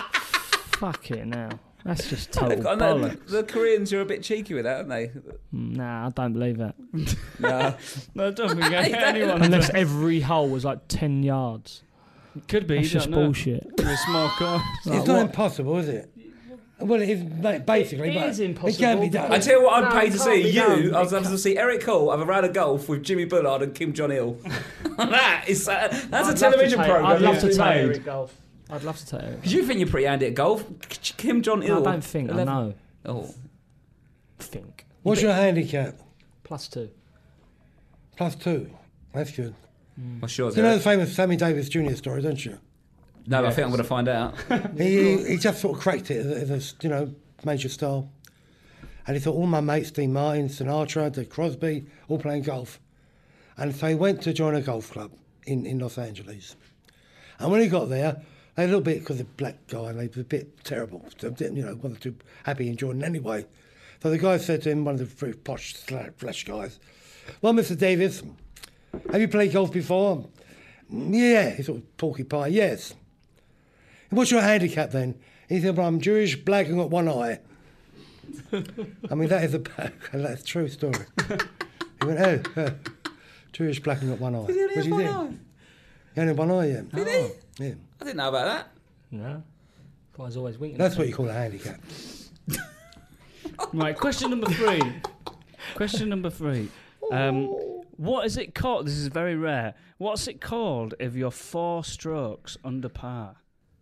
Fuck 0.77 1.09
it 1.09 1.25
now. 1.25 1.49
That's 1.83 2.09
just 2.09 2.31
total 2.33 2.67
I 2.67 2.75
know, 2.75 2.95
bollocks. 2.95 3.27
the 3.27 3.43
Koreans 3.43 3.93
are 3.93 4.01
a 4.01 4.05
bit 4.05 4.21
cheeky 4.23 4.53
with 4.55 4.65
that, 4.65 4.77
aren't 4.77 4.89
they? 4.89 5.07
Mm, 5.53 5.77
Nah, 5.77 6.07
I 6.07 6.09
don't 6.09 6.33
believe 6.33 6.57
that. 6.57 6.75
No. 7.39 7.75
No, 8.13 8.27
I 8.27 8.31
don't 8.31 8.59
think 8.59 8.73
anyone. 8.73 9.41
Unless 9.41 9.69
every 9.71 10.19
hole 10.19 10.49
was 10.49 10.65
like 10.65 10.79
10 10.87 11.23
yards. 11.23 11.83
Could 12.47 12.67
be. 12.67 12.75
That's 12.75 12.87
you 12.87 12.93
just 12.93 13.05
don't 13.09 13.19
know. 13.19 13.25
bullshit. 13.27 13.65
With 13.77 13.87
a 13.87 13.97
small 13.97 14.29
course. 14.29 14.61
Like, 14.85 14.97
it's 14.99 15.07
not 15.07 15.13
what? 15.17 15.25
impossible, 15.27 15.77
is 15.77 15.87
it? 15.87 16.11
Well, 16.77 17.01
it 17.01 17.09
is 17.09 17.23
basically, 17.61 18.09
It 18.09 18.15
but 18.15 18.29
is 18.29 18.39
it 18.39 18.43
can 18.43 18.51
impossible, 18.51 19.01
be 19.01 19.09
done. 19.09 19.31
I 19.31 19.39
tell 19.39 19.59
you 19.59 19.63
what, 19.65 19.83
I'd 19.85 19.93
No, 19.93 19.99
pay 20.01 20.09
to 20.09 20.17
see 20.19 20.49
you. 20.49 20.61
done. 20.89 20.95
I 20.95 20.99
was 21.01 21.13
It 21.13 21.17
able 21.17 21.29
to 21.29 21.37
see 21.37 21.57
Eric 21.57 21.81
Cole 21.81 22.11
have 22.11 22.19
a 22.19 22.25
round 22.25 22.45
of 22.45 22.53
golf 22.53 22.89
with 22.89 23.01
Jimmy 23.03 23.23
Bullard 23.25 23.61
and 23.61 23.73
Kim 23.73 23.93
Jong 23.93 24.11
Il. 24.11 24.33
that 24.97 25.45
is 25.47 25.69
uh, 25.69 25.87
that's 26.09 26.27
I'd 26.29 26.35
a 26.35 26.37
television 26.37 26.79
program. 26.79 27.05
I'd 27.05 27.21
love 27.21 27.39
to 27.39 27.47
be 27.47 27.53
take 27.53 27.59
made. 27.59 27.77
Eric 27.85 28.03
golf. 28.05 28.35
I'd 28.69 28.83
love 28.83 28.97
to 28.97 29.05
take 29.07 29.21
Eric. 29.23 29.35
Because 29.37 29.53
you 29.53 29.63
think 29.65 29.79
you're 29.79 29.87
pretty 29.89 30.07
handy 30.07 30.25
at 30.25 30.33
golf. 30.33 30.65
Kim 31.17 31.41
Jong 31.41 31.63
Il. 31.63 31.75
No, 31.81 31.85
I 31.89 31.91
don't 31.93 32.03
think. 32.03 32.31
I 32.31 32.43
know. 32.43 32.73
Oh, 33.05 33.33
Think. 34.39 34.85
What's 35.03 35.21
your 35.21 35.33
handicap? 35.33 35.95
Plus 36.43 36.67
two. 36.67 36.89
Plus 38.17 38.35
two. 38.35 38.69
That's 39.13 39.31
good. 39.31 39.55
what's 40.19 40.37
yours? 40.37 40.57
You 40.57 40.63
know 40.63 40.75
the 40.75 40.81
famous 40.83 41.15
Sammy 41.15 41.37
Davis 41.37 41.69
Jr. 41.69 41.93
story, 41.93 42.21
don't 42.21 42.43
you? 42.43 42.57
No, 43.27 43.43
I 43.45 43.49
think 43.49 43.65
I'm 43.65 43.71
going 43.71 43.77
to 43.77 43.83
find 43.83 44.07
out. 44.07 44.35
he, 44.77 45.17
he 45.25 45.37
just 45.37 45.61
sort 45.61 45.75
of 45.75 45.81
cracked 45.81 46.11
it 46.11 46.25
as 46.25 46.49
a, 46.49 46.53
as 46.53 46.73
a 46.73 46.75
you 46.83 46.89
know 46.89 47.15
major 47.43 47.69
star, 47.69 48.03
and 49.07 49.15
he 49.15 49.21
thought 49.21 49.35
all 49.35 49.47
my 49.47 49.61
mates, 49.61 49.91
Dean 49.91 50.13
Martin, 50.13 50.47
Sinatra, 50.47 51.11
Dick 51.11 51.29
Crosby, 51.29 51.85
all 52.07 52.19
playing 52.19 52.43
golf, 52.43 52.79
and 53.57 53.75
so 53.75 53.87
he 53.87 53.95
went 53.95 54.21
to 54.23 54.33
join 54.33 54.55
a 54.55 54.61
golf 54.61 54.91
club 54.91 55.11
in, 55.45 55.65
in 55.65 55.79
Los 55.79 55.97
Angeles, 55.97 56.55
and 57.39 57.51
when 57.51 57.61
he 57.61 57.67
got 57.67 57.89
there, 57.89 58.21
they 58.55 58.63
a 58.63 58.67
little 58.67 58.81
bit 58.81 58.99
because 58.99 59.17
the 59.17 59.25
black 59.25 59.67
guy, 59.67 59.91
they 59.91 60.07
were 60.07 60.21
a 60.21 60.23
bit 60.23 60.63
terrible, 60.63 61.05
so, 61.17 61.33
you 61.39 61.63
know, 61.63 61.75
wasn't 61.75 62.01
too 62.01 62.15
happy 62.43 62.69
in 62.69 62.77
Jordan 62.77 63.03
anyway. 63.03 63.45
So 64.01 64.09
the 64.09 64.17
guy 64.17 64.37
said 64.37 64.61
to 64.63 64.71
him, 64.71 64.85
one 64.85 64.93
of 64.95 64.99
the 64.99 65.05
very 65.05 65.33
posh 65.33 65.73
flash 65.73 66.43
guys, 66.43 66.79
"Well, 67.41 67.53
Mr. 67.53 67.77
Davis, 67.77 68.21
have 69.11 69.19
you 69.19 69.27
played 69.27 69.51
golf 69.51 69.71
before?" 69.71 70.27
Yeah, 70.89 71.49
he 71.49 71.63
sort 71.63 71.79
of 71.79 71.97
porky 71.97 72.23
pie. 72.23 72.47
Yes. 72.47 72.93
What's 74.09 74.31
your 74.31 74.41
handicap 74.41 74.91
then? 74.91 75.15
He 75.49 75.59
said, 75.61 75.77
Well, 75.77 75.87
I'm 75.87 75.99
Jewish, 75.99 76.35
black, 76.35 76.67
and 76.67 76.77
got 76.77 76.89
one 76.89 77.07
eye. 77.09 77.39
I 79.11 79.15
mean, 79.15 79.29
that 79.29 79.43
is 79.43 79.53
a 79.53 79.59
that's 80.13 80.41
a 80.41 80.45
true 80.45 80.67
story. 80.67 81.05
he 82.01 82.07
went, 82.07 82.19
Oh, 82.55 82.61
uh, 82.61 82.69
Jewish, 83.51 83.79
black, 83.81 84.01
and 84.01 84.09
got 84.11 84.19
one 84.19 84.35
eye. 84.35 84.45
Did 84.47 84.55
he 84.55 84.61
only 84.61 84.67
What 84.67 84.75
have 84.75 84.83
do 84.83 84.89
you 84.89 84.95
one 84.95 85.03
think? 85.05 85.15
eye? 85.15 85.43
He 86.15 86.21
only 86.21 86.31
had 86.31 86.37
one 86.37 86.51
eye, 86.51 86.67
yeah. 86.71 86.81
Did 86.93 87.07
he? 87.07 87.63
Yeah. 87.65 87.73
I 88.01 88.03
didn't 88.03 88.17
know 88.17 88.29
about 88.29 88.45
that. 88.45 88.67
No. 89.11 89.43
Guy's 90.17 90.37
always 90.37 90.57
winking. 90.57 90.77
That's 90.77 90.97
what 90.97 91.07
you 91.07 91.13
call 91.13 91.29
a 91.29 91.33
handicap. 91.33 91.79
Right, 93.73 93.95
question 93.95 94.29
number 94.31 94.47
three. 94.47 94.81
question 95.75 96.09
number 96.09 96.29
three. 96.29 96.69
Um, 97.11 97.45
what 97.97 98.25
is 98.25 98.37
it 98.37 98.55
called? 98.55 98.87
This 98.87 98.95
is 98.95 99.07
very 99.07 99.35
rare. 99.35 99.75
What's 99.97 100.27
it 100.27 100.41
called 100.41 100.93
if 100.99 101.15
you're 101.15 101.31
four 101.31 101.83
strokes 101.83 102.57
under 102.65 102.89
par? 102.89 103.35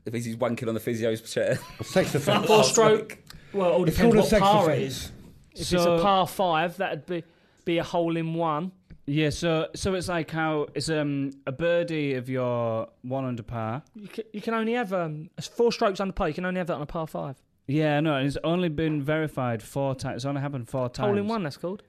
If 0.06 0.14
he's 0.14 0.36
wanking 0.36 0.68
on 0.68 0.74
the 0.74 0.80
physio's 0.80 1.22
chair. 1.22 1.58
Sex 1.82 2.14
offence. 2.16 2.46
Four 2.48 2.64
stroke. 2.64 3.18
Well, 3.54 3.70
it 3.70 3.74
all 3.74 3.84
It's 3.88 3.96
depends 3.96 4.02
called 4.02 4.16
a 4.16 4.20
what 4.20 4.28
sex 4.30 4.42
par 4.42 4.70
it 4.72 4.78
offence. 4.78 4.94
is. 4.94 5.12
If 5.54 5.60
it's 5.62 5.70
So- 5.70 5.96
a 5.98 6.02
par 6.02 6.28
five, 6.28 6.78
that'd 6.78 7.06
be 7.06 7.24
be 7.66 7.78
a 7.78 7.84
hole 7.84 8.18
in 8.18 8.34
one. 8.34 8.72
Yeah, 9.06 9.30
so 9.32 9.68
so 9.76 9.94
it's 9.96 10.08
like 10.08 10.32
how 10.32 10.68
it's 10.76 10.90
um 10.90 11.32
a 11.46 11.52
birdie 11.52 12.14
if 12.14 12.28
you're 12.30 12.88
one 13.02 13.26
under 13.26 13.44
par. 13.44 13.84
You 13.96 14.08
can, 14.08 14.24
you 14.34 14.42
can 14.42 14.54
only 14.54 14.74
have 14.74 14.92
um, 14.94 15.30
it's 15.38 15.48
four 15.48 15.72
strokes 15.72 16.00
under 16.00 16.14
par. 16.14 16.28
You 16.30 16.34
can 16.34 16.46
only 16.46 16.58
have 16.60 16.68
that 16.68 16.76
on 16.76 16.82
a 16.82 16.86
par 16.86 17.06
five. 17.08 17.36
Yeah, 17.68 18.00
no, 18.02 18.18
it's 18.18 18.38
only 18.44 18.70
been 18.70 19.02
verified 19.02 19.62
four 19.64 19.96
times. 19.96 20.18
It's 20.18 20.26
only 20.26 20.42
happened 20.42 20.70
four 20.70 20.90
times. 20.90 21.08
Hole 21.08 21.18
in 21.18 21.28
one. 21.28 21.44
That's 21.44 21.58
called. 21.58 21.84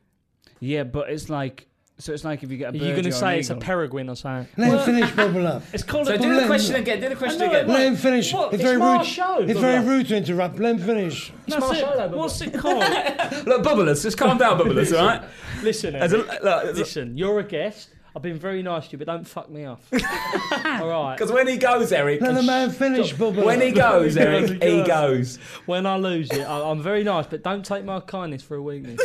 Yeah, 0.61 0.85
but 0.85 1.09
it's 1.11 1.29
like 1.29 1.67
so 1.99 2.13
it's 2.13 2.25
like 2.25 2.43
if 2.43 2.51
you 2.51 2.57
get 2.57 2.67
a 2.67 2.69
Are 2.69 2.73
birdie 2.73 2.85
you 2.87 2.91
going 2.93 3.05
to 3.05 3.13
say 3.13 3.35
an 3.35 3.39
it's 3.41 3.51
a 3.51 3.53
eagle. 3.55 3.63
peregrine 3.63 4.09
or 4.11 4.17
something? 4.17 4.49
Let 4.57 4.73
him 4.73 4.85
finish, 4.85 5.11
Bubble 5.13 5.63
It's 5.73 5.83
called 5.85 6.07
So 6.09 6.15
a 6.15 6.19
do 6.19 6.35
the 6.41 6.47
question 6.47 6.75
again. 6.77 7.01
Do 7.01 7.09
the 7.09 7.17
question 7.17 7.39
know 7.41 7.47
again. 7.47 7.65
it, 7.65 7.69
Let 7.69 7.87
him 7.87 7.97
finish. 7.97 8.33
What? 8.35 8.47
It's, 8.47 8.55
It's 8.55 8.63
very 8.65 8.79
my 8.79 8.97
rude. 8.99 9.07
show, 9.07 9.39
it's 9.39 9.61
very 9.61 9.83
Bubba. 9.85 9.87
rude 9.89 10.09
to 10.09 10.17
interrupt. 10.17 10.59
Let 10.59 10.75
him 10.77 10.79
finish. 10.87 11.33
It's 11.47 11.55
That's 11.57 11.69
my 11.69 11.77
it. 11.77 11.81
show, 11.81 12.09
though, 12.09 12.17
What's 12.19 12.41
it 12.41 12.53
called? 12.55 12.79
Look, 13.47 13.63
Bubblers, 13.63 14.03
just 14.03 14.19
calm 14.19 14.39
down, 14.39 14.59
Bubblers, 14.59 14.99
all 14.99 15.07
right? 15.07 15.23
Listen, 15.63 15.95
As 15.95 16.13
a, 16.13 16.17
Eric, 16.19 16.43
look, 16.43 16.65
as 16.65 16.77
a- 16.77 16.81
listen. 16.81 17.17
You're 17.17 17.39
a 17.41 17.45
guest. 17.45 17.91
I've 18.17 18.23
been 18.23 18.39
very 18.39 18.63
nice 18.63 18.87
to 18.87 18.93
you, 18.93 18.99
but 18.99 19.09
don't 19.09 19.27
fuck 19.27 19.51
me 19.51 19.65
off. 19.65 19.81
All 19.93 20.89
right. 20.89 21.17
Because 21.19 21.33
when 21.33 21.49
he 21.49 21.57
goes, 21.57 21.91
Eric, 21.91 22.21
Let 22.21 22.37
the 22.37 22.45
man 22.45 22.71
finish, 22.71 23.13
Bubble. 23.13 23.45
when 23.45 23.61
he 23.61 23.73
goes, 23.73 24.17
Eric, 24.17 24.51
he 24.63 24.85
goes. 24.85 24.87
goes. 24.87 25.37
When 25.67 25.85
I 25.85 25.97
lose 25.97 26.31
it, 26.31 26.43
I, 26.45 26.71
I'm 26.71 26.81
very 26.81 27.03
nice, 27.03 27.27
but 27.27 27.43
don't 27.43 27.65
take 27.67 27.85
my 27.85 27.99
kindness 27.99 28.41
for 28.41 28.55
a 28.55 28.63
weakness. 28.63 29.01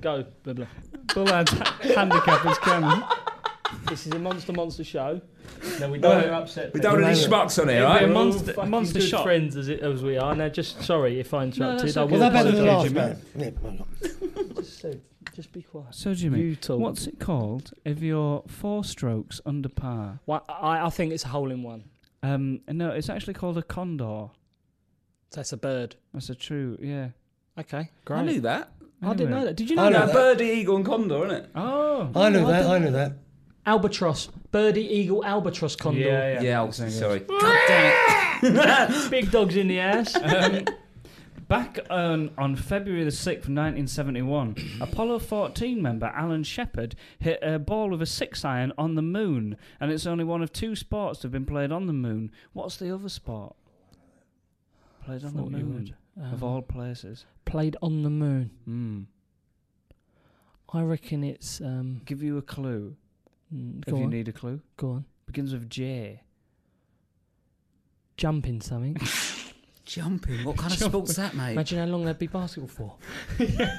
Go, 0.00 0.24
blah 0.44 0.52
blah. 0.52 0.66
Bullard's 1.14 1.50
handicappers 1.52 2.56
can. 2.60 3.04
This 3.88 4.06
is 4.06 4.12
a 4.12 4.18
monster 4.18 4.52
monster 4.52 4.84
show. 4.84 5.20
No, 5.80 5.90
we 5.90 5.98
don't 5.98 6.12
want 6.14 6.24
to 6.26 6.34
upset. 6.34 6.74
We 6.74 6.80
don't 6.80 6.94
want 6.94 7.04
any 7.06 7.18
people. 7.20 7.36
schmucks 7.38 7.60
on 7.60 7.68
here, 7.68 7.78
It'll 7.78 7.88
right? 7.90 8.02
We're 8.08 8.14
all 8.14 8.24
monster- 8.24 8.52
fucking 8.52 8.70
monster 8.70 8.98
good 9.00 9.08
shot. 9.08 9.22
friends 9.24 9.56
as, 9.56 9.68
it, 9.68 9.80
as 9.80 10.02
we 10.02 10.16
are. 10.16 10.34
Now, 10.34 10.48
just 10.48 10.82
sorry 10.82 11.18
if 11.18 11.34
I 11.34 11.44
interrupted. 11.44 11.86
that's 11.88 11.96
I 11.96 12.02
okay. 12.02 12.12
will 12.12 12.20
Was 12.20 12.32
that 12.32 12.32
better 12.32 12.52
than 12.52 12.68
apologise. 12.68 12.94
last 12.94 13.16
man? 13.36 13.54
Yeah, 13.62 13.70
hang 13.70 13.80
on. 13.80 14.54
Just, 14.56 14.78
say- 14.80 15.00
just 15.34 15.52
be 15.52 15.62
quiet. 15.62 15.94
So 15.94 16.14
Jimmy, 16.14 16.40
You 16.40 16.56
talk. 16.56 16.78
what's 16.80 17.06
it 17.06 17.18
called 17.18 17.72
if 17.84 18.00
you're 18.00 18.42
four 18.46 18.84
strokes 18.84 19.40
under 19.44 19.68
par? 19.68 20.20
Well, 20.26 20.44
I, 20.48 20.86
I 20.86 20.90
think 20.90 21.12
it's 21.12 21.24
a 21.24 21.28
hole 21.28 21.50
in 21.50 21.62
one. 21.62 21.84
Um, 22.22 22.60
no, 22.68 22.90
it's 22.90 23.08
actually 23.10 23.34
called 23.34 23.58
a 23.58 23.62
condor. 23.62 24.28
That's 25.32 25.52
a 25.52 25.56
bird. 25.56 25.96
That's 26.14 26.30
a 26.30 26.34
true, 26.34 26.78
yeah. 26.80 27.08
Okay, 27.58 27.90
I 28.08 28.22
knew 28.22 28.40
that. 28.42 28.70
I 29.02 29.14
didn't 29.14 29.30
know 29.30 29.44
that. 29.44 29.56
Did 29.56 29.70
you 29.70 29.76
know 29.76 29.84
I 29.84 29.88
know 29.90 29.98
that? 30.00 30.06
That 30.06 30.14
birdie, 30.14 30.44
eagle, 30.46 30.76
and 30.76 30.84
condor, 30.84 31.24
isn't 31.26 31.44
it? 31.44 31.50
Oh, 31.54 32.10
I 32.14 32.28
know 32.30 32.46
that. 32.48 32.66
I 32.66 32.78
know 32.78 32.90
that. 32.90 33.12
Albatross, 33.64 34.28
birdie, 34.50 34.80
eagle, 34.86 35.24
albatross, 35.24 35.76
condor. 35.76 36.00
yeah, 36.00 36.40
Yeah, 36.40 36.58
I'll, 36.60 36.72
Same 36.72 36.90
sorry. 36.90 37.18
God 37.28 37.58
damn 37.68 38.56
it. 38.56 39.10
Big 39.10 39.30
dogs 39.30 39.56
in 39.56 39.68
the 39.68 39.78
ass. 39.80 40.16
Um, 40.24 40.64
back 41.48 41.78
on, 41.88 42.30
on 42.36 42.56
February 42.56 43.04
the 43.04 43.10
6th, 43.10 43.48
1971, 43.48 44.56
Apollo 44.80 45.20
14 45.20 45.80
member 45.80 46.06
Alan 46.14 46.44
Shepard 46.44 46.94
hit 47.18 47.38
a 47.42 47.58
ball 47.58 47.90
with 47.90 48.02
a 48.02 48.06
six 48.06 48.44
iron 48.44 48.72
on 48.76 48.94
the 48.96 49.02
moon, 49.02 49.56
and 49.80 49.90
it's 49.90 50.06
only 50.06 50.24
one 50.24 50.42
of 50.42 50.52
two 50.52 50.74
sports 50.76 51.20
to 51.20 51.26
have 51.26 51.32
been 51.32 51.46
played 51.46 51.72
on 51.72 51.86
the 51.86 51.92
moon. 51.94 52.30
What's 52.52 52.76
the 52.76 52.92
other 52.94 53.08
sport? 53.08 53.54
Played 55.04 55.24
on 55.24 55.30
Thought 55.32 55.52
the 55.52 55.58
you 55.58 55.64
moon, 55.64 55.94
would. 56.18 56.32
of 56.34 56.42
Um, 56.42 56.48
all 56.48 56.62
places. 56.62 57.24
Played 57.44 57.76
on 57.82 58.02
the 58.02 58.10
moon. 58.10 58.50
Mm. 58.68 59.06
I 60.72 60.82
reckon 60.82 61.24
it's. 61.24 61.60
Um, 61.60 62.02
Give 62.04 62.22
you 62.22 62.36
a 62.38 62.42
clue 62.42 62.96
mm, 63.54 63.78
if 63.86 63.92
go 63.92 63.98
you 63.98 64.04
on. 64.04 64.10
need 64.10 64.28
a 64.28 64.32
clue. 64.32 64.60
Go 64.76 64.90
on. 64.92 65.04
Begins 65.26 65.52
with 65.52 65.68
J. 65.70 66.22
Jumping 68.16 68.60
something. 68.60 68.96
Jumping. 69.84 70.44
What 70.44 70.56
kind 70.58 70.72
of 70.72 70.78
sport's 70.78 71.16
that, 71.16 71.34
mate? 71.34 71.52
Imagine 71.52 71.78
how 71.78 71.84
long 71.86 72.04
they'd 72.04 72.18
be 72.18 72.26
basketball 72.26 72.68
for. 72.68 72.96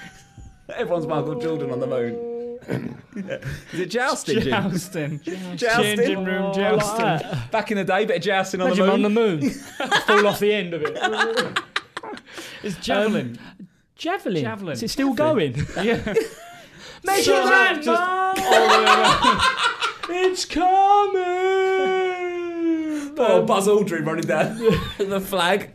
Everyone's 0.75 1.06
Michael 1.06 1.39
Jordan 1.39 1.71
on 1.71 1.80
the 1.80 1.88
moon. 1.88 2.60
Is 3.73 3.80
it 3.80 3.86
jousting, 3.88 4.41
Jim? 4.41 4.52
Jousting. 4.52 5.19
Jousting. 5.21 5.58
Changing 5.97 6.25
room 6.25 6.54
jousting. 6.54 7.06
like. 7.06 7.52
Back 7.52 7.71
in 7.71 7.78
the 7.78 7.84
day, 7.84 8.06
bit 8.06 8.17
of 8.17 8.23
jousting 8.23 8.62
on 8.62 8.69
the 8.71 8.75
moon. 8.75 8.89
on 8.89 9.02
the 9.02 9.10
moon. 9.10 9.49
Fall 9.49 10.28
off 10.28 10.39
the 10.39 10.54
end 10.54 10.73
of 10.73 10.82
it. 10.84 11.60
It's 12.63 12.77
javelin. 12.77 13.37
Um, 13.59 13.67
javelin. 13.95 14.41
Javelin. 14.43 14.73
Is 14.73 14.83
it 14.83 14.89
still 14.89 15.13
going? 15.13 15.55
yeah. 15.81 16.13
Make 17.03 17.23
So 17.23 17.31
it 17.33 17.45
that 17.45 17.75
right, 17.75 17.81
just- 17.81 18.01
Mum! 20.09 20.15
It's 20.21 20.45
coming. 20.45 21.19
Oh, 23.21 23.43
Buzz 23.45 23.67
Aldrin 23.67 24.05
running 24.05 24.23
down 24.25 24.57
the 24.97 25.19
flag. 25.21 25.69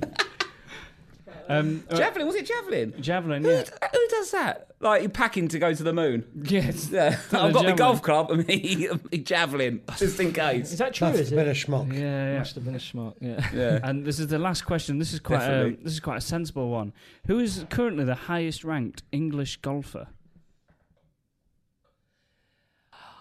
Um, 1.49 1.85
uh, 1.91 1.97
Javelin, 1.97 2.27
was 2.27 2.37
it 2.37 2.47
javelin? 2.47 2.95
javelin, 3.03 3.45
Who, 3.45 3.51
yeah. 3.51 3.65
who 3.93 4.09
does 4.09 4.31
that? 4.31 4.69
Like, 4.81 5.03
you're 5.03 5.11
packing 5.11 5.49
to 5.49 5.59
go 5.59 5.75
to 5.75 5.83
the 5.83 5.93
moon? 5.93 6.25
Yes. 6.45 6.89
Yeah, 6.91 7.19
I've 7.33 7.53
got 7.53 7.55
my 7.55 7.61
javelin. 7.61 7.77
golf 7.77 8.03
club 8.03 8.31
and 8.31 8.47
me, 8.47 8.89
me 9.13 9.19
javelin, 9.19 9.83
just 9.99 10.19
in 10.21 10.33
case. 10.33 10.73
Is 10.73 10.79
that 10.79 10.95
true? 10.95 11.09
That's 11.09 11.21
Is 11.21 11.31
been 11.31 11.41
a 11.47 11.51
it? 11.51 11.55
schmuck. 11.57 11.93
Yeah, 11.93 12.33
yeah. 12.33 12.39
Must 12.39 12.55
have 12.55 12.65
been 12.65 12.75
a 12.75 12.79
schmuck. 12.79 13.15
Yeah. 13.21 13.47
Yeah. 13.53 13.79
And 13.83 14.05
this 14.07 14.19
is 14.19 14.29
the 14.29 14.39
last 14.39 14.63
question. 14.65 14.99
This 14.99 15.13
is 15.13 15.21
quite 15.21 15.43
a, 15.43 15.49
Definitely. 15.49 15.85
this 15.85 15.93
is 15.93 16.01
quite 16.01 16.19
a 16.19 16.23
sensible 16.23 16.71
one. 16.71 16.93
Who 17.27 17.39
is 17.39 17.65
currently 17.69 18.05
the 18.05 18.15
highest 18.15 18.65
ranked 18.65 19.03
English 19.13 19.59
golfer? 19.59 20.09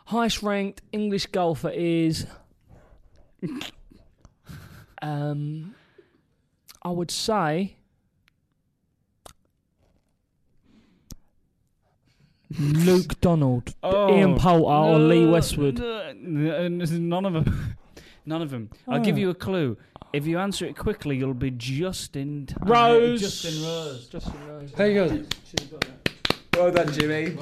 Highest 0.07 0.43
ranked 0.43 0.81
English 0.91 1.25
golfer 1.27 1.69
is. 1.69 2.25
um, 5.01 5.75
I 6.81 6.89
would 6.89 7.11
say. 7.11 7.77
Luke 12.59 13.19
Donald, 13.21 13.73
Ian 13.83 14.35
Poulter, 14.37 14.65
or 14.71 14.99
Lee 14.99 15.25
Westwood. 15.25 15.79
no, 15.79 15.99
n- 16.09 16.81
n- 16.81 17.09
None 17.09 17.25
of 17.25 17.33
them. 17.33 17.75
None 18.25 18.41
of 18.41 18.51
them. 18.51 18.69
I'll 18.87 19.01
give 19.01 19.15
Oh. 19.15 19.19
you 19.19 19.29
a 19.31 19.35
clue. 19.35 19.77
If 20.13 20.25
you 20.27 20.37
answer 20.39 20.65
it 20.65 20.77
quickly, 20.77 21.17
you'll 21.17 21.33
be 21.33 21.51
just 21.51 22.15
in 22.15 22.45
time. 22.45 22.67
Rose. 22.67 23.19
Justin 23.21 23.63
Rose. 23.63 24.07
Justin 24.07 24.47
Rose. 24.47 24.71
There 24.73 24.87
you 24.91 24.93
go. 25.07 25.23
Well 26.57 26.71
done, 26.71 26.91
Jimmy. 26.93 27.35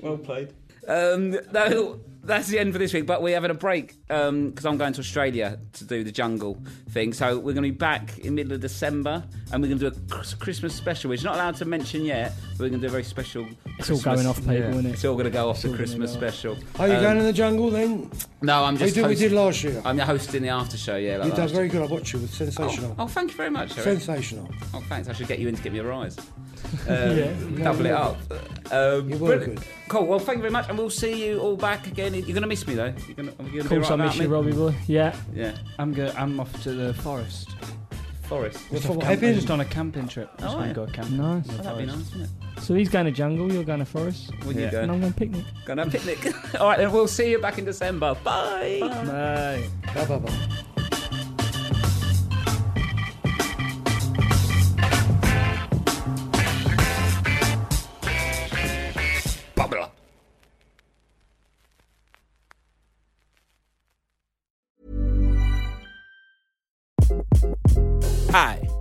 Well 0.00 0.16
played. 0.16 0.54
Um, 0.88 1.32
no, 1.52 2.00
that's 2.22 2.48
the 2.48 2.58
end 2.58 2.72
for 2.72 2.78
this 2.78 2.92
week. 2.92 3.06
But 3.06 3.22
we're 3.22 3.34
having 3.34 3.50
a 3.50 3.54
break 3.54 3.94
because 4.06 4.64
I'm 4.66 4.76
going 4.76 4.92
to 4.94 5.00
Australia 5.00 5.58
to 5.74 5.84
do 5.84 6.04
the 6.04 6.12
jungle 6.12 6.58
thing. 6.90 7.12
So 7.12 7.36
we're 7.36 7.52
going 7.54 7.56
to 7.56 7.62
be 7.62 7.70
back 7.70 8.18
in 8.18 8.34
middle 8.34 8.52
of 8.52 8.60
December, 8.60 9.24
and 9.52 9.62
we're 9.62 9.68
going 9.68 9.78
to 9.80 9.90
do 9.90 10.14
a 10.16 10.36
Christmas 10.36 10.74
special, 10.74 11.10
which 11.10 11.20
is 11.20 11.24
not 11.24 11.34
allowed 11.36 11.56
to 11.56 11.64
mention 11.64 12.04
yet. 12.04 12.32
But 12.52 12.60
we're 12.64 12.68
going 12.70 12.80
to 12.80 12.86
do 12.86 12.88
a 12.88 12.90
very 12.90 13.04
special. 13.04 13.46
It's 13.78 13.90
all 13.90 14.00
going 14.00 14.26
off, 14.26 14.36
people, 14.38 14.54
yeah. 14.54 14.68
isn't 14.70 14.86
it? 14.86 14.92
It's 14.92 15.04
all 15.04 15.14
going 15.14 15.24
to 15.24 15.30
go 15.30 15.48
off 15.48 15.62
the 15.62 15.74
Christmas 15.74 16.12
special. 16.12 16.56
Are 16.78 16.88
you 16.88 16.94
Um, 16.94 17.02
going 17.02 17.18
in 17.18 17.24
the 17.24 17.32
jungle 17.32 17.70
then? 17.70 18.10
No, 18.42 18.64
I'm 18.64 18.74
We 18.74 18.80
just. 18.80 18.94
did, 18.94 19.06
we 19.06 19.14
did 19.14 19.32
last 19.32 19.62
year. 19.64 19.80
I'm 19.84 19.98
hosting 19.98 20.42
the 20.42 20.48
after 20.48 20.76
show. 20.76 20.96
Yeah, 20.96 21.16
like 21.18 21.24
You 21.26 21.30
done 21.32 21.40
last 21.40 21.54
very 21.54 21.68
good. 21.68 21.82
I 21.82 21.86
watched 21.86 22.12
you. 22.12 22.18
It 22.18 22.22
was 22.22 22.30
sensational. 22.32 22.94
Oh, 22.98 23.06
thank 23.06 23.30
you 23.30 23.36
very 23.36 23.50
much. 23.50 23.72
Eric. 23.78 23.84
Sensational. 24.00 24.48
Oh, 24.74 24.82
thanks. 24.88 25.08
I 25.08 25.12
should 25.12 25.28
get 25.28 25.38
you 25.38 25.48
in 25.48 25.56
to 25.56 25.62
get 25.62 25.72
me 25.72 25.78
a 25.78 25.84
rise. 25.84 26.16
Um, 26.88 27.16
Yeah. 27.16 27.32
double 27.64 27.86
it 27.86 27.92
up. 27.92 28.16
Um, 28.70 29.08
You 29.10 29.16
were 29.18 29.28
brilliant. 29.36 29.56
good. 29.56 29.64
Cool. 29.88 30.06
Well, 30.06 30.18
thank 30.18 30.36
you 30.36 30.42
very 30.42 30.52
much, 30.52 30.68
and 30.68 30.76
we'll 30.78 30.90
see 30.90 31.26
you 31.26 31.40
all 31.40 31.56
back 31.56 31.86
again. 31.86 32.09
You're 32.18 32.34
gonna 32.34 32.46
miss 32.46 32.66
me 32.66 32.74
though. 32.74 32.92
You're 33.06 33.14
gonna, 33.16 33.32
are 33.38 33.44
you 33.44 33.50
gonna 33.50 33.60
Of 33.60 33.70
be 33.70 33.76
course, 33.76 33.82
right 33.82 33.90
I 33.90 33.94
about 33.94 34.06
miss 34.08 34.16
you, 34.16 34.22
me? 34.22 34.26
Robbie 34.28 34.52
boy. 34.52 34.74
Yeah. 34.86 35.16
Yeah. 35.34 35.56
I'm 35.78 35.92
go- 35.94 36.12
I'm 36.16 36.38
off 36.40 36.62
to 36.64 36.72
the 36.72 36.94
forest. 36.94 37.50
Forest. 38.24 38.58
What's 38.70 38.84
Just 38.84 38.86
for 38.86 39.00
camp- 39.00 39.20
heading? 39.20 39.34
just 39.34 39.50
on 39.50 39.60
a 39.60 39.64
camping 39.64 40.06
trip. 40.06 40.30
Oh, 40.38 40.42
just 40.42 40.54
Oh, 40.54 40.58
wanna 40.58 40.68
yeah. 40.68 40.72
go 40.74 40.86
camping. 40.86 41.16
Nice. 41.16 41.46
Oh, 41.50 41.56
that'd 41.62 41.78
be 41.78 41.86
nice, 41.86 42.10
wouldn't 42.12 42.22
it? 42.56 42.62
So 42.62 42.74
he's 42.74 42.88
going 42.90 43.06
to 43.06 43.10
jungle, 43.10 43.50
you're 43.50 43.64
going 43.64 43.78
to 43.78 43.84
forest, 43.86 44.30
Where 44.44 44.52
Yeah. 44.54 44.58
you 44.58 44.64
and 44.64 44.72
going? 44.72 44.90
I'm 44.90 45.00
going 45.00 45.12
to 45.14 45.18
picnic. 45.18 45.44
Going 45.64 45.78
to 45.78 45.84
have 45.84 45.94
a 45.94 45.98
picnic. 45.98 46.34
all 46.60 46.68
right, 46.68 46.76
then 46.78 46.92
we'll 46.92 47.08
see 47.08 47.30
you 47.30 47.38
back 47.40 47.56
in 47.58 47.64
December. 47.64 48.14
Bye. 48.22 48.78
Bye. 48.82 49.64
Bye 49.94 50.04
bye 50.04 50.18
bye. 50.18 50.64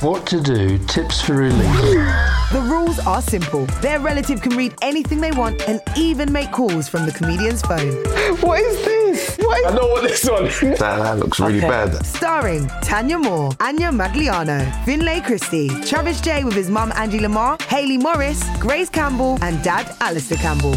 What 0.00 0.26
to 0.28 0.40
do, 0.40 0.78
tips 0.86 1.20
for 1.20 1.34
relief. 1.34 1.58
The 2.52 2.64
rules 2.70 3.00
are 3.00 3.20
simple. 3.20 3.66
Their 3.82 3.98
relative 3.98 4.40
can 4.40 4.56
read 4.56 4.74
anything 4.80 5.20
they 5.20 5.32
want 5.32 5.60
and 5.68 5.80
even 5.96 6.30
make 6.32 6.52
calls 6.52 6.88
from 6.88 7.04
the 7.04 7.10
comedian's 7.10 7.62
phone. 7.62 7.96
What 8.40 8.60
is 8.60 8.84
this? 8.84 9.36
What 9.38 9.58
is 9.58 9.66
I 9.66 9.74
know 9.74 9.88
what 9.88 10.02
this 10.04 10.24
one 10.24 10.44
That, 10.44 10.78
that 10.78 11.18
looks 11.18 11.40
really 11.40 11.60
bad. 11.60 12.06
Starring 12.06 12.68
Tanya 12.80 13.18
Moore, 13.18 13.50
Ania 13.58 13.90
Magliano, 13.90 14.84
Finlay 14.84 15.20
Christie, 15.20 15.68
Travis 15.84 16.20
Jay 16.20 16.44
with 16.44 16.54
his 16.54 16.70
mum 16.70 16.92
Angie 16.94 17.18
Le 17.18 17.28
Mar, 17.28 17.58
Haley 17.62 17.98
Morris, 17.98 18.40
Grace 18.60 18.88
Campbell, 18.88 19.36
and 19.42 19.60
dad 19.64 19.92
Alastair 20.00 20.38
Campbell. 20.38 20.76